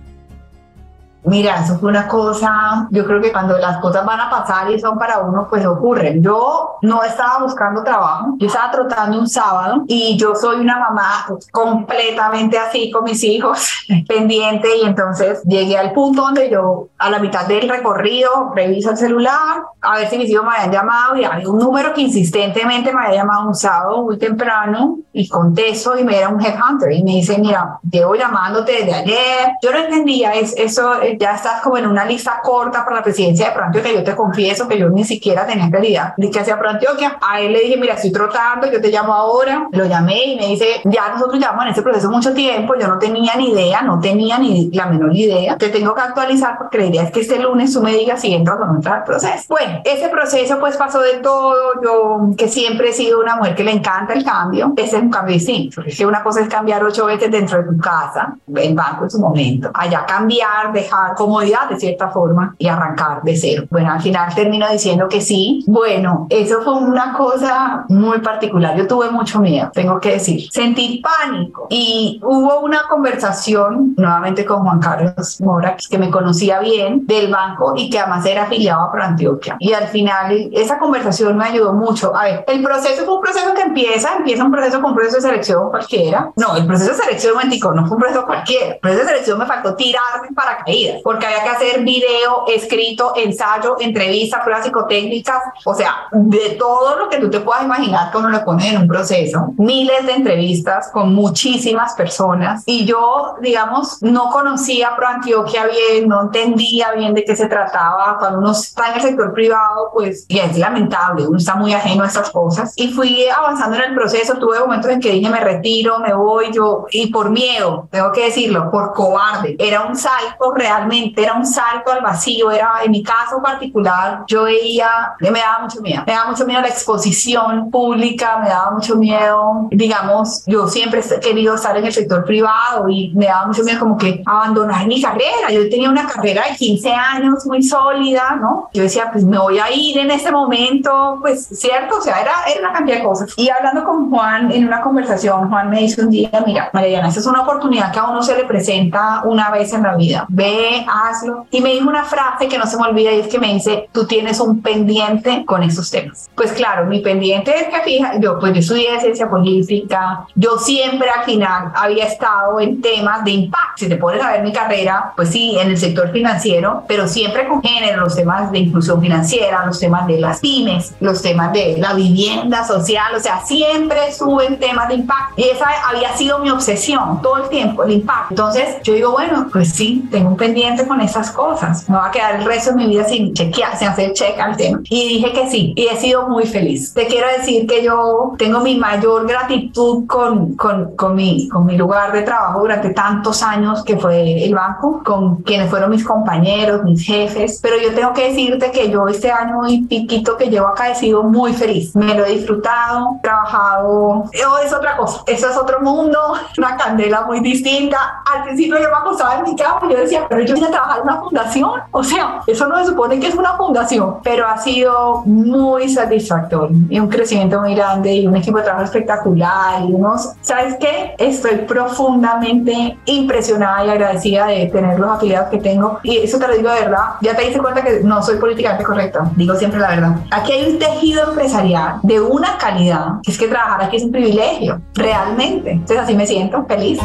Mira, 1.24 1.62
eso 1.62 1.78
fue 1.78 1.90
una 1.90 2.08
cosa, 2.08 2.88
yo 2.90 3.04
creo 3.04 3.20
que 3.20 3.30
cuando 3.30 3.58
las 3.58 3.78
cosas 3.78 4.04
van 4.06 4.20
a 4.20 4.30
pasar 4.30 4.70
y 4.70 4.80
son 4.80 4.98
para 4.98 5.18
uno, 5.18 5.46
pues 5.48 5.66
ocurren. 5.66 6.22
Yo 6.22 6.76
no 6.82 7.02
estaba 7.02 7.42
buscando 7.42 7.82
trabajo, 7.84 8.34
yo 8.38 8.46
estaba 8.46 8.70
trotando 8.70 9.18
un 9.18 9.28
sábado 9.28 9.84
y 9.86 10.16
yo 10.16 10.34
soy 10.34 10.60
una 10.60 10.78
mamá 10.78 11.26
completamente 11.52 12.58
así 12.58 12.90
con 12.90 13.04
mis 13.04 13.22
hijos, 13.22 13.68
pendiente 14.08 14.68
y 14.82 14.86
entonces 14.86 15.42
llegué 15.44 15.76
al 15.76 15.92
punto 15.92 16.22
donde 16.22 16.48
yo 16.50 16.88
a 16.98 17.10
la 17.10 17.18
mitad 17.18 17.46
del 17.46 17.68
recorrido 17.68 18.52
reviso 18.54 18.90
el 18.90 18.96
celular 18.96 19.62
a 19.82 19.96
ver 19.96 20.08
si 20.08 20.18
mis 20.18 20.30
hijos 20.30 20.44
me 20.44 20.54
habían 20.54 20.72
llamado 20.72 21.16
y 21.16 21.24
había 21.24 21.48
un 21.48 21.58
número 21.58 21.92
que 21.94 22.02
insistentemente 22.02 22.92
me 22.92 23.04
había 23.04 23.20
llamado 23.20 23.48
un 23.48 23.54
sábado 23.54 24.02
muy 24.02 24.18
temprano 24.18 24.98
y 25.12 25.28
contesto 25.28 25.98
y 25.98 26.04
me 26.04 26.16
era 26.16 26.28
un 26.28 26.40
headhunter 26.40 26.92
y 26.92 27.02
me 27.02 27.12
dice, 27.12 27.38
mira, 27.38 27.78
llevo 27.90 28.14
llamándote 28.14 28.72
desde 28.72 28.94
ayer. 28.94 29.52
Yo 29.62 29.72
no 29.72 29.78
entendía 29.78 30.34
es, 30.34 30.54
eso 30.56 31.00
ya 31.18 31.34
estás 31.34 31.60
como 31.62 31.78
en 31.78 31.86
una 31.86 32.04
lista 32.04 32.40
corta 32.42 32.84
para 32.84 32.96
la 32.96 33.02
presidencia 33.02 33.46
de 33.46 33.52
Proantioquia. 33.52 33.92
Yo 33.92 34.04
te 34.04 34.16
confieso 34.16 34.68
que 34.68 34.78
yo 34.78 34.88
ni 34.88 35.04
siquiera 35.04 35.46
tenía 35.46 35.70
claridad 35.70 36.14
de 36.16 36.30
qué 36.30 36.40
hacía 36.40 36.58
Proantioquia. 36.58 37.18
A 37.20 37.40
él 37.40 37.52
le 37.52 37.60
dije, 37.60 37.76
mira, 37.76 37.94
estoy 37.94 38.12
trotando, 38.12 38.70
yo 38.70 38.80
te 38.80 38.88
llamo 38.88 39.12
ahora. 39.12 39.68
Lo 39.72 39.86
llamé 39.86 40.24
y 40.24 40.36
me 40.36 40.46
dice, 40.48 40.80
ya 40.84 41.08
nosotros 41.10 41.38
llevamos 41.38 41.64
en 41.64 41.70
ese 41.72 41.82
proceso 41.82 42.10
mucho 42.10 42.32
tiempo, 42.34 42.74
yo 42.78 42.88
no 42.88 42.98
tenía 42.98 43.34
ni 43.36 43.50
idea, 43.50 43.82
no 43.82 44.00
tenía 44.00 44.38
ni 44.38 44.70
la 44.70 44.86
menor 44.86 45.14
idea. 45.14 45.56
Te 45.56 45.68
tengo 45.68 45.94
que 45.94 46.00
actualizar 46.00 46.58
porque 46.58 46.78
la 46.78 46.84
idea 46.86 47.02
es 47.04 47.10
que 47.10 47.20
este 47.20 47.38
lunes 47.38 47.72
tú 47.72 47.82
me 47.82 47.92
digas 47.92 48.20
si 48.20 48.34
entras 48.34 48.58
o 48.60 48.64
no 48.64 48.76
entras 48.76 48.96
al 48.96 49.04
proceso. 49.04 49.44
Bueno, 49.48 49.80
ese 49.84 50.08
proceso 50.08 50.58
pues 50.58 50.76
pasó 50.76 51.00
de 51.00 51.18
todo. 51.18 51.80
Yo, 51.82 52.30
que 52.36 52.48
siempre 52.48 52.90
he 52.90 52.92
sido 52.92 53.20
una 53.20 53.36
mujer 53.36 53.54
que 53.54 53.64
le 53.64 53.72
encanta 53.72 54.12
el 54.12 54.24
cambio, 54.24 54.72
ese 54.76 54.96
es 54.96 55.02
un 55.02 55.10
cambio 55.10 55.34
distinto. 55.34 55.76
Porque 55.76 56.06
una 56.06 56.22
cosa 56.22 56.40
es 56.40 56.48
cambiar 56.48 56.82
ocho 56.84 57.06
veces 57.06 57.30
dentro 57.30 57.62
de 57.62 57.64
tu 57.64 57.78
casa, 57.78 58.34
en 58.54 58.74
banco 58.74 59.04
en 59.04 59.10
su 59.10 59.18
momento. 59.18 59.70
Allá 59.74 60.04
cambiar, 60.06 60.72
dejar 60.72 60.99
comodidad 61.16 61.68
de 61.68 61.78
cierta 61.78 62.08
forma 62.08 62.54
y 62.58 62.68
arrancar 62.68 63.22
de 63.22 63.36
cero. 63.36 63.64
Bueno, 63.70 63.92
al 63.92 64.00
final 64.00 64.34
termino 64.34 64.68
diciendo 64.70 65.08
que 65.08 65.20
sí. 65.20 65.64
Bueno, 65.66 66.26
eso 66.30 66.62
fue 66.62 66.74
una 66.74 67.14
cosa 67.14 67.84
muy 67.88 68.18
particular. 68.20 68.76
Yo 68.76 68.86
tuve 68.86 69.10
mucho 69.10 69.40
miedo, 69.40 69.70
tengo 69.72 70.00
que 70.00 70.12
decir. 70.12 70.50
Sentí 70.50 71.02
pánico 71.02 71.66
y 71.70 72.20
hubo 72.22 72.60
una 72.60 72.82
conversación 72.88 73.94
nuevamente 73.96 74.44
con 74.44 74.62
Juan 74.62 74.80
Carlos 74.80 75.40
Mora, 75.40 75.76
que 75.88 75.98
me 75.98 76.10
conocía 76.10 76.60
bien 76.60 77.06
del 77.06 77.30
banco 77.30 77.74
y 77.76 77.90
que 77.90 77.98
además 77.98 78.24
era 78.26 78.44
afiliado 78.44 78.90
a 78.94 79.04
Antioquia. 79.04 79.56
Y 79.58 79.72
al 79.72 79.88
final 79.88 80.50
esa 80.52 80.78
conversación 80.78 81.36
me 81.36 81.44
ayudó 81.44 81.72
mucho. 81.72 82.14
A 82.14 82.24
ver, 82.24 82.44
el 82.46 82.62
proceso 82.62 83.04
fue 83.04 83.14
un 83.14 83.20
proceso 83.20 83.54
que 83.54 83.62
empieza, 83.62 84.16
empieza 84.16 84.44
un 84.44 84.52
proceso 84.52 84.80
con 84.80 84.90
un 84.90 84.96
proceso 84.96 85.16
de 85.16 85.22
selección 85.22 85.70
cualquiera. 85.70 86.32
No, 86.36 86.56
el 86.56 86.66
proceso 86.66 86.90
de 86.90 86.96
selección, 86.96 87.34
no 87.74 87.86
fue 87.86 87.96
un 87.96 88.02
proceso 88.02 88.26
cualquiera. 88.26 88.74
El 88.74 88.80
proceso 88.80 89.02
de 89.02 89.08
selección 89.08 89.38
me 89.38 89.46
faltó 89.46 89.74
tirarme 89.74 90.28
para 90.34 90.58
caída 90.58 90.89
porque 91.02 91.26
había 91.26 91.42
que 91.42 91.48
hacer 91.50 91.82
video, 91.82 92.44
escrito, 92.48 93.12
ensayo, 93.16 93.76
entrevista, 93.80 94.42
pruebas 94.42 94.64
psicotécnicas, 94.64 95.42
o 95.64 95.74
sea, 95.74 96.08
de 96.12 96.50
todo 96.50 96.96
lo 96.96 97.08
que 97.08 97.18
tú 97.18 97.30
te 97.30 97.40
puedas 97.40 97.64
imaginar 97.64 98.10
que 98.10 98.18
uno 98.18 98.30
le 98.30 98.40
pone 98.40 98.68
en 98.68 98.82
un 98.82 98.88
proceso. 98.88 99.52
Miles 99.56 100.06
de 100.06 100.12
entrevistas 100.12 100.90
con 100.92 101.14
muchísimas 101.14 101.94
personas 101.94 102.62
y 102.66 102.84
yo, 102.84 103.36
digamos, 103.40 104.02
no 104.02 104.30
conocía 104.30 104.94
Pro 104.96 105.08
Antioquia 105.08 105.66
bien, 105.66 106.08
no 106.08 106.22
entendía 106.22 106.92
bien 106.92 107.14
de 107.14 107.24
qué 107.24 107.36
se 107.36 107.46
trataba. 107.46 108.16
Cuando 108.18 108.38
uno 108.38 108.52
está 108.52 108.90
en 108.90 108.94
el 108.96 109.02
sector 109.02 109.32
privado, 109.32 109.90
pues, 109.92 110.26
es 110.28 110.58
lamentable, 110.58 111.26
uno 111.26 111.38
está 111.38 111.54
muy 111.54 111.72
ajeno 111.72 112.04
a 112.04 112.06
estas 112.06 112.30
cosas. 112.30 112.72
Y 112.76 112.92
fui 112.92 113.26
avanzando 113.28 113.76
en 113.76 113.82
el 113.82 113.94
proceso, 113.94 114.34
tuve 114.34 114.60
momentos 114.60 114.90
en 114.90 115.00
que 115.00 115.10
dije, 115.12 115.30
me 115.30 115.40
retiro, 115.40 115.98
me 115.98 116.14
voy, 116.14 116.52
yo, 116.52 116.86
y 116.90 117.08
por 117.08 117.30
miedo, 117.30 117.88
tengo 117.90 118.12
que 118.12 118.24
decirlo, 118.26 118.70
por 118.70 118.92
cobarde. 118.92 119.56
Era 119.58 119.82
un 119.82 119.96
salto 119.96 120.52
real 120.54 120.79
era 121.16 121.34
un 121.34 121.46
salto 121.46 121.92
al 121.92 122.02
vacío, 122.02 122.50
era 122.50 122.80
en 122.84 122.90
mi 122.90 123.02
caso 123.02 123.40
particular, 123.42 124.24
yo 124.26 124.44
veía, 124.44 125.14
me 125.20 125.30
daba 125.30 125.60
mucho 125.62 125.80
miedo, 125.80 126.02
me 126.06 126.12
daba 126.12 126.30
mucho 126.30 126.46
miedo 126.46 126.60
la 126.60 126.68
exposición 126.68 127.70
pública, 127.70 128.38
me 128.42 128.48
daba 128.48 128.70
mucho 128.72 128.96
miedo, 128.96 129.68
digamos, 129.70 130.44
yo 130.46 130.68
siempre 130.68 131.00
he 131.00 131.20
querido 131.20 131.54
estar 131.54 131.76
en 131.76 131.84
el 131.84 131.92
sector 131.92 132.24
privado 132.24 132.88
y 132.88 133.12
me 133.14 133.26
daba 133.26 133.46
mucho 133.46 133.62
miedo 133.62 133.80
como 133.80 133.96
que 133.96 134.22
abandonar 134.26 134.86
mi 134.86 135.00
carrera, 135.00 135.50
yo 135.50 135.68
tenía 135.68 135.90
una 135.90 136.06
carrera 136.06 136.44
de 136.50 136.56
15 136.56 136.92
años 136.92 137.46
muy 137.46 137.62
sólida, 137.62 138.36
¿no? 138.40 138.68
Yo 138.72 138.82
decía, 138.82 139.10
pues 139.12 139.24
me 139.24 139.38
voy 139.38 139.58
a 139.58 139.70
ir 139.70 139.98
en 139.98 140.10
este 140.10 140.30
momento, 140.30 141.18
pues 141.20 141.46
cierto, 141.52 141.98
o 141.98 142.00
sea, 142.00 142.20
era, 142.20 142.32
era 142.46 142.60
una 142.60 142.72
cantidad 142.72 142.98
de 142.98 143.04
cosas. 143.04 143.32
Y 143.36 143.48
hablando 143.48 143.84
con 143.84 144.10
Juan 144.10 144.50
en 144.50 144.66
una 144.66 144.80
conversación, 144.80 145.48
Juan 145.48 145.70
me 145.70 145.80
dice 145.80 146.02
un 146.02 146.10
día, 146.10 146.30
mira, 146.46 146.70
Mariana, 146.72 147.08
esa 147.08 147.20
es 147.20 147.26
una 147.26 147.42
oportunidad 147.42 147.92
que 147.92 147.98
a 147.98 148.04
uno 148.04 148.22
se 148.22 148.36
le 148.36 148.44
presenta 148.44 149.22
una 149.24 149.50
vez 149.50 149.72
en 149.72 149.82
la 149.82 149.96
vida. 149.96 150.26
Ve 150.28 150.69
hazlo. 150.88 151.46
Y 151.50 151.60
me 151.60 151.70
dijo 151.70 151.88
una 151.88 152.04
frase 152.04 152.48
que 152.48 152.58
no 152.58 152.66
se 152.66 152.76
me 152.76 152.84
olvida 152.84 153.12
y 153.12 153.20
es 153.20 153.28
que 153.28 153.38
me 153.38 153.52
dice, 153.52 153.88
tú 153.92 154.06
tienes 154.06 154.40
un 154.40 154.62
pendiente 154.62 155.44
con 155.46 155.62
esos 155.62 155.90
temas. 155.90 156.28
Pues 156.34 156.52
claro, 156.52 156.86
mi 156.86 157.00
pendiente 157.00 157.54
es 157.56 157.68
que 157.68 157.80
fija, 157.82 158.18
yo 158.20 158.38
pues 158.38 158.52
yo 158.52 158.60
estudié 158.60 159.00
ciencia 159.00 159.28
política, 159.28 160.26
yo 160.34 160.58
siempre 160.58 161.08
al 161.10 161.24
final 161.24 161.72
había 161.74 162.06
estado 162.06 162.60
en 162.60 162.80
temas 162.80 163.24
de 163.24 163.32
impacto. 163.32 163.70
Si 163.76 163.88
te 163.88 163.96
pones 163.96 164.22
a 164.22 164.32
ver 164.32 164.42
mi 164.42 164.52
carrera, 164.52 165.12
pues 165.16 165.30
sí, 165.30 165.58
en 165.58 165.68
el 165.68 165.78
sector 165.78 166.10
financiero, 166.12 166.84
pero 166.86 167.08
siempre 167.08 167.48
con 167.48 167.62
género, 167.62 168.00
los 168.02 168.14
temas 168.14 168.50
de 168.52 168.58
inclusión 168.58 169.00
financiera, 169.00 169.64
los 169.66 169.80
temas 169.80 170.06
de 170.06 170.20
las 170.20 170.40
pymes, 170.40 170.94
los 171.00 171.22
temas 171.22 171.52
de 171.52 171.76
la 171.78 171.94
vivienda 171.94 172.64
social, 172.64 173.14
o 173.14 173.20
sea, 173.20 173.40
siempre 173.44 174.08
estuve 174.08 174.46
en 174.46 174.58
temas 174.58 174.88
de 174.88 174.94
impacto. 174.94 175.34
Y 175.36 175.44
esa 175.44 175.66
había 175.88 176.16
sido 176.16 176.38
mi 176.38 176.50
obsesión 176.50 177.22
todo 177.22 177.44
el 177.44 177.48
tiempo, 177.48 177.84
el 177.84 177.92
impacto. 177.92 178.26
Entonces 178.30 178.76
yo 178.82 178.94
digo, 178.94 179.12
bueno, 179.12 179.48
pues 179.50 179.72
sí, 179.72 180.08
tengo 180.10 180.30
un 180.30 180.36
pendiente 180.36 180.59
pendiente 180.60 180.86
con 180.86 181.00
estas 181.00 181.30
cosas. 181.30 181.88
No 181.88 181.96
va 181.96 182.08
a 182.08 182.10
quedar 182.10 182.36
el 182.36 182.44
resto 182.44 182.70
de 182.70 182.76
mi 182.76 182.86
vida 182.86 183.04
sin 183.04 183.32
chequear, 183.32 183.76
sin 183.78 183.88
hacer 183.88 184.12
check 184.12 184.38
al 184.38 184.56
tema. 184.56 184.80
Y 184.84 185.08
dije 185.08 185.32
que 185.32 185.50
sí, 185.50 185.72
y 185.74 185.86
he 185.86 185.96
sido 185.96 186.28
muy 186.28 186.44
feliz. 186.44 186.92
Te 186.92 187.06
quiero 187.06 187.26
decir 187.38 187.66
que 187.66 187.82
yo 187.82 188.34
tengo 188.36 188.60
mi 188.60 188.76
mayor 188.76 189.26
gratitud 189.26 190.06
con, 190.06 190.54
con, 190.56 190.96
con, 190.96 191.14
mi, 191.14 191.48
con 191.48 191.64
mi 191.64 191.76
lugar 191.76 192.12
de 192.12 192.22
trabajo 192.22 192.60
durante 192.60 192.90
tantos 192.90 193.42
años 193.42 193.82
que 193.84 193.96
fue 193.96 194.44
el 194.44 194.54
banco, 194.54 195.02
con 195.02 195.36
quienes 195.36 195.70
fueron 195.70 195.90
mis 195.90 196.04
compañeros, 196.04 196.84
mis 196.84 197.04
jefes. 197.04 197.58
Pero 197.62 197.76
yo 197.80 197.94
tengo 197.94 198.12
que 198.12 198.28
decirte 198.28 198.70
que 198.70 198.90
yo 198.90 199.08
este 199.08 199.30
año 199.30 199.66
y 199.66 199.82
piquito 199.82 200.36
que 200.36 200.50
llevo 200.50 200.68
acá 200.68 200.90
he 200.90 200.94
sido 200.94 201.22
muy 201.22 201.54
feliz. 201.54 201.96
Me 201.96 202.14
lo 202.14 202.26
he 202.26 202.32
disfrutado, 202.32 203.18
trabajado. 203.22 204.24
Eso 204.32 204.58
es 204.58 204.72
otra 204.72 204.96
cosa. 204.98 205.22
Eso 205.26 205.48
es 205.48 205.56
otro 205.56 205.80
mundo, 205.80 206.18
una 206.58 206.76
candela 206.76 207.22
muy 207.22 207.40
distinta. 207.40 208.22
Al 208.30 208.44
principio 208.44 208.78
yo 208.78 208.90
me 208.90 208.96
acostaba 208.96 209.36
en 209.36 209.44
mi 209.44 209.56
cama 209.56 209.80
y 209.88 209.92
yo 209.92 210.00
decía, 210.00 210.26
pero 210.28 210.49
yo 210.50 210.54
vine 210.54 210.66
a 210.66 210.70
trabajar 210.70 210.98
en 210.98 211.04
una 211.04 211.20
fundación. 211.20 211.70
O 211.90 212.02
sea, 212.02 212.40
eso 212.46 212.66
no 212.66 212.78
se 212.78 212.86
supone 212.86 213.20
que 213.20 213.28
es 213.28 213.34
una 213.34 213.56
fundación, 213.56 214.16
pero 214.22 214.46
ha 214.46 214.58
sido 214.58 215.22
muy 215.24 215.88
satisfactorio 215.88 216.76
y 216.88 216.98
un 216.98 217.08
crecimiento 217.08 217.60
muy 217.60 217.74
grande 217.74 218.12
y 218.14 218.26
un 218.26 218.36
equipo 218.36 218.58
de 218.58 218.64
trabajo 218.64 218.84
espectacular 218.84 219.82
y 219.82 219.92
unos, 219.92 220.32
¿sabes 220.40 220.76
qué? 220.80 221.14
Estoy 221.18 221.58
profundamente 221.58 222.98
impresionada 223.04 223.84
y 223.84 223.90
agradecida 223.90 224.46
de 224.46 224.66
tener 224.66 224.98
los 224.98 225.10
afiliados 225.10 225.48
que 225.50 225.58
tengo 225.58 226.00
y 226.02 226.18
eso 226.18 226.38
te 226.38 226.48
lo 226.48 226.56
digo 226.56 226.70
de 226.70 226.80
verdad. 226.80 227.04
Ya 227.20 227.36
te 227.36 227.42
diste 227.42 227.60
cuenta 227.60 227.82
que 227.82 228.00
no 228.02 228.22
soy 228.22 228.36
políticamente 228.38 228.84
correcta, 228.84 229.30
digo 229.36 229.54
siempre 229.54 229.80
la 229.80 229.90
verdad. 229.90 230.16
Aquí 230.30 230.52
hay 230.52 230.72
un 230.72 230.78
tejido 230.78 231.30
empresarial 231.30 232.00
de 232.02 232.20
una 232.20 232.58
calidad 232.58 233.20
es 233.26 233.38
que 233.38 233.48
trabajar 233.48 233.84
aquí 233.84 233.96
es 233.96 234.04
un 234.04 234.12
privilegio, 234.12 234.80
realmente. 234.94 235.72
Entonces 235.72 235.98
así 235.98 236.14
me 236.14 236.26
siento 236.26 236.64
feliz. 236.66 236.98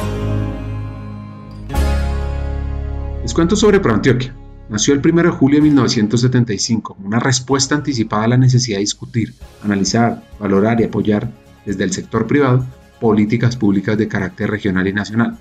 Les 3.25 3.33
cuento 3.33 3.55
sobre 3.55 3.79
ProAntioquia. 3.79 4.35
Nació 4.69 4.93
el 4.93 5.01
1 5.03 5.23
de 5.23 5.29
julio 5.29 5.57
de 5.57 5.63
1975 5.63 6.93
como 6.93 7.07
una 7.07 7.19
respuesta 7.19 7.73
anticipada 7.73 8.25
a 8.25 8.27
la 8.27 8.37
necesidad 8.37 8.77
de 8.77 8.81
discutir, 8.81 9.33
analizar, 9.63 10.23
valorar 10.39 10.79
y 10.79 10.83
apoyar 10.83 11.31
desde 11.65 11.85
el 11.85 11.91
sector 11.91 12.27
privado 12.27 12.63
políticas 13.01 13.57
públicas 13.57 13.97
de 13.97 14.07
carácter 14.07 14.51
regional 14.51 14.87
y 14.87 14.93
nacional. 14.93 15.39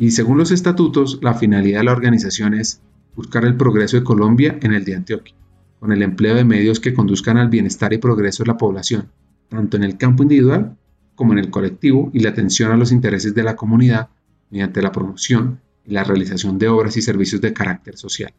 Y 0.00 0.10
según 0.10 0.38
los 0.38 0.50
estatutos, 0.50 1.20
la 1.22 1.34
finalidad 1.34 1.78
de 1.78 1.84
la 1.84 1.92
organización 1.92 2.54
es 2.54 2.80
buscar 3.14 3.44
el 3.44 3.56
progreso 3.56 3.96
de 3.96 4.02
Colombia 4.02 4.58
en 4.60 4.74
el 4.74 4.84
de 4.84 4.96
Antioquia, 4.96 5.36
con 5.78 5.92
el 5.92 6.02
empleo 6.02 6.34
de 6.34 6.44
medios 6.44 6.80
que 6.80 6.94
conduzcan 6.94 7.36
al 7.36 7.48
bienestar 7.48 7.92
y 7.92 7.98
progreso 7.98 8.42
de 8.42 8.48
la 8.48 8.58
población, 8.58 9.08
tanto 9.48 9.76
en 9.76 9.84
el 9.84 9.98
campo 9.98 10.24
individual 10.24 10.76
como 11.14 11.32
en 11.32 11.38
el 11.38 11.50
colectivo 11.50 12.10
y 12.12 12.18
la 12.18 12.30
atención 12.30 12.72
a 12.72 12.76
los 12.76 12.90
intereses 12.90 13.36
de 13.36 13.44
la 13.44 13.54
comunidad 13.54 14.08
mediante 14.50 14.82
la 14.82 14.90
promoción 14.90 15.60
la 15.88 16.04
realización 16.04 16.58
de 16.58 16.68
obras 16.68 16.96
y 16.96 17.02
servicios 17.02 17.40
de 17.40 17.52
carácter 17.52 17.96
social. 17.96 18.32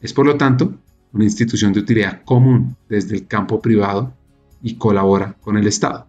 Es 0.00 0.12
por 0.12 0.26
lo 0.26 0.36
tanto 0.36 0.74
una 1.12 1.24
institución 1.24 1.72
de 1.72 1.80
utilidad 1.80 2.22
común 2.24 2.76
desde 2.88 3.16
el 3.16 3.26
campo 3.26 3.60
privado 3.60 4.14
y 4.62 4.76
colabora 4.76 5.36
con 5.40 5.56
el 5.56 5.66
Estado. 5.66 6.06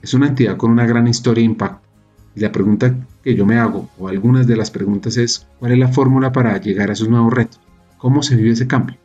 Es 0.00 0.14
una 0.14 0.28
entidad 0.28 0.56
con 0.56 0.70
una 0.70 0.86
gran 0.86 1.06
historia 1.06 1.42
e 1.42 1.46
impacto. 1.46 1.88
Y 2.34 2.40
la 2.40 2.50
pregunta 2.50 2.94
que 3.22 3.34
yo 3.34 3.44
me 3.44 3.58
hago, 3.58 3.90
o 3.98 4.08
algunas 4.08 4.46
de 4.46 4.56
las 4.56 4.70
preguntas 4.70 5.16
es, 5.16 5.46
¿cuál 5.58 5.72
es 5.72 5.78
la 5.78 5.88
fórmula 5.88 6.32
para 6.32 6.58
llegar 6.58 6.88
a 6.88 6.94
esos 6.94 7.08
nuevos 7.08 7.32
retos? 7.32 7.60
¿Cómo 7.98 8.22
se 8.22 8.36
vive 8.36 8.50
ese 8.50 8.66
cambio? 8.66 8.96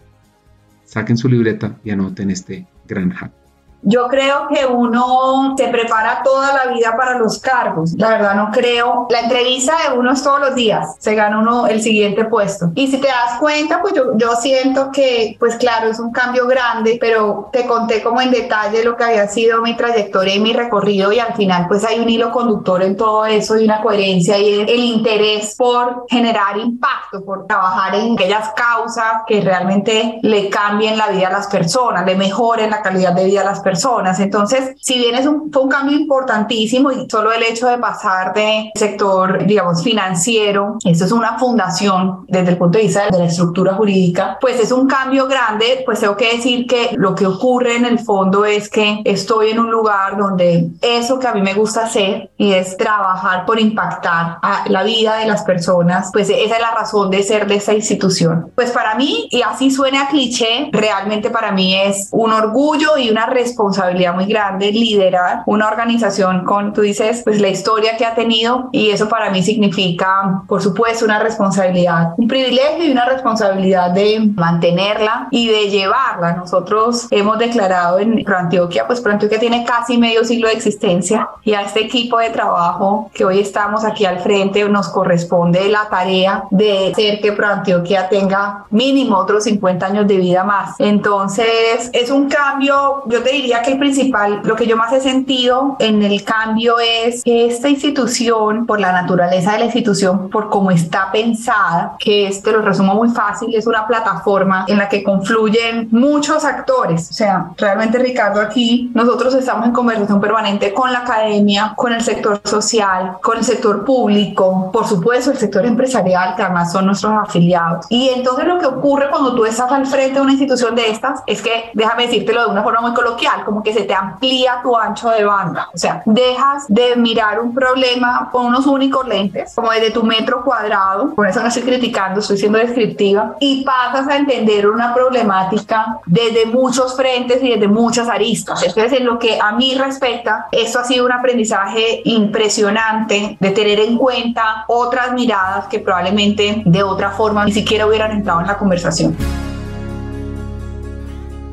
Saquen 0.85 1.17
su 1.17 1.27
libreta 1.27 1.77
y 1.83 1.89
anoten 1.89 2.31
este 2.31 2.65
gran 2.87 3.11
hack. 3.11 3.46
Yo 3.89 4.09
creo 4.09 4.49
que 4.49 4.65
uno 4.65 5.55
se 5.55 5.69
prepara 5.69 6.21
toda 6.21 6.53
la 6.53 6.73
vida 6.73 6.97
para 6.97 7.17
los 7.17 7.39
cargos. 7.39 7.93
La 7.93 8.09
verdad 8.09 8.35
no 8.35 8.51
creo. 8.51 9.07
La 9.09 9.21
entrevista 9.21 9.73
de 9.87 9.97
uno 9.97 10.11
es 10.11 10.21
todos 10.21 10.41
los 10.41 10.55
días. 10.55 10.97
Se 10.99 11.15
gana 11.15 11.39
uno 11.39 11.67
el 11.67 11.81
siguiente 11.81 12.25
puesto. 12.25 12.69
Y 12.75 12.87
si 12.87 12.97
te 12.97 13.07
das 13.07 13.39
cuenta, 13.39 13.81
pues 13.81 13.93
yo, 13.93 14.17
yo 14.17 14.35
siento 14.35 14.91
que, 14.91 15.37
pues 15.39 15.55
claro, 15.55 15.87
es 15.87 15.99
un 15.99 16.11
cambio 16.11 16.47
grande, 16.47 16.97
pero 16.99 17.49
te 17.53 17.65
conté 17.65 18.03
como 18.03 18.19
en 18.19 18.29
detalle 18.31 18.83
lo 18.83 18.97
que 18.97 19.05
había 19.05 19.25
sido 19.29 19.61
mi 19.61 19.77
trayectoria 19.77 20.35
y 20.35 20.39
mi 20.41 20.51
recorrido 20.51 21.13
y 21.13 21.19
al 21.19 21.33
final 21.35 21.67
pues 21.69 21.85
hay 21.85 21.99
un 21.99 22.09
hilo 22.09 22.31
conductor 22.31 22.83
en 22.83 22.97
todo 22.97 23.25
eso 23.25 23.57
y 23.57 23.63
una 23.63 23.81
coherencia 23.81 24.37
y 24.37 24.61
el 24.61 24.83
interés 24.83 25.55
por 25.55 26.05
generar 26.09 26.57
impacto, 26.57 27.23
por 27.23 27.47
trabajar 27.47 27.95
en 27.95 28.13
aquellas 28.13 28.49
causas 28.49 29.21
que 29.25 29.39
realmente 29.39 30.19
le 30.23 30.49
cambien 30.49 30.97
la 30.97 31.07
vida 31.07 31.29
a 31.29 31.31
las 31.31 31.47
personas, 31.47 32.05
le 32.05 32.15
mejoren 32.15 32.69
la 32.69 32.81
calidad 32.81 33.13
de 33.13 33.23
vida 33.23 33.41
a 33.41 33.45
las 33.45 33.61
personas 33.61 33.76
personas. 33.77 34.19
Entonces, 34.19 34.73
si 34.81 34.97
bien 34.97 35.15
es 35.15 35.27
un, 35.27 35.51
fue 35.51 35.63
un 35.63 35.69
cambio 35.69 35.97
importantísimo 35.97 36.91
y 36.91 37.07
solo 37.09 37.31
el 37.31 37.43
hecho 37.43 37.67
de 37.67 37.77
pasar 37.77 38.33
de 38.33 38.71
sector, 38.75 39.45
digamos, 39.45 39.83
financiero, 39.83 40.77
esto 40.83 41.05
es 41.05 41.11
una 41.11 41.37
fundación 41.37 42.25
desde 42.27 42.51
el 42.51 42.57
punto 42.57 42.77
de 42.77 42.85
vista 42.85 43.05
de 43.05 43.19
la 43.19 43.25
estructura 43.25 43.75
jurídica, 43.75 44.37
pues 44.41 44.59
es 44.59 44.71
un 44.71 44.87
cambio 44.87 45.27
grande, 45.27 45.83
pues 45.85 45.99
tengo 45.99 46.17
que 46.17 46.37
decir 46.37 46.65
que 46.65 46.91
lo 46.95 47.13
que 47.13 47.27
ocurre 47.27 47.75
en 47.75 47.85
el 47.85 47.99
fondo 47.99 48.45
es 48.45 48.69
que 48.69 49.01
estoy 49.05 49.51
en 49.51 49.59
un 49.59 49.69
lugar 49.69 50.17
donde 50.17 50.69
eso 50.81 51.19
que 51.19 51.27
a 51.27 51.33
mí 51.33 51.41
me 51.41 51.53
gusta 51.53 51.85
hacer 51.85 52.31
y 52.37 52.53
es 52.53 52.77
trabajar 52.77 53.45
por 53.45 53.59
impactar 53.59 54.37
a 54.41 54.63
la 54.67 54.83
vida 54.83 55.17
de 55.17 55.27
las 55.27 55.43
personas, 55.43 56.09
pues 56.11 56.29
esa 56.29 56.55
es 56.55 56.61
la 56.61 56.71
razón 56.71 57.11
de 57.11 57.21
ser 57.21 57.47
de 57.47 57.55
esa 57.55 57.73
institución. 57.73 58.51
Pues 58.55 58.71
para 58.71 58.95
mí, 58.95 59.27
y 59.29 59.41
así 59.43 59.69
suena 59.69 60.03
a 60.03 60.07
cliché, 60.07 60.69
realmente 60.71 61.29
para 61.29 61.51
mí 61.51 61.75
es 61.75 62.09
un 62.11 62.31
orgullo 62.31 62.97
y 62.97 63.09
una 63.09 63.27
responsabilidad 63.27 63.56
responsabilidad 63.57 64.13
muy 64.13 64.25
grande 64.25 64.71
liderar 64.71 65.41
una 65.47 65.67
organización 65.67 66.45
con, 66.45 66.73
tú 66.73 66.81
dices, 66.81 67.21
pues 67.23 67.41
la 67.41 67.47
historia 67.47 67.97
que 67.97 68.05
ha 68.05 68.13
tenido 68.13 68.69
y 68.71 68.91
eso 68.91 69.09
para 69.09 69.31
mí 69.31 69.41
significa, 69.41 70.43
por 70.47 70.61
supuesto, 70.61 71.05
una 71.05 71.17
responsabilidad, 71.19 72.13
un 72.17 72.27
privilegio 72.27 72.85
y 72.85 72.91
una 72.91 73.05
responsabilidad 73.05 73.91
de 73.91 74.31
mantenerla 74.35 75.27
y 75.31 75.47
de 75.47 75.69
llevarla. 75.69 76.33
Nosotros 76.33 77.07
hemos 77.09 77.39
declarado 77.39 77.97
en 77.97 78.23
ProAntioquia, 78.23 78.85
pues 78.85 79.01
ProAntioquia 79.01 79.39
tiene 79.39 79.65
casi 79.65 79.97
medio 79.97 80.23
siglo 80.23 80.47
de 80.47 80.53
existencia 80.53 81.27
y 81.43 81.53
a 81.53 81.61
este 81.61 81.81
equipo 81.81 82.19
de 82.19 82.29
trabajo 82.29 83.09
que 83.13 83.25
hoy 83.25 83.39
estamos 83.39 83.83
aquí 83.83 84.05
al 84.05 84.19
frente 84.19 84.67
nos 84.69 84.89
corresponde 84.89 85.67
la 85.69 85.87
tarea 85.89 86.43
de 86.51 86.91
hacer 86.91 87.21
que 87.21 87.31
ProAntioquia 87.31 88.07
tenga 88.09 88.65
mínimo 88.69 89.17
otros 89.17 89.45
50 89.45 89.85
años 89.85 90.07
de 90.07 90.17
vida 90.17 90.43
más. 90.43 90.75
Entonces, 90.79 91.89
es 91.93 92.11
un 92.11 92.29
cambio, 92.29 93.03
yo 93.07 93.23
te 93.23 93.31
diría, 93.31 93.46
diría 93.47 93.61
que 93.61 93.71
el 93.71 93.79
principal, 93.79 94.41
lo 94.43 94.57
que 94.57 94.67
yo 94.67 94.75
más 94.75 94.91
he 94.91 94.99
sentido 94.99 95.77
en 95.79 96.03
el 96.03 96.25
cambio 96.25 96.79
es 96.79 97.23
que 97.23 97.45
esta 97.45 97.69
institución, 97.69 98.65
por 98.65 98.81
la 98.81 98.91
naturaleza 98.91 99.53
de 99.53 99.59
la 99.59 99.65
institución, 99.65 100.29
por 100.29 100.49
cómo 100.49 100.69
está 100.69 101.13
pensada, 101.13 101.95
que 101.97 102.27
este 102.27 102.51
lo 102.51 102.61
resumo 102.61 102.93
muy 102.93 103.07
fácil, 103.07 103.55
es 103.55 103.65
una 103.65 103.87
plataforma 103.87 104.65
en 104.67 104.77
la 104.77 104.89
que 104.89 105.01
confluyen 105.01 105.87
muchos 105.91 106.43
actores. 106.43 107.09
O 107.09 107.13
sea, 107.13 107.51
realmente 107.55 107.97
Ricardo, 107.99 108.41
aquí 108.41 108.91
nosotros 108.93 109.33
estamos 109.33 109.67
en 109.67 109.71
conversación 109.71 110.19
permanente 110.19 110.73
con 110.73 110.91
la 110.91 110.99
academia, 110.99 111.71
con 111.77 111.93
el 111.93 112.01
sector 112.01 112.41
social, 112.43 113.13
con 113.23 113.37
el 113.37 113.45
sector 113.45 113.85
público, 113.85 114.69
por 114.73 114.85
supuesto 114.85 115.31
el 115.31 115.37
sector 115.37 115.65
empresarial, 115.65 116.35
que 116.35 116.41
además 116.41 116.73
son 116.73 116.85
nuestros 116.85 117.13
afiliados. 117.13 117.85
Y 117.87 118.09
entonces 118.09 118.45
lo 118.45 118.59
que 118.59 118.65
ocurre 118.65 119.09
cuando 119.09 119.33
tú 119.35 119.45
estás 119.45 119.71
al 119.71 119.85
frente 119.85 120.15
de 120.15 120.21
una 120.21 120.31
institución 120.31 120.75
de 120.75 120.89
estas 120.89 121.21
es 121.25 121.41
que, 121.41 121.71
déjame 121.73 122.07
decírtelo 122.07 122.41
de 122.43 122.51
una 122.51 122.63
forma 122.63 122.81
muy 122.81 122.93
coloquial, 122.93 123.36
como 123.43 123.63
que 123.63 123.73
se 123.73 123.83
te 123.83 123.93
amplía 123.93 124.59
tu 124.63 124.75
ancho 124.75 125.09
de 125.09 125.23
banda. 125.23 125.69
O 125.73 125.77
sea, 125.77 126.01
dejas 126.05 126.65
de 126.67 126.95
mirar 126.95 127.39
un 127.39 127.53
problema 127.53 128.29
con 128.31 128.45
unos 128.45 128.65
únicos 128.65 129.07
lentes, 129.07 129.53
como 129.55 129.71
desde 129.71 129.91
tu 129.91 130.03
metro 130.03 130.43
cuadrado, 130.43 131.13
por 131.15 131.27
eso 131.27 131.41
no 131.41 131.47
estoy 131.47 131.63
criticando, 131.63 132.19
estoy 132.19 132.37
siendo 132.37 132.57
descriptiva, 132.57 133.35
y 133.39 133.63
pasas 133.63 134.07
a 134.07 134.17
entender 134.17 134.67
una 134.67 134.93
problemática 134.93 135.99
desde 136.05 136.45
muchos 136.45 136.95
frentes 136.95 137.41
y 137.43 137.49
desde 137.49 137.67
muchas 137.67 138.07
aristas. 138.09 138.63
Entonces, 138.63 138.99
en 138.99 139.05
lo 139.05 139.19
que 139.19 139.39
a 139.39 139.51
mí 139.53 139.75
respecta, 139.75 140.47
esto 140.51 140.79
ha 140.79 140.83
sido 140.83 141.05
un 141.05 141.11
aprendizaje 141.11 142.01
impresionante 142.05 143.37
de 143.39 143.51
tener 143.51 143.79
en 143.79 143.97
cuenta 143.97 144.65
otras 144.67 145.13
miradas 145.13 145.67
que 145.67 145.79
probablemente 145.79 146.63
de 146.65 146.83
otra 146.83 147.11
forma 147.11 147.45
ni 147.45 147.51
siquiera 147.51 147.85
hubieran 147.85 148.11
entrado 148.11 148.41
en 148.41 148.47
la 148.47 148.57
conversación. 148.57 149.15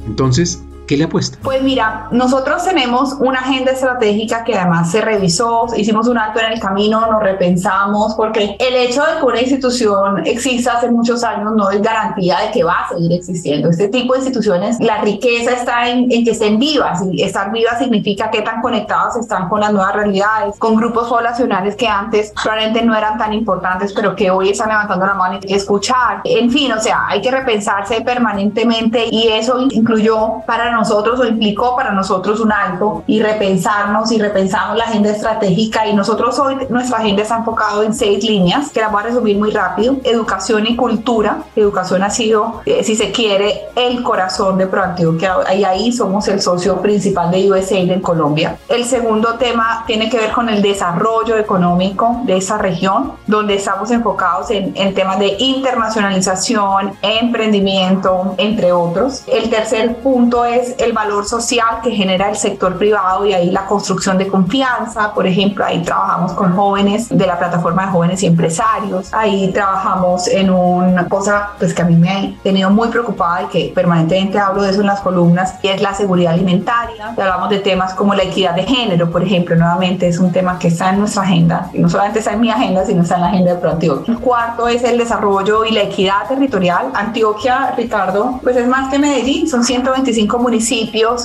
Entonces, 0.06 0.63
¿Qué 0.86 0.98
le 0.98 1.04
apuesta? 1.04 1.38
Pues 1.42 1.62
mira, 1.62 2.08
nosotros 2.10 2.64
tenemos 2.64 3.14
una 3.18 3.40
agenda 3.40 3.72
estratégica 3.72 4.44
que 4.44 4.54
además 4.54 4.90
se 4.90 5.00
revisó, 5.00 5.66
hicimos 5.76 6.08
un 6.08 6.18
acto 6.18 6.40
en 6.40 6.52
el 6.52 6.60
camino, 6.60 7.00
nos 7.10 7.22
repensamos, 7.22 8.14
porque 8.14 8.56
el 8.58 8.74
hecho 8.74 9.02
de 9.02 9.18
que 9.18 9.24
una 9.24 9.40
institución 9.40 10.26
exista 10.26 10.74
hace 10.74 10.90
muchos 10.90 11.24
años 11.24 11.52
no 11.54 11.70
es 11.70 11.80
garantía 11.80 12.38
de 12.40 12.50
que 12.50 12.64
va 12.64 12.80
a 12.80 12.88
seguir 12.90 13.12
existiendo. 13.12 13.70
Este 13.70 13.88
tipo 13.88 14.12
de 14.12 14.20
instituciones, 14.20 14.78
la 14.80 15.00
riqueza 15.00 15.52
está 15.52 15.88
en, 15.88 16.08
que 16.08 16.30
estén 16.30 16.58
vivas 16.58 17.02
y 17.10 17.22
estar 17.22 17.50
vivas 17.50 17.78
significa 17.78 18.30
que 18.30 18.42
tan 18.42 18.60
conectadas 18.60 19.16
están 19.16 19.48
con 19.48 19.60
las 19.60 19.72
nuevas 19.72 19.94
realidades, 19.94 20.58
con 20.58 20.76
grupos 20.76 21.08
poblacionales 21.08 21.76
que 21.76 21.88
antes 21.88 22.32
probablemente 22.42 22.82
no 22.82 22.94
eran 22.94 23.16
tan 23.16 23.32
importantes, 23.32 23.92
pero 23.92 24.14
que 24.14 24.30
hoy 24.30 24.50
están 24.50 24.68
levantando 24.68 25.06
la 25.06 25.14
mano 25.14 25.38
y 25.42 25.54
escuchar. 25.54 26.20
En 26.24 26.50
fin, 26.50 26.72
o 26.72 26.80
sea, 26.80 27.06
hay 27.08 27.22
que 27.22 27.30
repensarse 27.30 28.02
permanentemente 28.02 29.06
y 29.10 29.28
eso 29.28 29.66
incluyó 29.70 30.42
para 30.46 30.73
nosotros 30.74 31.20
o 31.20 31.24
implicó 31.24 31.76
para 31.76 31.92
nosotros 31.92 32.40
un 32.40 32.52
alto 32.52 33.02
y 33.06 33.22
repensarnos 33.22 34.12
y 34.12 34.18
repensamos 34.18 34.76
la 34.76 34.84
agenda 34.84 35.10
estratégica 35.10 35.86
y 35.86 35.94
nosotros 35.94 36.38
hoy 36.38 36.56
nuestra 36.68 36.98
agenda 36.98 37.22
está 37.22 37.38
enfocado 37.38 37.82
en 37.82 37.94
seis 37.94 38.22
líneas 38.24 38.70
que 38.70 38.80
las 38.80 38.92
voy 38.92 39.02
a 39.02 39.06
resumir 39.06 39.38
muy 39.38 39.50
rápido. 39.50 39.96
Educación 40.04 40.66
y 40.66 40.76
cultura. 40.76 41.38
Educación 41.56 42.02
ha 42.02 42.10
sido, 42.10 42.62
eh, 42.66 42.82
si 42.84 42.96
se 42.96 43.12
quiere, 43.12 43.62
el 43.76 44.02
corazón 44.02 44.58
de 44.58 44.66
ProAntioquia 44.66 45.54
y 45.56 45.64
ahí 45.64 45.92
somos 45.92 46.28
el 46.28 46.40
socio 46.40 46.80
principal 46.80 47.30
de 47.30 47.50
USAID 47.50 47.90
en 47.90 48.00
Colombia. 48.00 48.56
El 48.68 48.84
segundo 48.84 49.34
tema 49.34 49.84
tiene 49.86 50.08
que 50.08 50.18
ver 50.18 50.32
con 50.32 50.48
el 50.48 50.62
desarrollo 50.62 51.36
económico 51.36 52.20
de 52.24 52.36
esa 52.36 52.58
región, 52.58 53.12
donde 53.26 53.54
estamos 53.54 53.90
enfocados 53.90 54.50
en, 54.50 54.72
en 54.76 54.94
temas 54.94 55.18
de 55.18 55.36
internacionalización, 55.38 56.92
emprendimiento, 57.02 58.34
entre 58.38 58.72
otros. 58.72 59.22
El 59.26 59.50
tercer 59.50 59.96
punto 59.96 60.44
es 60.44 60.63
el 60.78 60.92
valor 60.92 61.24
social 61.26 61.80
que 61.82 61.90
genera 61.90 62.28
el 62.30 62.36
sector 62.36 62.76
privado 62.76 63.26
y 63.26 63.34
ahí 63.34 63.50
la 63.50 63.66
construcción 63.66 64.18
de 64.18 64.28
confianza. 64.28 65.12
Por 65.12 65.26
ejemplo, 65.26 65.64
ahí 65.64 65.82
trabajamos 65.82 66.32
con 66.32 66.54
jóvenes 66.54 67.08
de 67.08 67.26
la 67.26 67.38
plataforma 67.38 67.86
de 67.86 67.92
jóvenes 67.92 68.22
y 68.22 68.26
empresarios. 68.26 69.12
Ahí 69.12 69.50
trabajamos 69.52 70.28
en 70.28 70.50
una 70.50 71.08
cosa 71.08 71.50
pues 71.58 71.74
que 71.74 71.82
a 71.82 71.84
mí 71.84 71.96
me 71.96 72.10
ha 72.10 72.42
tenido 72.42 72.70
muy 72.70 72.88
preocupada 72.88 73.42
y 73.42 73.46
que 73.46 73.72
permanentemente 73.74 74.38
hablo 74.38 74.62
de 74.62 74.70
eso 74.70 74.80
en 74.80 74.86
las 74.86 75.00
columnas 75.00 75.54
y 75.62 75.68
es 75.68 75.80
la 75.82 75.94
seguridad 75.94 76.34
alimentaria. 76.34 77.14
Y 77.16 77.20
hablamos 77.20 77.50
de 77.50 77.58
temas 77.58 77.94
como 77.94 78.14
la 78.14 78.22
equidad 78.22 78.54
de 78.54 78.64
género, 78.64 79.10
por 79.10 79.22
ejemplo, 79.22 79.56
nuevamente 79.56 80.08
es 80.08 80.18
un 80.18 80.32
tema 80.32 80.58
que 80.58 80.68
está 80.68 80.90
en 80.90 81.00
nuestra 81.00 81.22
agenda 81.22 81.70
y 81.72 81.78
no 81.78 81.88
solamente 81.88 82.18
está 82.20 82.32
en 82.32 82.40
mi 82.40 82.50
agenda, 82.50 82.84
sino 82.84 83.02
está 83.02 83.16
en 83.16 83.20
la 83.22 83.28
agenda 83.28 83.54
de 83.54 83.58
ProAntioquia. 83.58 84.14
El 84.14 84.20
cuarto 84.20 84.68
es 84.68 84.82
el 84.84 84.98
desarrollo 84.98 85.64
y 85.64 85.72
la 85.72 85.82
equidad 85.82 86.26
territorial. 86.28 86.90
Antioquia, 86.94 87.74
Ricardo, 87.76 88.40
pues 88.42 88.56
es 88.56 88.66
más 88.66 88.90
que 88.90 88.98
Medellín, 88.98 89.48
son 89.48 89.64
125 89.64 90.38
municipios 90.38 90.53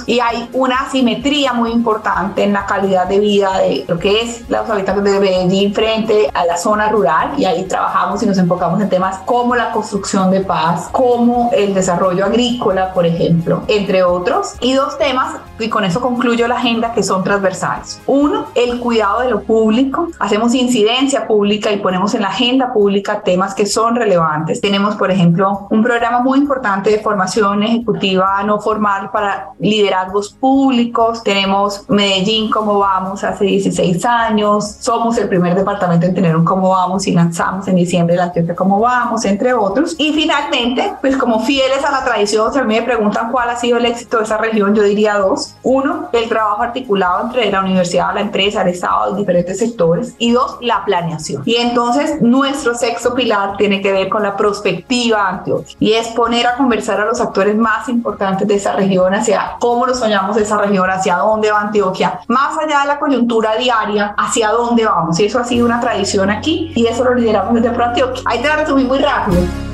y 0.07 0.19
hay 0.19 0.49
una 0.53 0.81
asimetría 0.81 1.53
muy 1.53 1.71
importante 1.71 2.43
en 2.43 2.53
la 2.53 2.65
calidad 2.65 3.07
de 3.07 3.19
vida 3.19 3.57
de 3.59 3.85
lo 3.87 3.99
que 3.99 4.21
es 4.21 4.49
los 4.49 4.69
habitantes 4.69 5.13
de 5.13 5.19
Medellín 5.19 5.73
frente 5.73 6.29
a 6.33 6.45
la 6.45 6.57
zona 6.57 6.89
rural 6.89 7.33
y 7.37 7.45
ahí 7.45 7.63
trabajamos 7.65 8.23
y 8.23 8.25
nos 8.25 8.37
enfocamos 8.37 8.81
en 8.81 8.89
temas 8.89 9.19
como 9.25 9.55
la 9.55 9.71
construcción 9.71 10.31
de 10.31 10.41
paz, 10.41 10.89
como 10.91 11.51
el 11.53 11.73
desarrollo 11.73 12.25
agrícola, 12.25 12.93
por 12.93 13.05
ejemplo, 13.05 13.63
entre 13.67 14.03
otros. 14.03 14.55
Y 14.61 14.73
dos 14.73 14.97
temas, 14.97 15.35
y 15.59 15.69
con 15.69 15.83
eso 15.83 16.01
concluyo 16.01 16.47
la 16.47 16.55
agenda, 16.55 16.93
que 16.93 17.03
son 17.03 17.23
transversales. 17.23 18.01
Uno, 18.07 18.47
el 18.55 18.79
cuidado 18.79 19.21
de 19.21 19.29
lo 19.29 19.41
público. 19.41 20.09
Hacemos 20.19 20.53
incidencia 20.53 21.27
pública 21.27 21.71
y 21.71 21.77
ponemos 21.77 22.13
en 22.13 22.21
la 22.21 22.29
agenda 22.29 22.73
pública 22.73 23.21
temas 23.21 23.53
que 23.53 23.65
son 23.65 23.95
relevantes. 23.95 24.61
Tenemos, 24.61 24.95
por 24.95 25.11
ejemplo, 25.11 25.67
un 25.69 25.83
programa 25.83 26.21
muy 26.21 26.39
importante 26.39 26.89
de 26.89 26.99
formación 26.99 27.63
ejecutiva 27.63 28.41
no 28.43 28.59
formal 28.59 29.11
para 29.11 29.49
liderazgos 29.59 30.29
públicos. 30.33 31.23
Tenemos 31.23 31.85
Medellín, 31.89 32.49
cómo 32.49 32.79
vamos, 32.79 33.23
hace 33.23 33.45
16 33.45 34.05
años. 34.05 34.77
Somos 34.79 35.17
el 35.17 35.27
primer 35.27 35.55
departamento 35.55 36.05
en 36.05 36.13
tener 36.13 36.35
un 36.35 36.45
cómo 36.45 36.69
vamos 36.69 37.07
y 37.07 37.11
lanzamos 37.11 37.67
en 37.67 37.75
diciembre 37.75 38.15
la 38.15 38.25
Antioquia 38.25 38.55
cómo 38.55 38.79
vamos, 38.79 39.25
entre 39.25 39.53
otros. 39.53 39.95
Y 39.97 40.13
finalmente, 40.13 40.93
pues 41.01 41.17
como 41.17 41.39
fieles 41.41 41.83
a 41.83 41.91
la 41.91 42.03
tradición, 42.03 42.51
mí 42.67 42.75
me 42.75 42.81
preguntan 42.83 43.31
cuál 43.31 43.49
ha 43.49 43.55
sido 43.55 43.77
el 43.77 43.85
éxito 43.85 44.17
de 44.17 44.23
esa 44.23 44.37
región, 44.37 44.75
yo 44.75 44.83
diría 44.83 45.17
dos. 45.17 45.48
Uno, 45.63 46.09
el 46.13 46.29
trabajo 46.29 46.61
articulado 46.61 47.25
entre 47.25 47.51
la 47.51 47.61
universidad, 47.61 48.13
la 48.13 48.21
empresa, 48.21 48.61
el 48.61 48.69
Estado, 48.69 49.11
los 49.11 49.17
diferentes 49.17 49.57
sectores. 49.59 50.15
Y 50.17 50.31
dos, 50.31 50.57
la 50.61 50.85
planeación. 50.85 51.43
Y 51.45 51.55
entonces 51.55 52.21
nuestro 52.21 52.75
sexto 52.75 53.13
pilar 53.13 53.57
tiene 53.57 53.81
que 53.81 53.91
ver 53.91 54.09
con 54.09 54.23
la 54.23 54.35
prospectiva 54.35 55.27
Antioquia. 55.27 55.75
Y 55.79 55.93
es 55.93 56.07
poner 56.09 56.47
a 56.47 56.55
conversar 56.55 56.99
a 57.01 57.05
los 57.05 57.19
actores 57.21 57.55
más 57.55 57.89
importantes 57.89 58.47
de 58.47 58.55
esa 58.55 58.73
región 58.73 59.13
hacia 59.13 59.55
cómo 59.59 59.85
lo 59.85 59.93
soñamos 59.93 60.37
esa 60.37 60.57
región, 60.57 60.89
hacia 60.89 61.17
dónde 61.17 61.51
va 61.51 61.61
Antioquia, 61.61 62.19
más 62.27 62.57
allá 62.57 62.81
de 62.81 62.87
la 62.87 62.99
coyuntura 62.99 63.55
diaria, 63.55 64.13
hacia 64.17 64.51
dónde 64.51 64.85
vamos. 64.85 65.19
Y 65.19 65.25
eso 65.25 65.39
ha 65.39 65.43
sido 65.43 65.65
una 65.65 65.79
tradición 65.79 66.29
aquí 66.29 66.71
y 66.75 66.85
eso 66.87 67.03
lo 67.03 67.13
lideramos 67.13 67.53
desde 67.53 67.71
ProAntioquia. 67.71 68.23
Ahí 68.25 68.41
te 68.41 68.47
la 68.47 68.57
resumí 68.57 68.83
muy 68.83 68.99
rápido. 68.99 69.68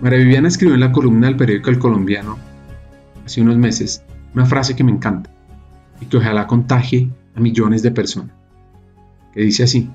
María 0.00 0.18
Viviana 0.18 0.48
escribió 0.48 0.74
en 0.74 0.80
la 0.80 0.92
columna 0.92 1.26
del 1.26 1.36
periódico 1.36 1.68
El 1.68 1.78
Colombiano 1.78 2.38
hace 3.26 3.42
unos 3.42 3.58
meses 3.58 4.02
una 4.32 4.46
frase 4.46 4.74
que 4.74 4.82
me 4.82 4.92
encanta 4.92 5.30
y 6.00 6.06
que 6.06 6.16
ojalá 6.16 6.46
contagie 6.46 7.10
a 7.34 7.40
millones 7.40 7.82
de 7.82 7.90
personas, 7.90 8.34
que 9.34 9.42
dice 9.42 9.64
así, 9.64 9.90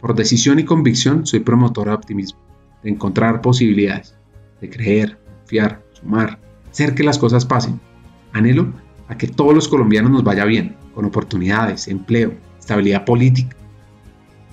por 0.00 0.14
decisión 0.14 0.60
y 0.60 0.64
convicción 0.64 1.26
soy 1.26 1.40
promotora 1.40 1.90
de 1.90 1.96
optimismo, 1.96 2.38
de 2.84 2.90
encontrar 2.90 3.40
posibilidades, 3.40 4.14
de 4.60 4.70
creer, 4.70 5.18
confiar, 5.40 5.82
sumar, 5.92 6.38
hacer 6.70 6.94
que 6.94 7.02
las 7.02 7.18
cosas 7.18 7.44
pasen. 7.44 7.80
Anhelo 8.32 8.72
a 9.08 9.18
que 9.18 9.26
todos 9.26 9.54
los 9.54 9.66
colombianos 9.66 10.12
nos 10.12 10.22
vaya 10.22 10.44
bien, 10.44 10.76
con 10.94 11.04
oportunidades, 11.04 11.88
empleo, 11.88 12.32
estabilidad 12.60 13.04
política, 13.04 13.56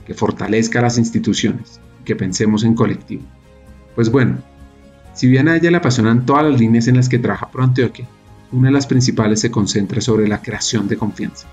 que 0.08 0.16
fortalezca 0.16 0.82
las 0.82 0.98
instituciones, 0.98 1.80
que 2.06 2.16
pensemos 2.16 2.64
en 2.64 2.74
colectivo. 2.74 3.24
Pues 3.94 4.10
bueno, 4.10 4.38
si 5.16 5.28
bien 5.28 5.48
a 5.48 5.56
ella 5.56 5.72
le 5.72 5.78
apasionan 5.78 6.26
todas 6.26 6.46
las 6.46 6.60
líneas 6.60 6.88
en 6.88 6.98
las 6.98 7.08
que 7.08 7.20
trabaja 7.20 7.50
Pro 7.50 7.64
Antioquia, 7.64 8.06
una 8.52 8.68
de 8.68 8.74
las 8.74 8.86
principales 8.86 9.40
se 9.40 9.50
concentra 9.50 10.02
sobre 10.02 10.28
la 10.28 10.42
creación 10.42 10.90
de 10.90 10.98
confianza. 10.98 11.48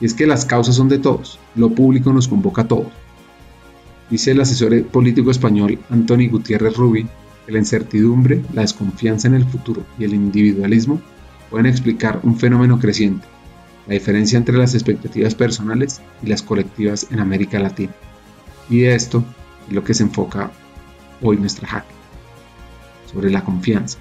Y 0.00 0.06
es 0.06 0.14
que 0.14 0.26
las 0.26 0.44
causas 0.44 0.76
son 0.76 0.88
de 0.90 0.98
todos, 0.98 1.38
lo 1.56 1.70
público 1.70 2.12
nos 2.12 2.28
convoca 2.28 2.62
a 2.62 2.68
todos. 2.68 2.92
Dice 4.10 4.32
el 4.32 4.40
asesor 4.40 4.84
político 4.84 5.30
español 5.30 5.78
Anthony 5.88 6.28
Gutiérrez 6.30 6.76
Rubin 6.76 7.08
que 7.46 7.52
la 7.52 7.58
incertidumbre, 7.58 8.42
la 8.52 8.62
desconfianza 8.62 9.28
en 9.28 9.34
el 9.34 9.46
futuro 9.46 9.84
y 9.98 10.04
el 10.04 10.12
individualismo 10.12 11.00
pueden 11.48 11.66
explicar 11.66 12.20
un 12.22 12.36
fenómeno 12.36 12.78
creciente, 12.78 13.26
la 13.86 13.94
diferencia 13.94 14.36
entre 14.36 14.58
las 14.58 14.74
expectativas 14.74 15.34
personales 15.34 16.02
y 16.22 16.26
las 16.26 16.42
colectivas 16.42 17.06
en 17.10 17.20
América 17.20 17.58
Latina. 17.60 17.94
Y 18.68 18.84
esto 18.84 19.24
es 19.68 19.74
lo 19.74 19.84
que 19.84 19.94
se 19.94 20.02
enfoca 20.02 20.50
hoy 21.22 21.38
nuestra 21.38 21.66
hack 21.66 21.99
sobre 23.10 23.30
la 23.30 23.42
confianza. 23.44 23.98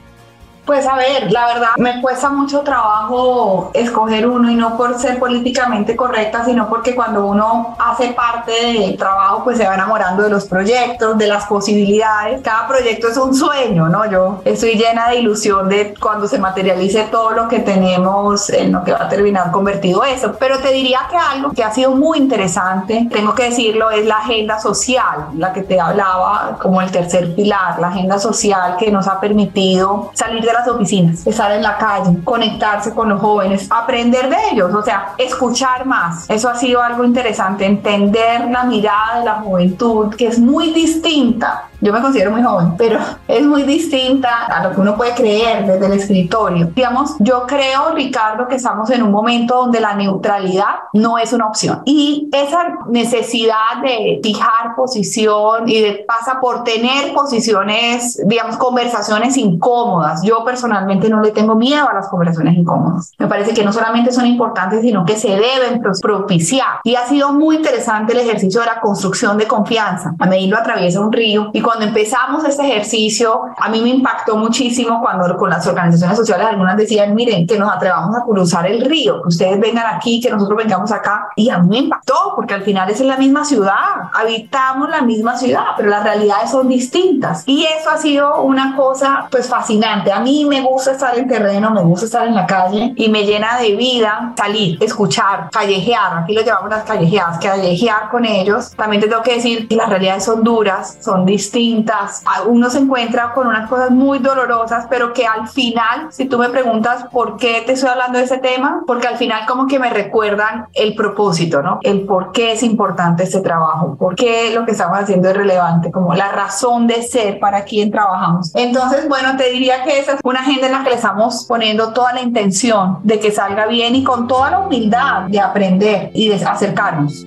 Pues 0.66 0.86
a 0.86 0.96
ver, 0.96 1.32
la 1.32 1.48
verdad 1.48 1.70
me 1.78 2.00
cuesta 2.02 2.30
mucho 2.30 2.62
trabajo 2.62 3.72
escoger 3.74 4.28
uno 4.28 4.52
y 4.52 4.56
no 4.56 4.78
por 4.78 5.00
ser 5.00 5.18
políticamente 5.18 5.96
correcta, 5.96 6.46
sino 6.46 6.70
porque 6.70 6.96
cuando 6.96 7.26
uno 7.26 7.76
hace 7.80 8.10
parte 8.10 8.52
del 8.52 8.98
trabajo 8.98 9.44
pues 9.44 9.58
se 9.58 9.68
va 9.68 9.74
enamorando 9.74 10.24
de 10.24 10.30
los 10.30 10.46
proyectos, 10.46 11.18
de 11.18 11.28
las 11.28 11.46
posibilidades. 11.46 12.42
Cada 12.44 12.68
proyecto 12.68 13.08
es 13.08 13.18
un 13.18 13.34
sueño, 13.34 13.90
¿no? 13.90 14.10
Yo 14.10 14.42
estoy 14.46 14.76
llena 14.76 15.10
de 15.10 15.18
ilusión 15.18 15.70
de 15.70 15.96
cuando 16.00 16.28
se 16.28 16.38
materialice 16.38 17.08
todo 17.12 17.32
lo 17.32 17.48
que 17.48 17.60
tenemos 17.60 18.50
en 18.50 18.72
lo 18.72 18.84
que 18.84 18.92
va 18.92 19.06
a 19.06 19.10
terminar 19.10 19.52
convertido 19.52 20.04
eso. 20.04 20.36
Pero 20.40 20.60
te 20.60 20.72
diría 20.72 21.02
que 21.10 21.18
algo 21.18 21.52
que 21.52 21.64
ha 21.64 21.72
sido 21.72 21.92
muy 21.92 22.18
interesante, 22.20 23.08
tengo 23.12 23.34
que 23.34 23.44
decirlo, 23.46 23.90
es 23.90 24.06
la 24.06 24.20
agenda 24.20 24.60
social, 24.60 25.30
la 25.36 25.52
que 25.54 25.64
te 25.64 25.80
hablaba 25.80 26.58
como 26.62 26.82
el 26.82 26.92
tercer 26.92 27.34
pilar, 27.36 27.80
la 27.80 27.88
agenda 27.88 28.20
social 28.20 28.78
que 28.78 28.92
nos 28.92 29.08
ha 29.08 29.20
permitido 29.20 30.12
salir 30.14 30.44
de 30.44 30.54
la 30.54 30.59
oficinas, 30.68 31.26
estar 31.26 31.52
en 31.52 31.62
la 31.62 31.78
calle, 31.78 32.18
conectarse 32.24 32.94
con 32.94 33.10
los 33.10 33.20
jóvenes, 33.20 33.68
aprender 33.70 34.30
de 34.30 34.38
ellos, 34.52 34.74
o 34.74 34.84
sea, 34.84 35.14
escuchar 35.18 35.86
más. 35.86 36.30
Eso 36.30 36.50
ha 36.50 36.56
sido 36.56 36.82
algo 36.82 37.04
interesante, 37.04 37.66
entender 37.66 38.50
la 38.50 38.64
mirada 38.64 39.20
de 39.20 39.26
la 39.26 39.36
juventud, 39.36 40.16
que 40.16 40.28
es 40.28 40.40
muy 40.40 40.74
distinta. 40.74 41.69
Yo 41.82 41.94
me 41.94 42.02
considero 42.02 42.32
muy 42.32 42.44
joven, 42.44 42.76
pero 42.78 43.00
es 43.28 43.46
muy 43.46 43.64
distinta 43.64 44.46
a 44.48 44.64
lo 44.64 44.76
que 44.76 44.82
uno 44.82 44.98
puede 44.98 45.14
creer 45.14 45.66
desde 45.66 45.86
el 45.86 45.94
escritorio. 45.94 46.72
Digamos, 46.76 47.16
yo 47.20 47.46
creo, 47.48 47.94
Ricardo, 47.94 48.48
que 48.48 48.56
estamos 48.56 48.90
en 48.90 49.02
un 49.04 49.12
momento 49.12 49.56
donde 49.56 49.80
la 49.80 49.96
neutralidad 49.96 50.76
no 50.94 51.18
es 51.18 51.32
una 51.32 51.48
opción. 51.48 51.82
Y 51.86 52.30
esa 52.34 52.80
necesidad 52.90 53.82
de 53.82 54.20
fijar 54.22 54.76
posición 54.76 55.70
y 55.70 55.80
de 55.80 56.06
pasa 56.08 56.40
por 56.42 56.64
tener 56.64 57.14
posiciones, 57.14 58.22
digamos, 58.26 58.58
conversaciones 58.58 59.38
incómodas. 59.38 60.22
Yo 60.24 60.44
personalmente 60.44 61.10
no 61.10 61.22
le 61.22 61.32
tengo 61.32 61.56
miedo 61.56 61.88
a 61.88 61.94
las 61.94 62.10
conversaciones 62.10 62.58
incómodas. 62.58 63.14
Me 63.18 63.28
parece 63.28 63.54
que 63.54 63.64
no 63.64 63.72
solamente 63.72 64.12
son 64.12 64.26
importantes, 64.26 64.82
sino 64.82 65.06
que 65.06 65.16
se 65.16 65.30
deben 65.30 65.82
propiciar. 66.02 66.80
Y 66.84 66.96
ha 66.96 67.08
sido 67.08 67.32
muy 67.32 67.58
interesante 67.58 68.14
el 68.14 68.20
ejercicio 68.20 68.60
de 68.62 68.68
la 68.68 68.82
construcción 68.82 69.38
de 69.38 69.48
confianza. 69.48 70.14
A 70.20 70.26
lo 70.26 70.58
atraviesa 70.58 71.00
un 71.00 71.12
río 71.12 71.52
y 71.54 71.62
cuando 71.70 71.86
empezamos 71.86 72.44
este 72.46 72.64
ejercicio, 72.64 73.44
a 73.56 73.70
mí 73.70 73.80
me 73.80 73.90
impactó 73.90 74.36
muchísimo 74.38 75.00
cuando 75.02 75.38
con 75.38 75.52
las 75.52 75.68
organizaciones 75.68 76.18
sociales 76.18 76.48
algunas 76.48 76.76
decían, 76.76 77.14
miren, 77.14 77.46
que 77.46 77.60
nos 77.60 77.72
atrevamos 77.72 78.18
a 78.18 78.24
cruzar 78.24 78.66
el 78.66 78.86
río, 78.86 79.22
que 79.22 79.28
ustedes 79.28 79.60
vengan 79.60 79.86
aquí, 79.86 80.20
que 80.20 80.32
nosotros 80.32 80.58
vengamos 80.58 80.92
acá. 80.92 81.28
Y 81.36 81.48
a 81.52 81.60
mí 81.60 81.68
me 81.70 81.78
impactó 81.78 82.34
porque 82.36 82.56
al 82.56 82.64
final 82.64 82.90
es 82.90 83.02
en 83.02 83.08
la 83.08 83.18
misma 83.18 83.46
ciudad, 83.46 83.76
habitamos 84.16 84.90
la 84.90 85.04
misma 85.04 85.38
ciudad, 85.38 85.66
pero 85.78 85.92
las 85.92 86.04
realidades 86.04 86.50
son 86.50 86.68
distintas. 86.68 87.44
Y 87.46 87.64
eso 87.66 87.92
ha 87.92 87.98
sido 87.98 88.42
una 88.42 88.76
cosa 88.76 89.28
pues 89.30 89.48
fascinante. 89.48 90.12
A 90.12 90.22
mí 90.22 90.46
me 90.46 90.62
gusta 90.62 90.94
estar 90.94 91.16
en 91.20 91.28
terreno, 91.28 91.70
me 91.70 91.84
gusta 91.84 92.08
estar 92.08 92.28
en 92.28 92.34
la 92.34 92.48
calle 92.48 92.96
y 92.96 93.10
me 93.10 93.28
llena 93.28 93.60
de 93.60 93.76
vida 93.76 94.34
salir, 94.36 94.84
escuchar, 94.84 95.52
callejear. 95.52 96.24
Aquí 96.24 96.34
lo 96.34 96.42
llamamos 96.42 96.72
las 96.72 96.84
callejeadas, 96.84 97.38
callejear 97.38 98.10
con 98.10 98.26
ellos. 98.26 98.72
También 98.72 99.04
te 99.04 99.08
tengo 99.08 99.22
que 99.22 99.36
decir 99.36 99.68
que 99.68 99.76
las 99.76 99.88
realidades 99.88 100.26
son 100.26 100.44
duras, 100.44 100.98
son 101.00 101.28
distintas 101.28 101.59
fintas, 101.60 102.24
uno 102.48 102.70
se 102.70 102.78
encuentra 102.78 103.34
con 103.34 103.46
unas 103.46 103.68
cosas 103.68 103.92
muy 103.92 104.20
dolorosas, 104.20 104.88
pero 104.90 105.12
que 105.12 105.28
al 105.28 105.50
final, 105.50 106.08
si 106.10 106.24
tú 106.24 106.38
me 106.38 106.48
preguntas 106.48 107.04
por 107.12 107.36
qué 107.36 107.64
te 107.66 107.74
estoy 107.74 107.90
hablando 107.90 108.18
de 108.18 108.24
ese 108.24 108.38
tema, 108.38 108.84
porque 108.88 109.08
al 109.08 109.18
final 109.18 109.46
como 109.46 109.68
que 109.68 109.78
me 109.78 109.90
recuerdan 109.90 110.68
el 110.74 110.96
propósito, 110.96 111.62
¿no? 111.62 111.80
El 111.84 112.06
por 112.06 112.32
qué 112.32 112.54
es 112.54 112.64
importante 112.64 113.24
este 113.24 113.42
trabajo, 113.42 113.98
por 114.00 114.16
qué 114.16 114.52
lo 114.56 114.64
que 114.64 114.72
estamos 114.72 115.00
haciendo 115.00 115.28
es 115.28 115.36
relevante, 115.36 115.92
como 115.92 116.14
la 116.14 116.32
razón 116.32 116.88
de 116.88 117.02
ser 117.04 117.42
para 117.42 117.66
quien 117.66 117.92
trabajamos. 117.92 118.56
Entonces, 118.56 119.10
bueno, 119.10 119.36
te 119.36 119.50
diría 119.50 119.84
que 119.84 120.00
esa 120.00 120.14
es 120.14 120.20
una 120.24 120.40
agenda 120.40 120.68
en 120.68 120.72
la 120.72 120.84
que 120.86 120.92
le 120.92 120.96
estamos 120.96 121.44
poniendo 121.46 121.92
toda 121.92 122.14
la 122.14 122.22
intención 122.22 123.00
de 123.04 123.20
que 123.20 123.32
salga 123.32 123.68
bien 123.68 123.96
y 123.96 124.06
con 124.06 124.30
toda 124.30 124.50
la 124.50 124.60
humildad 124.60 125.24
de 125.24 125.42
aprender 125.42 126.12
y 126.14 126.30
de 126.30 126.36
acercarnos. 126.36 127.26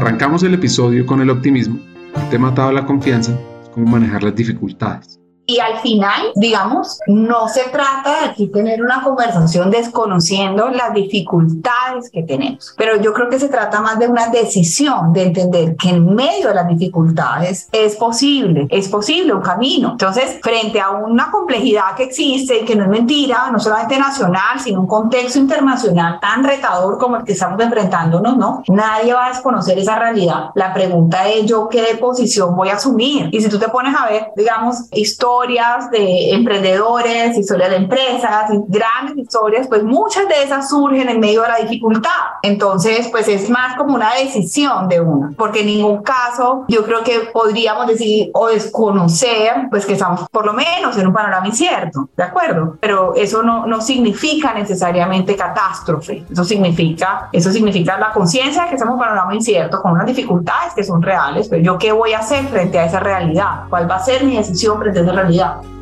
Arrancamos 0.00 0.42
el 0.44 0.54
episodio 0.54 1.04
con 1.04 1.20
el 1.20 1.28
optimismo, 1.28 1.78
el 2.16 2.28
tema 2.30 2.48
atado 2.48 2.70
a 2.70 2.72
la 2.72 2.86
confianza 2.86 3.38
es 3.62 3.68
cómo 3.68 3.86
manejar 3.86 4.22
las 4.22 4.34
dificultades. 4.34 5.19
Y 5.50 5.58
al 5.58 5.78
final, 5.80 6.30
digamos, 6.36 7.00
no 7.08 7.48
se 7.48 7.62
trata 7.70 8.20
de 8.20 8.26
aquí 8.26 8.46
tener 8.46 8.80
una 8.80 9.02
conversación 9.02 9.68
desconociendo 9.68 10.68
las 10.68 10.94
dificultades 10.94 12.08
que 12.08 12.22
tenemos, 12.22 12.72
pero 12.76 13.00
yo 13.00 13.12
creo 13.12 13.28
que 13.28 13.40
se 13.40 13.48
trata 13.48 13.80
más 13.80 13.98
de 13.98 14.06
una 14.06 14.28
decisión 14.28 15.12
de 15.12 15.24
entender 15.24 15.74
que 15.74 15.88
en 15.88 16.14
medio 16.14 16.48
de 16.48 16.54
las 16.54 16.68
dificultades 16.68 17.68
es 17.72 17.96
posible, 17.96 18.68
es 18.70 18.88
posible 18.88 19.34
un 19.34 19.42
camino. 19.42 19.90
Entonces, 19.90 20.38
frente 20.40 20.80
a 20.80 20.90
una 20.90 21.32
complejidad 21.32 21.96
que 21.96 22.04
existe 22.04 22.60
y 22.60 22.64
que 22.64 22.76
no 22.76 22.84
es 22.84 22.90
mentira, 22.90 23.50
no 23.50 23.58
solamente 23.58 23.98
nacional, 23.98 24.60
sino 24.60 24.82
un 24.82 24.86
contexto 24.86 25.40
internacional 25.40 26.20
tan 26.20 26.44
retador 26.44 26.96
como 26.96 27.16
el 27.16 27.24
que 27.24 27.32
estamos 27.32 27.60
enfrentándonos, 27.60 28.36
¿no? 28.36 28.62
Nadie 28.68 29.14
va 29.14 29.26
a 29.26 29.28
desconocer 29.30 29.76
esa 29.80 29.98
realidad. 29.98 30.50
La 30.54 30.72
pregunta 30.72 31.28
es 31.28 31.44
yo 31.46 31.68
qué 31.68 31.98
posición 32.00 32.54
voy 32.54 32.68
a 32.68 32.74
asumir. 32.74 33.30
Y 33.32 33.40
si 33.40 33.48
tú 33.48 33.58
te 33.58 33.68
pones 33.68 33.96
a 33.96 34.06
ver, 34.06 34.28
digamos, 34.36 34.84
historia, 34.92 35.39
historias 35.40 35.90
de 35.90 36.30
emprendedores, 36.32 37.36
historias 37.36 37.70
de 37.70 37.76
empresas, 37.76 38.50
grandes 38.68 39.16
historias, 39.16 39.66
pues 39.68 39.82
muchas 39.82 40.28
de 40.28 40.42
esas 40.42 40.68
surgen 40.68 41.08
en 41.08 41.18
medio 41.18 41.42
de 41.42 41.48
la 41.48 41.56
dificultad. 41.56 42.10
Entonces, 42.42 43.08
pues 43.10 43.26
es 43.26 43.48
más 43.48 43.74
como 43.76 43.94
una 43.94 44.14
decisión 44.14 44.86
de 44.88 45.00
uno, 45.00 45.32
porque 45.38 45.60
en 45.60 45.66
ningún 45.66 46.02
caso 46.02 46.64
yo 46.68 46.84
creo 46.84 47.02
que 47.02 47.30
podríamos 47.32 47.86
decir 47.86 48.30
o 48.34 48.48
desconocer, 48.48 49.68
pues 49.70 49.86
que 49.86 49.94
estamos 49.94 50.28
por 50.30 50.44
lo 50.44 50.52
menos 50.52 50.98
en 50.98 51.06
un 51.06 51.12
panorama 51.12 51.46
incierto, 51.46 52.10
¿de 52.16 52.24
acuerdo? 52.24 52.76
Pero 52.78 53.14
eso 53.14 53.42
no, 53.42 53.66
no 53.66 53.80
significa 53.80 54.52
necesariamente 54.52 55.36
catástrofe, 55.36 56.24
eso 56.30 56.44
significa, 56.44 57.30
eso 57.32 57.50
significa 57.50 57.98
la 57.98 58.12
conciencia 58.12 58.64
de 58.64 58.68
que 58.68 58.74
estamos 58.74 58.92
en 58.92 58.98
un 58.98 59.04
panorama 59.06 59.34
incierto 59.34 59.80
con 59.80 59.92
unas 59.92 60.06
dificultades 60.06 60.74
que 60.74 60.84
son 60.84 61.00
reales, 61.00 61.48
pero 61.48 61.62
yo 61.62 61.78
qué 61.78 61.92
voy 61.92 62.12
a 62.12 62.18
hacer 62.18 62.44
frente 62.48 62.78
a 62.78 62.84
esa 62.84 63.00
realidad, 63.00 63.64
cuál 63.70 63.90
va 63.90 63.96
a 63.96 64.00
ser 64.00 64.24
mi 64.24 64.36
decisión 64.36 64.78
frente 64.78 64.98
a 64.98 65.02
esa 65.02 65.12
realidad 65.12 65.29
realidad. 65.30 65.79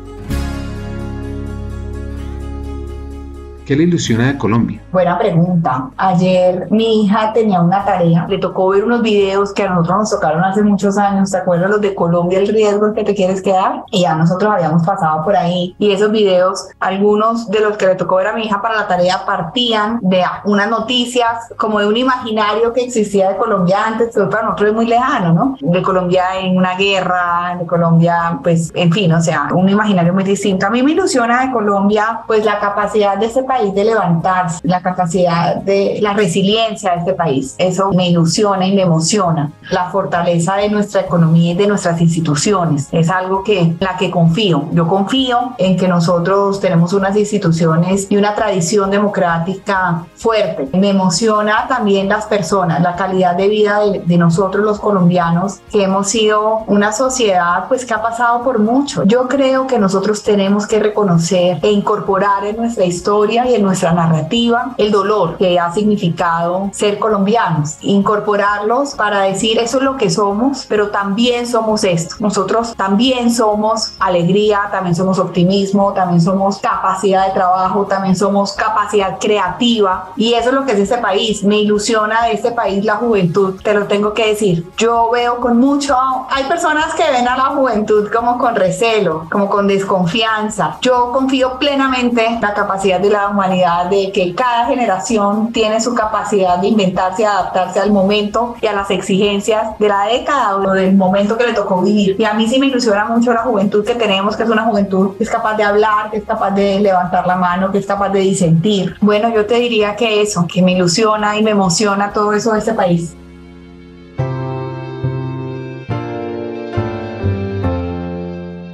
¿Qué 3.69 3.75
le 3.75 3.83
ilusiona 3.83 4.25
de 4.25 4.37
Colombia? 4.39 4.81
Buena 4.91 5.15
pregunta. 5.19 5.91
Ayer 5.95 6.67
mi 6.71 7.03
hija 7.03 7.31
tenía 7.33 7.61
una 7.61 7.85
tarea, 7.85 8.25
le 8.27 8.39
tocó 8.39 8.69
ver 8.69 8.83
unos 8.83 9.03
videos 9.03 9.53
que 9.53 9.61
a 9.61 9.69
nosotros 9.69 9.97
nos 9.99 10.09
tocaron 10.09 10.43
hace 10.43 10.63
muchos 10.63 10.97
años, 10.97 11.29
¿te 11.29 11.37
acuerdas 11.37 11.69
los 11.69 11.79
de 11.79 11.93
Colombia, 11.93 12.39
el 12.39 12.47
riesgo 12.47 12.91
que 12.95 13.03
te 13.03 13.13
quieres 13.13 13.43
quedar? 13.43 13.83
Y 13.91 14.01
ya 14.01 14.15
nosotros 14.15 14.51
habíamos 14.51 14.83
pasado 14.83 15.23
por 15.23 15.35
ahí 15.35 15.75
y 15.77 15.91
esos 15.91 16.11
videos, 16.11 16.67
algunos 16.79 17.47
de 17.51 17.59
los 17.59 17.77
que 17.77 17.85
le 17.85 17.93
tocó 17.93 18.15
ver 18.15 18.29
a 18.29 18.33
mi 18.33 18.45
hija 18.45 18.59
para 18.59 18.75
la 18.75 18.87
tarea 18.87 19.23
partían 19.23 19.99
de 20.01 20.23
unas 20.45 20.67
noticias 20.67 21.53
como 21.55 21.79
de 21.79 21.85
un 21.85 21.95
imaginario 21.95 22.73
que 22.73 22.85
existía 22.85 23.29
de 23.29 23.37
Colombia 23.37 23.85
antes, 23.85 24.09
pero 24.15 24.31
para 24.31 24.45
nosotros 24.45 24.69
es 24.69 24.75
muy 24.75 24.87
lejano, 24.87 25.31
¿no? 25.31 25.57
De 25.61 25.83
Colombia 25.83 26.23
en 26.41 26.57
una 26.57 26.73
guerra, 26.73 27.55
de 27.59 27.67
Colombia, 27.67 28.39
pues, 28.41 28.71
en 28.73 28.91
fin, 28.91 29.11
o 29.11 29.21
sea, 29.21 29.49
un 29.53 29.69
imaginario 29.69 30.11
muy 30.11 30.23
distinto. 30.23 30.65
A 30.65 30.71
mí 30.71 30.81
me 30.81 30.93
ilusiona 30.93 31.45
de 31.45 31.51
Colombia, 31.51 32.21
pues, 32.25 32.43
la 32.43 32.57
capacidad 32.57 33.15
de 33.15 33.27
ese 33.27 33.43
país 33.43 33.58
de 33.67 33.83
levantarse, 33.83 34.59
la 34.63 34.81
capacidad 34.81 35.57
de 35.57 35.99
la 36.01 36.13
resiliencia 36.13 36.91
de 36.91 36.97
este 36.99 37.13
país. 37.13 37.55
Eso 37.57 37.91
me 37.91 38.09
ilusiona 38.09 38.65
y 38.65 38.73
me 38.73 38.83
emociona. 38.83 39.51
La 39.71 39.89
fortaleza 39.89 40.55
de 40.55 40.69
nuestra 40.69 41.01
economía 41.01 41.51
y 41.51 41.55
de 41.55 41.67
nuestras 41.67 42.01
instituciones 42.01 42.87
es 42.91 43.09
algo 43.09 43.43
que 43.43 43.75
la 43.79 43.97
que 43.97 44.09
confío. 44.09 44.65
Yo 44.71 44.87
confío 44.87 45.53
en 45.57 45.77
que 45.77 45.87
nosotros 45.87 46.59
tenemos 46.59 46.93
unas 46.93 47.15
instituciones 47.15 48.07
y 48.09 48.17
una 48.17 48.33
tradición 48.33 48.89
democrática 48.89 50.05
fuerte. 50.15 50.69
Me 50.77 50.89
emociona 50.89 51.65
también 51.67 52.09
las 52.09 52.25
personas, 52.25 52.81
la 52.81 52.95
calidad 52.95 53.35
de 53.35 53.47
vida 53.47 53.79
de, 53.81 53.99
de 53.99 54.17
nosotros 54.17 54.63
los 54.63 54.79
colombianos 54.79 55.59
que 55.71 55.83
hemos 55.83 56.07
sido 56.07 56.63
una 56.67 56.91
sociedad 56.91 57.67
pues 57.67 57.85
que 57.85 57.93
ha 57.93 58.01
pasado 58.01 58.43
por 58.43 58.59
mucho. 58.59 59.03
Yo 59.03 59.27
creo 59.27 59.67
que 59.67 59.79
nosotros 59.79 60.23
tenemos 60.23 60.67
que 60.67 60.79
reconocer 60.79 61.59
e 61.61 61.71
incorporar 61.71 62.45
en 62.45 62.57
nuestra 62.57 62.85
historia 62.85 63.45
en 63.55 63.63
nuestra 63.63 63.91
narrativa 63.91 64.73
el 64.77 64.91
dolor 64.91 65.37
que 65.37 65.59
ha 65.59 65.71
significado 65.73 66.69
ser 66.73 66.99
colombianos, 66.99 67.77
incorporarlos 67.81 68.95
para 68.95 69.21
decir 69.21 69.57
eso 69.59 69.77
es 69.77 69.83
lo 69.83 69.97
que 69.97 70.09
somos, 70.09 70.65
pero 70.67 70.89
también 70.89 71.47
somos 71.47 71.83
esto. 71.83 72.15
Nosotros 72.19 72.75
también 72.75 73.31
somos 73.31 73.93
alegría, 73.99 74.69
también 74.71 74.95
somos 74.95 75.19
optimismo, 75.19 75.93
también 75.93 76.21
somos 76.21 76.59
capacidad 76.59 77.27
de 77.27 77.33
trabajo, 77.33 77.85
también 77.85 78.15
somos 78.15 78.53
capacidad 78.53 79.17
creativa 79.19 80.09
y 80.15 80.33
eso 80.33 80.49
es 80.49 80.55
lo 80.55 80.65
que 80.65 80.73
es 80.73 80.79
este 80.79 80.97
país. 80.97 81.43
Me 81.43 81.59
ilusiona 81.59 82.25
de 82.25 82.33
este 82.33 82.51
país 82.51 82.83
la 82.85 82.95
juventud, 82.95 83.59
te 83.61 83.73
lo 83.73 83.85
tengo 83.85 84.13
que 84.13 84.27
decir. 84.27 84.69
Yo 84.77 85.09
veo 85.11 85.37
con 85.39 85.59
mucho, 85.59 85.95
hay 86.29 86.43
personas 86.45 86.93
que 86.93 87.09
ven 87.11 87.27
a 87.27 87.37
la 87.37 87.45
juventud 87.45 88.09
como 88.11 88.37
con 88.37 88.55
recelo, 88.55 89.27
como 89.31 89.49
con 89.49 89.67
desconfianza. 89.67 90.77
Yo 90.81 91.11
confío 91.11 91.57
plenamente 91.59 92.25
en 92.25 92.41
la 92.41 92.53
capacidad 92.53 92.99
de 92.99 93.09
la 93.09 93.29
humanidad 93.39 93.89
de 93.89 94.11
que 94.11 94.35
cada 94.35 94.65
generación 94.65 95.53
tiene 95.53 95.79
su 95.79 95.95
capacidad 95.95 96.57
de 96.57 96.67
inventarse 96.67 97.25
adaptarse 97.25 97.79
al 97.79 97.91
momento 97.91 98.55
y 98.61 98.67
a 98.67 98.73
las 98.73 98.91
exigencias 98.91 99.77
de 99.79 99.87
la 99.87 100.05
década 100.05 100.57
o 100.57 100.73
del 100.73 100.95
momento 100.95 101.37
que 101.37 101.47
le 101.47 101.53
tocó 101.53 101.81
vivir. 101.81 102.15
Y 102.19 102.25
a 102.25 102.33
mí 102.33 102.47
sí 102.47 102.59
me 102.59 102.67
ilusiona 102.67 103.05
mucho 103.05 103.33
la 103.33 103.43
juventud 103.43 103.85
que 103.85 103.95
tenemos, 103.95 104.35
que 104.35 104.43
es 104.43 104.49
una 104.49 104.63
juventud 104.63 105.15
que 105.17 105.23
es 105.23 105.29
capaz 105.29 105.55
de 105.55 105.63
hablar, 105.63 106.11
que 106.11 106.17
es 106.17 106.25
capaz 106.25 106.51
de 106.51 106.79
levantar 106.79 107.25
la 107.25 107.35
mano, 107.35 107.71
que 107.71 107.77
es 107.77 107.85
capaz 107.85 108.09
de 108.09 108.19
disentir. 108.19 108.95
Bueno, 109.01 109.33
yo 109.33 109.45
te 109.45 109.55
diría 109.55 109.95
que 109.95 110.21
eso, 110.21 110.45
que 110.51 110.61
me 110.61 110.73
ilusiona 110.73 111.37
y 111.37 111.43
me 111.43 111.51
emociona 111.51 112.11
todo 112.11 112.33
eso 112.33 112.53
de 112.53 112.59
este 112.59 112.73
país. 112.73 113.15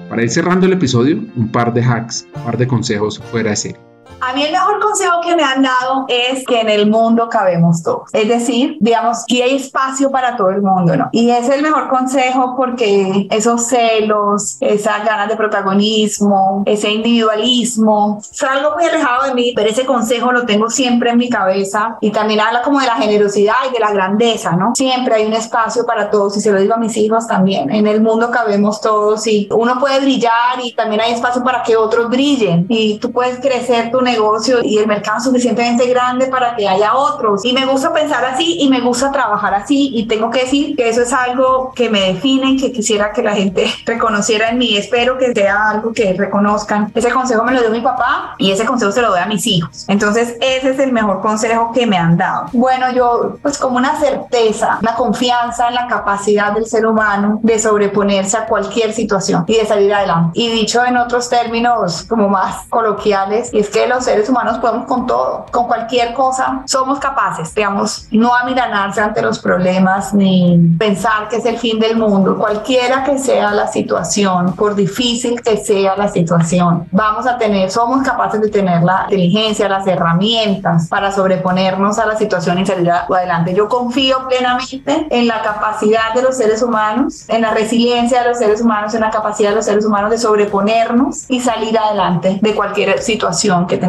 Para 0.09 0.23
ir 0.23 0.29
cerrando 0.29 0.65
el 0.65 0.73
episodio, 0.73 1.17
un 1.35 1.51
par 1.51 1.73
de 1.73 1.83
hacks, 1.83 2.25
un 2.35 2.43
par 2.43 2.57
de 2.57 2.67
consejos 2.67 3.19
fuera 3.31 3.49
de 3.49 3.55
serie. 3.57 3.94
A 4.19 4.33
mí 4.33 4.43
el 4.43 4.51
mejor 4.51 4.79
consejo 4.79 5.21
que 5.21 5.35
me 5.35 5.43
han 5.43 5.61
dado 5.61 6.05
es 6.07 6.45
que 6.45 6.61
en 6.61 6.69
el 6.69 6.89
mundo 6.89 7.29
cabemos 7.29 7.83
todos. 7.83 8.09
Es 8.13 8.27
decir, 8.27 8.77
digamos, 8.79 9.25
que 9.27 9.43
hay 9.43 9.55
espacio 9.55 10.09
para 10.09 10.37
todo 10.37 10.49
el 10.49 10.61
mundo, 10.61 10.95
¿no? 10.95 11.09
Y 11.11 11.29
es 11.29 11.49
el 11.49 11.61
mejor 11.61 11.89
consejo 11.89 12.55
porque 12.55 13.27
esos 13.29 13.67
celos, 13.67 14.57
esas 14.61 15.05
ganas 15.05 15.29
de 15.29 15.35
protagonismo, 15.35 16.63
ese 16.65 16.91
individualismo, 16.91 18.19
es 18.19 18.43
algo 18.43 18.75
muy 18.75 18.85
alejado 18.85 19.27
de 19.27 19.35
mí, 19.35 19.53
pero 19.55 19.69
ese 19.69 19.85
consejo 19.85 20.31
lo 20.31 20.45
tengo 20.45 20.69
siempre 20.69 21.11
en 21.11 21.17
mi 21.17 21.29
cabeza 21.29 21.97
y 22.01 22.11
también 22.11 22.39
habla 22.39 22.61
como 22.61 22.79
de 22.79 22.87
la 22.87 22.95
generosidad 22.95 23.55
y 23.69 23.73
de 23.73 23.79
la 23.79 23.91
grandeza, 23.91 24.51
¿no? 24.55 24.73
Siempre 24.75 25.15
hay 25.15 25.25
un 25.25 25.33
espacio 25.33 25.85
para 25.85 26.09
todos 26.09 26.37
y 26.37 26.41
se 26.41 26.51
lo 26.51 26.59
digo 26.59 26.73
a 26.73 26.77
mis 26.77 26.95
hijos 26.97 27.27
también. 27.27 27.69
En 27.69 27.87
el 27.87 28.01
mundo 28.01 28.31
cabemos 28.31 28.81
todos 28.81 29.27
y 29.27 29.47
uno 29.51 29.79
puede 29.79 29.99
brillar 29.99 30.59
y 30.63 30.73
también 30.73 31.01
hay 31.01 31.13
espacio 31.13 31.43
para 31.43 31.63
que 31.63 31.75
otros 31.75 32.09
brillen 32.09 32.65
y 32.69 32.97
tú 32.99 33.11
puedes 33.11 33.39
crecer 33.39 33.91
tu 33.91 34.04
negocio 34.05 34.59
y 34.63 34.77
el 34.77 34.87
mercado 34.87 35.19
suficientemente 35.19 35.85
grande 35.87 36.27
para 36.27 36.55
que 36.55 36.67
haya 36.67 36.95
otros. 36.95 37.43
Y 37.43 37.51
me 37.51 37.65
gusta 37.65 37.91
pensar 37.91 38.23
así 38.23 38.57
y 38.61 38.69
me 38.69 38.79
gusta 38.79 39.11
trabajar 39.11 39.53
así 39.53 39.91
y 39.93 40.07
tengo 40.07 40.29
que 40.29 40.41
decir 40.41 40.75
que 40.77 40.87
eso 40.87 41.01
es 41.01 41.11
algo 41.11 41.73
que 41.75 41.89
me 41.89 42.13
define 42.13 42.51
y 42.51 42.57
que 42.57 42.71
quisiera 42.71 43.11
que 43.11 43.21
la 43.21 43.33
gente 43.33 43.67
reconociera 43.85 44.49
en 44.49 44.57
mí. 44.57 44.77
Espero 44.77 45.17
que 45.17 45.33
sea 45.33 45.71
algo 45.71 45.91
que 45.91 46.13
reconozcan. 46.13 46.91
Ese 46.95 47.11
consejo 47.11 47.43
me 47.43 47.51
lo 47.51 47.61
dio 47.61 47.71
mi 47.71 47.81
papá 47.81 48.35
y 48.37 48.51
ese 48.51 48.65
consejo 48.65 48.91
se 48.91 49.01
lo 49.01 49.09
doy 49.09 49.19
a 49.19 49.25
mis 49.25 49.45
hijos. 49.47 49.85
Entonces 49.87 50.37
ese 50.39 50.69
es 50.69 50.79
el 50.79 50.93
mejor 50.93 51.21
consejo 51.21 51.71
que 51.73 51.85
me 51.85 51.97
han 51.97 52.17
dado. 52.17 52.47
Bueno, 52.53 52.91
yo 52.93 53.37
pues 53.41 53.57
como 53.57 53.77
una 53.77 53.99
certeza, 53.99 54.77
una 54.81 54.95
confianza 54.95 55.67
en 55.67 55.75
la 55.75 55.87
capacidad 55.87 56.53
del 56.53 56.65
ser 56.67 56.85
humano 56.85 57.39
de 57.43 57.59
sobreponerse 57.59 58.37
a 58.37 58.45
cualquier 58.45 58.93
situación 58.93 59.43
y 59.47 59.55
de 59.55 59.65
salir 59.65 59.93
adelante. 59.93 60.31
Y 60.39 60.49
dicho 60.49 60.85
en 60.85 60.97
otros 60.97 61.29
términos 61.29 62.03
como 62.03 62.29
más 62.29 62.65
coloquiales, 62.69 63.49
es 63.53 63.69
que 63.69 63.87
los 63.87 63.94
los 63.95 64.05
seres 64.05 64.29
humanos 64.29 64.59
podemos 64.59 64.85
con 64.85 65.07
todo, 65.07 65.45
con 65.51 65.67
cualquier 65.67 66.13
cosa, 66.13 66.61
somos 66.65 66.99
capaces, 66.99 67.53
digamos, 67.55 68.07
no 68.11 68.35
amilanarse 68.35 69.01
ante 69.01 69.21
los 69.21 69.39
problemas 69.39 70.13
ni 70.13 70.75
pensar 70.77 71.27
que 71.29 71.37
es 71.37 71.45
el 71.45 71.57
fin 71.57 71.79
del 71.79 71.97
mundo, 71.97 72.37
cualquiera 72.37 73.03
que 73.03 73.17
sea 73.17 73.51
la 73.51 73.67
situación, 73.67 74.53
por 74.55 74.75
difícil 74.75 75.41
que 75.41 75.57
sea 75.57 75.95
la 75.95 76.09
situación, 76.09 76.87
vamos 76.91 77.25
a 77.25 77.37
tener, 77.37 77.71
somos 77.71 78.03
capaces 78.03 78.41
de 78.41 78.49
tener 78.49 78.83
la 78.83 79.03
inteligencia, 79.03 79.69
las 79.69 79.87
herramientas 79.87 80.87
para 80.89 81.11
sobreponernos 81.11 81.97
a 81.99 82.05
la 82.05 82.17
situación 82.17 82.59
y 82.59 82.65
salir 82.65 82.91
adelante. 82.91 83.53
Yo 83.53 83.69
confío 83.69 84.27
plenamente 84.27 85.07
en 85.09 85.27
la 85.27 85.41
capacidad 85.41 86.13
de 86.13 86.21
los 86.21 86.35
seres 86.35 86.61
humanos, 86.61 87.25
en 87.29 87.41
la 87.41 87.51
resiliencia 87.51 88.21
de 88.21 88.29
los 88.29 88.37
seres 88.37 88.61
humanos, 88.61 88.93
en 88.93 89.01
la 89.01 89.09
capacidad 89.09 89.51
de 89.51 89.55
los 89.55 89.65
seres 89.65 89.85
humanos 89.85 90.11
de 90.11 90.17
sobreponernos 90.17 91.29
y 91.29 91.39
salir 91.39 91.77
adelante 91.77 92.39
de 92.41 92.55
cualquier 92.55 93.01
situación 93.01 93.67
que 93.67 93.77
tengamos. 93.77 93.84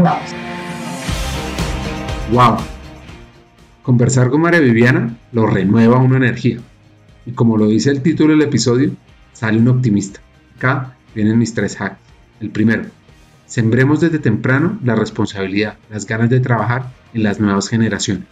¡Wow! 2.32 2.56
Conversar 3.82 4.31
con 4.31 4.43
María 4.43 4.60
Viviana 4.60 5.16
lo 5.32 5.47
renueva 5.47 5.98
una 5.98 6.16
energía. 6.16 6.59
Y 7.24 7.32
como 7.32 7.56
lo 7.56 7.68
dice 7.68 7.90
el 7.90 8.02
título 8.02 8.32
del 8.32 8.43
episodio, 8.43 8.90
sale 9.32 9.59
un 9.59 9.68
optimista. 9.68 10.20
Acá 10.56 10.97
vienen 11.14 11.39
mis 11.39 11.55
tres 11.55 11.81
hacks. 11.81 11.98
El 12.40 12.51
primero, 12.51 12.85
sembremos 13.47 14.01
desde 14.01 14.18
temprano 14.18 14.78
la 14.85 14.97
responsabilidad, 14.97 15.78
las 15.90 16.06
ganas 16.06 16.28
de 16.28 16.40
trabajar 16.40 16.90
en 17.14 17.23
las 17.23 17.40
nuevas 17.40 17.68
generaciones. 17.68 18.24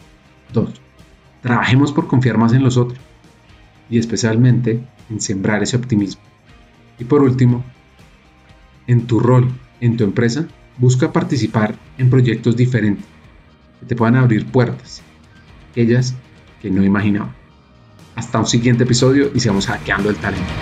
Dos, 0.52 0.70
trabajemos 1.40 1.92
por 1.92 2.06
confiar 2.06 2.36
más 2.36 2.52
en 2.52 2.62
los 2.62 2.76
otros 2.76 2.98
y 3.88 3.98
especialmente 3.98 4.84
en 5.08 5.20
sembrar 5.20 5.62
ese 5.62 5.76
optimismo. 5.76 6.22
Y 6.98 7.04
por 7.04 7.22
último, 7.22 7.64
en 8.86 9.06
tu 9.06 9.20
rol, 9.20 9.48
en 9.80 9.96
tu 9.96 10.04
empresa, 10.04 10.46
busca 10.78 11.12
participar 11.12 11.74
en 11.98 12.10
proyectos 12.10 12.56
diferentes 12.56 13.04
que 13.80 13.86
te 13.86 13.96
puedan 13.96 14.16
abrir 14.16 14.46
puertas, 14.46 15.02
aquellas 15.70 16.14
que 16.60 16.70
no 16.70 16.82
imaginaba. 16.82 17.34
Hasta 18.14 18.38
un 18.38 18.46
siguiente 18.46 18.84
episodio 18.84 19.30
y 19.34 19.40
sigamos 19.40 19.66
hackeando 19.66 20.10
el 20.10 20.16
talento. 20.16 20.52